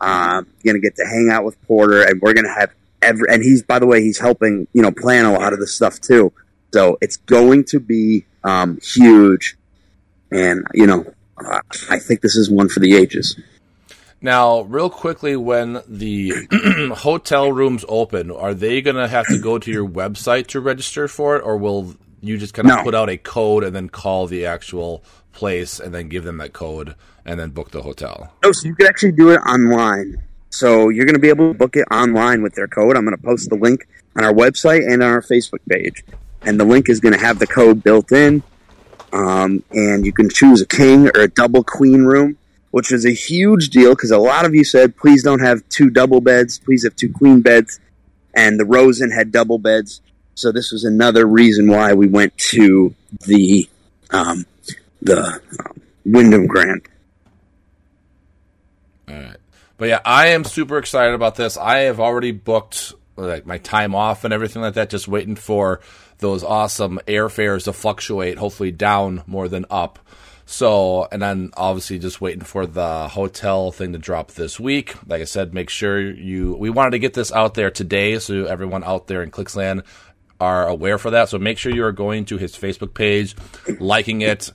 Um, 0.00 0.46
you're 0.62 0.72
going 0.72 0.80
to 0.80 0.86
get 0.86 0.96
to 0.96 1.06
hang 1.06 1.30
out 1.32 1.44
with 1.44 1.60
Porter, 1.66 2.02
and 2.02 2.20
we're 2.20 2.34
going 2.34 2.46
to 2.46 2.52
have 2.52 2.72
every. 3.02 3.26
And 3.30 3.42
he's, 3.42 3.62
by 3.62 3.78
the 3.78 3.86
way, 3.86 4.02
he's 4.02 4.18
helping 4.18 4.68
you 4.72 4.82
know 4.82 4.92
plan 4.92 5.24
a 5.24 5.32
lot 5.32 5.52
of 5.52 5.58
the 5.58 5.66
stuff 5.66 6.00
too. 6.00 6.32
So 6.72 6.98
it's 7.00 7.16
going 7.16 7.64
to 7.64 7.80
be 7.80 8.26
um, 8.44 8.78
huge, 8.82 9.56
and 10.30 10.64
you 10.74 10.86
know, 10.86 11.12
uh, 11.36 11.60
I 11.88 11.98
think 11.98 12.20
this 12.20 12.36
is 12.36 12.50
one 12.50 12.68
for 12.68 12.80
the 12.80 12.94
ages. 12.94 13.38
Now, 14.22 14.62
real 14.62 14.90
quickly, 14.90 15.34
when 15.34 15.82
the 15.88 16.32
hotel 16.94 17.50
rooms 17.50 17.86
open, 17.88 18.30
are 18.30 18.52
they 18.52 18.82
going 18.82 18.96
to 18.96 19.08
have 19.08 19.26
to 19.28 19.38
go 19.38 19.58
to 19.58 19.70
your 19.70 19.88
website 19.88 20.48
to 20.48 20.60
register 20.60 21.08
for 21.08 21.36
it, 21.36 21.40
or 21.40 21.56
will 21.56 21.96
you 22.20 22.36
just 22.36 22.52
kind 22.52 22.70
of 22.70 22.76
no. 22.76 22.82
put 22.82 22.94
out 22.94 23.08
a 23.08 23.16
code 23.16 23.64
and 23.64 23.74
then 23.74 23.88
call 23.88 24.26
the 24.26 24.44
actual 24.44 25.02
place 25.32 25.80
and 25.80 25.94
then 25.94 26.08
give 26.08 26.24
them 26.24 26.38
that 26.38 26.52
code 26.52 26.94
and 27.24 27.38
then 27.38 27.50
book 27.50 27.70
the 27.70 27.82
hotel. 27.82 28.32
Oh, 28.42 28.52
so 28.52 28.68
you 28.68 28.74
can 28.74 28.86
actually 28.86 29.12
do 29.12 29.30
it 29.30 29.38
online. 29.38 30.22
So 30.50 30.88
you're 30.88 31.06
going 31.06 31.14
to 31.14 31.20
be 31.20 31.28
able 31.28 31.52
to 31.52 31.58
book 31.58 31.76
it 31.76 31.86
online 31.90 32.42
with 32.42 32.54
their 32.54 32.66
code. 32.66 32.96
I'm 32.96 33.04
going 33.04 33.16
to 33.16 33.22
post 33.22 33.48
the 33.48 33.56
link 33.56 33.86
on 34.16 34.24
our 34.24 34.32
website 34.32 34.84
and 34.90 35.02
on 35.02 35.10
our 35.10 35.22
Facebook 35.22 35.60
page. 35.68 36.04
And 36.42 36.58
the 36.58 36.64
link 36.64 36.88
is 36.88 37.00
going 37.00 37.12
to 37.12 37.20
have 37.20 37.38
the 37.38 37.46
code 37.46 37.82
built 37.82 38.12
in. 38.12 38.42
Um, 39.12 39.62
and 39.70 40.04
you 40.04 40.12
can 40.12 40.28
choose 40.28 40.60
a 40.60 40.66
king 40.66 41.08
or 41.08 41.20
a 41.20 41.28
double 41.28 41.64
queen 41.64 42.04
room, 42.04 42.36
which 42.70 42.92
is 42.92 43.04
a 43.04 43.12
huge 43.12 43.70
deal 43.70 43.90
because 43.90 44.10
a 44.10 44.18
lot 44.18 44.44
of 44.44 44.54
you 44.54 44.64
said, 44.64 44.96
please 44.96 45.22
don't 45.22 45.40
have 45.40 45.68
two 45.68 45.90
double 45.90 46.20
beds, 46.20 46.58
please 46.58 46.84
have 46.84 46.96
two 46.96 47.12
queen 47.12 47.40
beds. 47.40 47.80
And 48.34 48.58
the 48.58 48.64
Rosen 48.64 49.10
had 49.10 49.32
double 49.32 49.58
beds. 49.58 50.00
So 50.34 50.52
this 50.52 50.72
was 50.72 50.84
another 50.84 51.26
reason 51.26 51.68
why 51.68 51.92
we 51.94 52.06
went 52.06 52.36
to 52.38 52.94
the 53.26 53.68
um, 54.10 54.46
the 55.02 55.40
Wyndham 56.04 56.46
Grand. 56.46 56.82
All 59.08 59.14
right, 59.14 59.36
but 59.76 59.88
yeah, 59.88 60.00
I 60.04 60.28
am 60.28 60.44
super 60.44 60.78
excited 60.78 61.14
about 61.14 61.36
this. 61.36 61.56
I 61.56 61.80
have 61.80 62.00
already 62.00 62.32
booked 62.32 62.94
like 63.16 63.46
my 63.46 63.58
time 63.58 63.94
off 63.94 64.24
and 64.24 64.32
everything 64.32 64.62
like 64.62 64.74
that. 64.74 64.90
Just 64.90 65.08
waiting 65.08 65.36
for 65.36 65.80
those 66.18 66.44
awesome 66.44 67.00
airfares 67.06 67.64
to 67.64 67.72
fluctuate, 67.72 68.38
hopefully 68.38 68.70
down 68.70 69.22
more 69.26 69.48
than 69.48 69.66
up. 69.70 69.98
So, 70.46 71.06
and 71.12 71.22
then 71.22 71.50
obviously 71.56 72.00
just 72.00 72.20
waiting 72.20 72.42
for 72.42 72.66
the 72.66 73.06
hotel 73.08 73.70
thing 73.70 73.92
to 73.92 73.98
drop 73.98 74.32
this 74.32 74.58
week. 74.58 74.96
Like 75.06 75.20
I 75.20 75.24
said, 75.24 75.54
make 75.54 75.70
sure 75.70 76.00
you, 76.00 76.56
we 76.56 76.70
wanted 76.70 76.90
to 76.90 76.98
get 76.98 77.14
this 77.14 77.30
out 77.30 77.54
there 77.54 77.70
today 77.70 78.18
so 78.18 78.46
everyone 78.46 78.82
out 78.82 79.06
there 79.06 79.22
in 79.22 79.30
Clixland 79.30 79.84
are 80.40 80.66
aware 80.66 80.98
for 80.98 81.12
that. 81.12 81.28
So 81.28 81.38
make 81.38 81.56
sure 81.56 81.72
you 81.72 81.84
are 81.84 81.92
going 81.92 82.24
to 82.26 82.36
his 82.36 82.56
Facebook 82.56 82.94
page, 82.94 83.36
liking 83.78 84.22
it, 84.22 84.50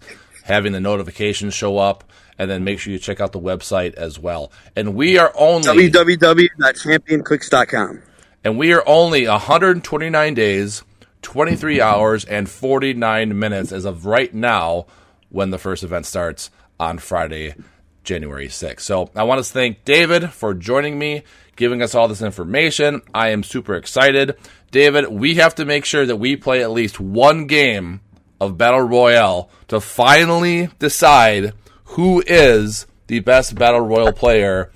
having 0.45 0.71
the 0.73 0.79
notifications 0.79 1.55
show 1.55 1.79
up, 1.79 2.03
and 2.37 2.51
then 2.51 2.63
make 2.63 2.79
sure 2.79 2.93
you 2.93 2.99
check 2.99 3.19
out 3.19 3.31
the 3.31 3.39
website 3.39 3.95
as 3.95 4.19
well. 4.19 4.51
And 4.75 4.93
we 4.93 5.17
are 5.17 5.33
only 5.35 5.89
www.championclix.com. 5.89 8.03
And 8.43 8.59
we 8.59 8.73
are 8.73 8.83
only 8.85 9.27
129 9.27 10.33
days, 10.35 10.83
23 11.23 11.81
hours, 11.81 12.25
and 12.25 12.47
49 12.47 13.39
minutes 13.39 13.71
as 13.71 13.85
of 13.85 14.05
right 14.05 14.31
now 14.31 14.85
when 15.29 15.49
the 15.49 15.57
first 15.57 15.83
event 15.83 16.05
starts 16.05 16.51
on 16.79 16.99
Friday, 16.99 17.55
January 18.03 18.47
6th. 18.47 18.81
So 18.81 19.09
I 19.15 19.23
want 19.23 19.43
to 19.43 19.51
thank 19.51 19.83
David 19.83 20.29
for 20.29 20.53
joining 20.53 20.99
me, 20.99 21.23
giving 21.55 21.81
us 21.81 21.95
all 21.95 22.07
this 22.07 22.21
information. 22.21 23.01
I 23.15 23.29
am 23.29 23.41
super 23.41 23.73
excited. 23.73 24.37
David, 24.69 25.07
we 25.07 25.33
have 25.35 25.55
to 25.55 25.65
make 25.65 25.85
sure 25.85 26.05
that 26.05 26.17
we 26.17 26.35
play 26.35 26.61
at 26.61 26.69
least 26.69 26.99
one 26.99 27.47
game 27.47 28.01
of 28.39 28.57
Battle 28.57 28.81
Royale 28.81 29.49
to 29.67 29.79
finally 29.79 30.69
decide 30.79 31.53
who 31.85 32.23
is 32.25 32.85
the 33.07 33.19
best 33.19 33.55
Battle 33.55 33.81
Royale 33.81 34.13
player 34.13 34.71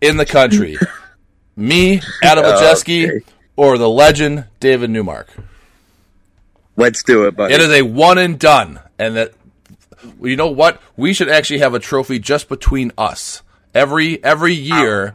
in 0.00 0.16
the 0.16 0.26
country. 0.26 0.76
Me, 1.56 2.00
Adam 2.22 2.44
Majeski, 2.44 3.06
Okay. 3.08 3.20
or 3.56 3.76
the 3.76 3.88
legend 3.88 4.46
David 4.60 4.90
Newmark. 4.90 5.28
Let's 6.76 7.02
do 7.02 7.26
it, 7.26 7.36
buddy. 7.36 7.52
It 7.54 7.60
is 7.60 7.70
a 7.70 7.82
one 7.82 8.16
and 8.16 8.38
done, 8.38 8.80
and 8.98 9.16
that 9.16 9.32
you 10.22 10.36
know 10.36 10.48
what? 10.48 10.80
We 10.96 11.12
should 11.12 11.28
actually 11.28 11.58
have 11.58 11.74
a 11.74 11.78
trophy 11.78 12.18
just 12.18 12.48
between 12.48 12.92
us. 12.96 13.42
Every 13.74 14.22
every 14.24 14.54
year, 14.54 15.14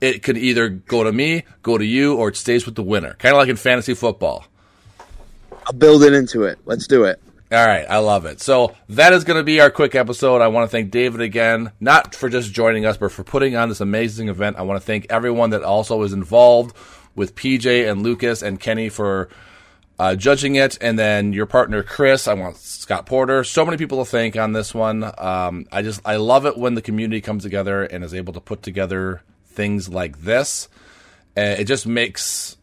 it 0.00 0.24
could 0.24 0.36
either 0.36 0.68
go 0.68 1.04
to 1.04 1.12
me, 1.12 1.44
go 1.62 1.78
to 1.78 1.84
you, 1.84 2.16
or 2.16 2.28
it 2.30 2.36
stays 2.36 2.66
with 2.66 2.74
the 2.74 2.82
winner. 2.82 3.14
Kind 3.20 3.34
of 3.34 3.38
like 3.38 3.48
in 3.48 3.56
fantasy 3.56 3.94
football. 3.94 4.44
I'll 5.66 5.72
build 5.72 6.02
it 6.02 6.12
into 6.12 6.42
it. 6.44 6.58
Let's 6.64 6.86
do 6.88 7.04
it. 7.04 7.20
All 7.50 7.66
right, 7.66 7.86
I 7.88 7.96
love 7.98 8.26
it. 8.26 8.42
So 8.42 8.74
that 8.90 9.14
is 9.14 9.24
going 9.24 9.38
to 9.38 9.42
be 9.42 9.58
our 9.60 9.70
quick 9.70 9.94
episode. 9.94 10.42
I 10.42 10.48
want 10.48 10.68
to 10.68 10.70
thank 10.70 10.90
David 10.90 11.22
again, 11.22 11.72
not 11.80 12.14
for 12.14 12.28
just 12.28 12.52
joining 12.52 12.84
us, 12.84 12.98
but 12.98 13.10
for 13.10 13.24
putting 13.24 13.56
on 13.56 13.70
this 13.70 13.80
amazing 13.80 14.28
event. 14.28 14.58
I 14.58 14.62
want 14.62 14.78
to 14.78 14.86
thank 14.86 15.06
everyone 15.08 15.50
that 15.50 15.62
also 15.62 15.96
was 15.96 16.12
involved 16.12 16.76
with 17.14 17.34
PJ 17.34 17.90
and 17.90 18.02
Lucas 18.02 18.42
and 18.42 18.60
Kenny 18.60 18.90
for 18.90 19.30
uh, 19.98 20.14
judging 20.14 20.56
it, 20.56 20.76
and 20.82 20.98
then 20.98 21.32
your 21.32 21.46
partner 21.46 21.82
Chris. 21.82 22.28
I 22.28 22.34
want 22.34 22.58
Scott 22.58 23.06
Porter. 23.06 23.42
So 23.44 23.64
many 23.64 23.78
people 23.78 24.04
to 24.04 24.10
thank 24.10 24.36
on 24.36 24.52
this 24.52 24.74
one. 24.74 25.10
Um, 25.16 25.66
I 25.72 25.80
just 25.80 26.02
I 26.04 26.16
love 26.16 26.44
it 26.44 26.58
when 26.58 26.74
the 26.74 26.82
community 26.82 27.22
comes 27.22 27.44
together 27.44 27.82
and 27.82 28.04
is 28.04 28.12
able 28.12 28.34
to 28.34 28.40
put 28.40 28.62
together 28.62 29.22
things 29.46 29.88
like 29.88 30.20
this. 30.20 30.68
Uh, 31.34 31.56
it 31.58 31.64
just 31.64 31.86
makes 31.86 32.57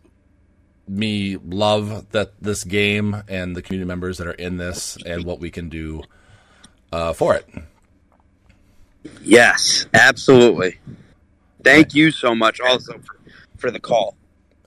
me 0.88 1.38
love 1.38 2.12
that 2.12 2.34
this 2.42 2.64
game 2.64 3.24
and 3.28 3.56
the 3.56 3.62
community 3.62 3.88
members 3.88 4.18
that 4.18 4.28
are 4.28 4.32
in 4.34 4.58
this 4.58 4.98
and 5.06 5.24
what 5.26 5.40
we 5.40 5.50
can 5.50 5.70
do 5.70 6.02
uh, 6.92 7.14
for 7.14 7.36
it. 7.36 7.48
Yes, 9.22 9.86
absolutely. 9.94 10.80
Thank 11.64 11.96
you 11.96 12.12
so 12.12 12.36
much 12.36 12.60
also 12.60 12.94
for, 13.00 13.18
for 13.58 13.72
the 13.72 13.80
call. 13.80 14.16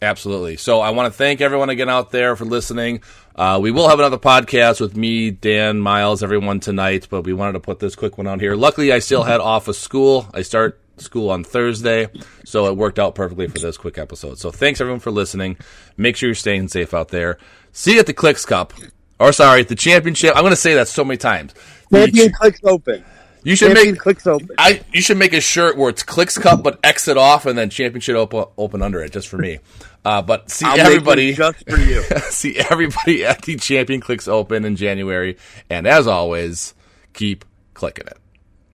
Absolutely. 0.01 0.57
So 0.57 0.81
I 0.81 0.91
want 0.91 1.12
to 1.12 1.16
thank 1.16 1.41
everyone 1.41 1.71
again 1.71 1.89
out 1.89 2.11
there 2.11 2.37
for 2.37 2.45
listening. 2.45 3.03
Uh, 3.35 3.59
we 3.61 3.71
will 3.71 3.89
have 3.89 3.99
another 3.99 4.19
podcast 4.19 4.81
with 4.81 4.97
me, 4.97 5.31
Dan, 5.31 5.81
Miles, 5.81 6.23
everyone 6.23 6.61
tonight, 6.61 7.09
but 7.11 7.23
we 7.23 7.33
wanted 7.33 7.53
to 7.53 7.61
put 7.61 7.79
this 7.79 7.97
quick 7.97 8.19
one 8.19 8.27
out 8.27 8.41
here. 8.41 8.55
Luckily, 8.55 8.93
I 8.93 9.01
still 9.01 9.25
had 9.25 9.41
off 9.41 9.69
of 9.69 9.77
school. 9.77 10.29
I 10.33 10.43
start 10.43 10.81
school 11.01 11.30
on 11.30 11.44
Thursday, 11.44 12.09
so 12.44 12.66
it 12.66 12.76
worked 12.76 12.99
out 12.99 13.14
perfectly 13.14 13.49
for 13.49 13.59
this 13.59 13.76
quick 13.76 13.99
episode. 13.99 14.38
So 14.38 14.51
thanks 14.51 14.80
everyone 14.80 15.01
for 15.01 15.11
listening. 15.11 15.57
Make 15.96 16.16
sure 16.16 16.28
you're 16.28 16.34
staying 16.34 16.68
safe 16.68 16.94
out 16.94 17.09
there. 17.09 17.38
See 17.72 17.94
you 17.94 18.01
at 18.01 18.07
the 18.07 18.12
Clix 18.12 18.44
Cup, 18.44 18.72
or 19.18 19.32
sorry, 19.32 19.62
the 19.64 19.74
championship. 19.74 20.34
I'm 20.36 20.42
going 20.42 20.51
to 20.51 20.57
say 20.57 20.74
that 20.74 20.88
so 20.88 21.05
many 21.05 21.18
times. 21.18 21.55
Champion 21.92 22.32
Clix 22.32 22.61
open. 22.64 23.05
You 23.44 23.57
should 23.57 23.74
Champion 23.74 23.94
make 23.94 24.01
Clix 24.01 24.26
open. 24.26 24.51
I 24.59 24.82
you 24.92 25.01
should 25.01 25.16
make 25.16 25.32
a 25.32 25.40
shirt 25.40 25.76
where 25.76 25.90
it's 25.90 26.03
Clix 26.03 26.36
Cup 26.38 26.62
but 26.62 26.80
exit 26.82 27.16
off 27.16 27.46
and 27.46 27.57
then 27.57 27.70
championship 27.70 28.16
open, 28.16 28.44
open 28.59 28.82
under 28.82 29.03
it 29.03 29.12
just 29.12 29.28
for 29.28 29.38
me. 29.38 29.59
Uh, 30.05 30.22
but 30.22 30.51
see 30.51 30.66
I'll 30.66 30.80
everybody 30.80 31.34
just 31.34 31.68
for 31.68 31.78
you. 31.78 32.03
see 32.30 32.57
everybody 32.57 33.24
at 33.24 33.42
the 33.42 33.57
Champion 33.57 34.01
Clix 34.01 34.26
Open 34.26 34.64
in 34.64 34.76
January, 34.76 35.36
and 35.70 35.86
as 35.86 36.07
always, 36.07 36.74
keep 37.12 37.44
Clixing 37.78 38.09
it. 38.09 38.18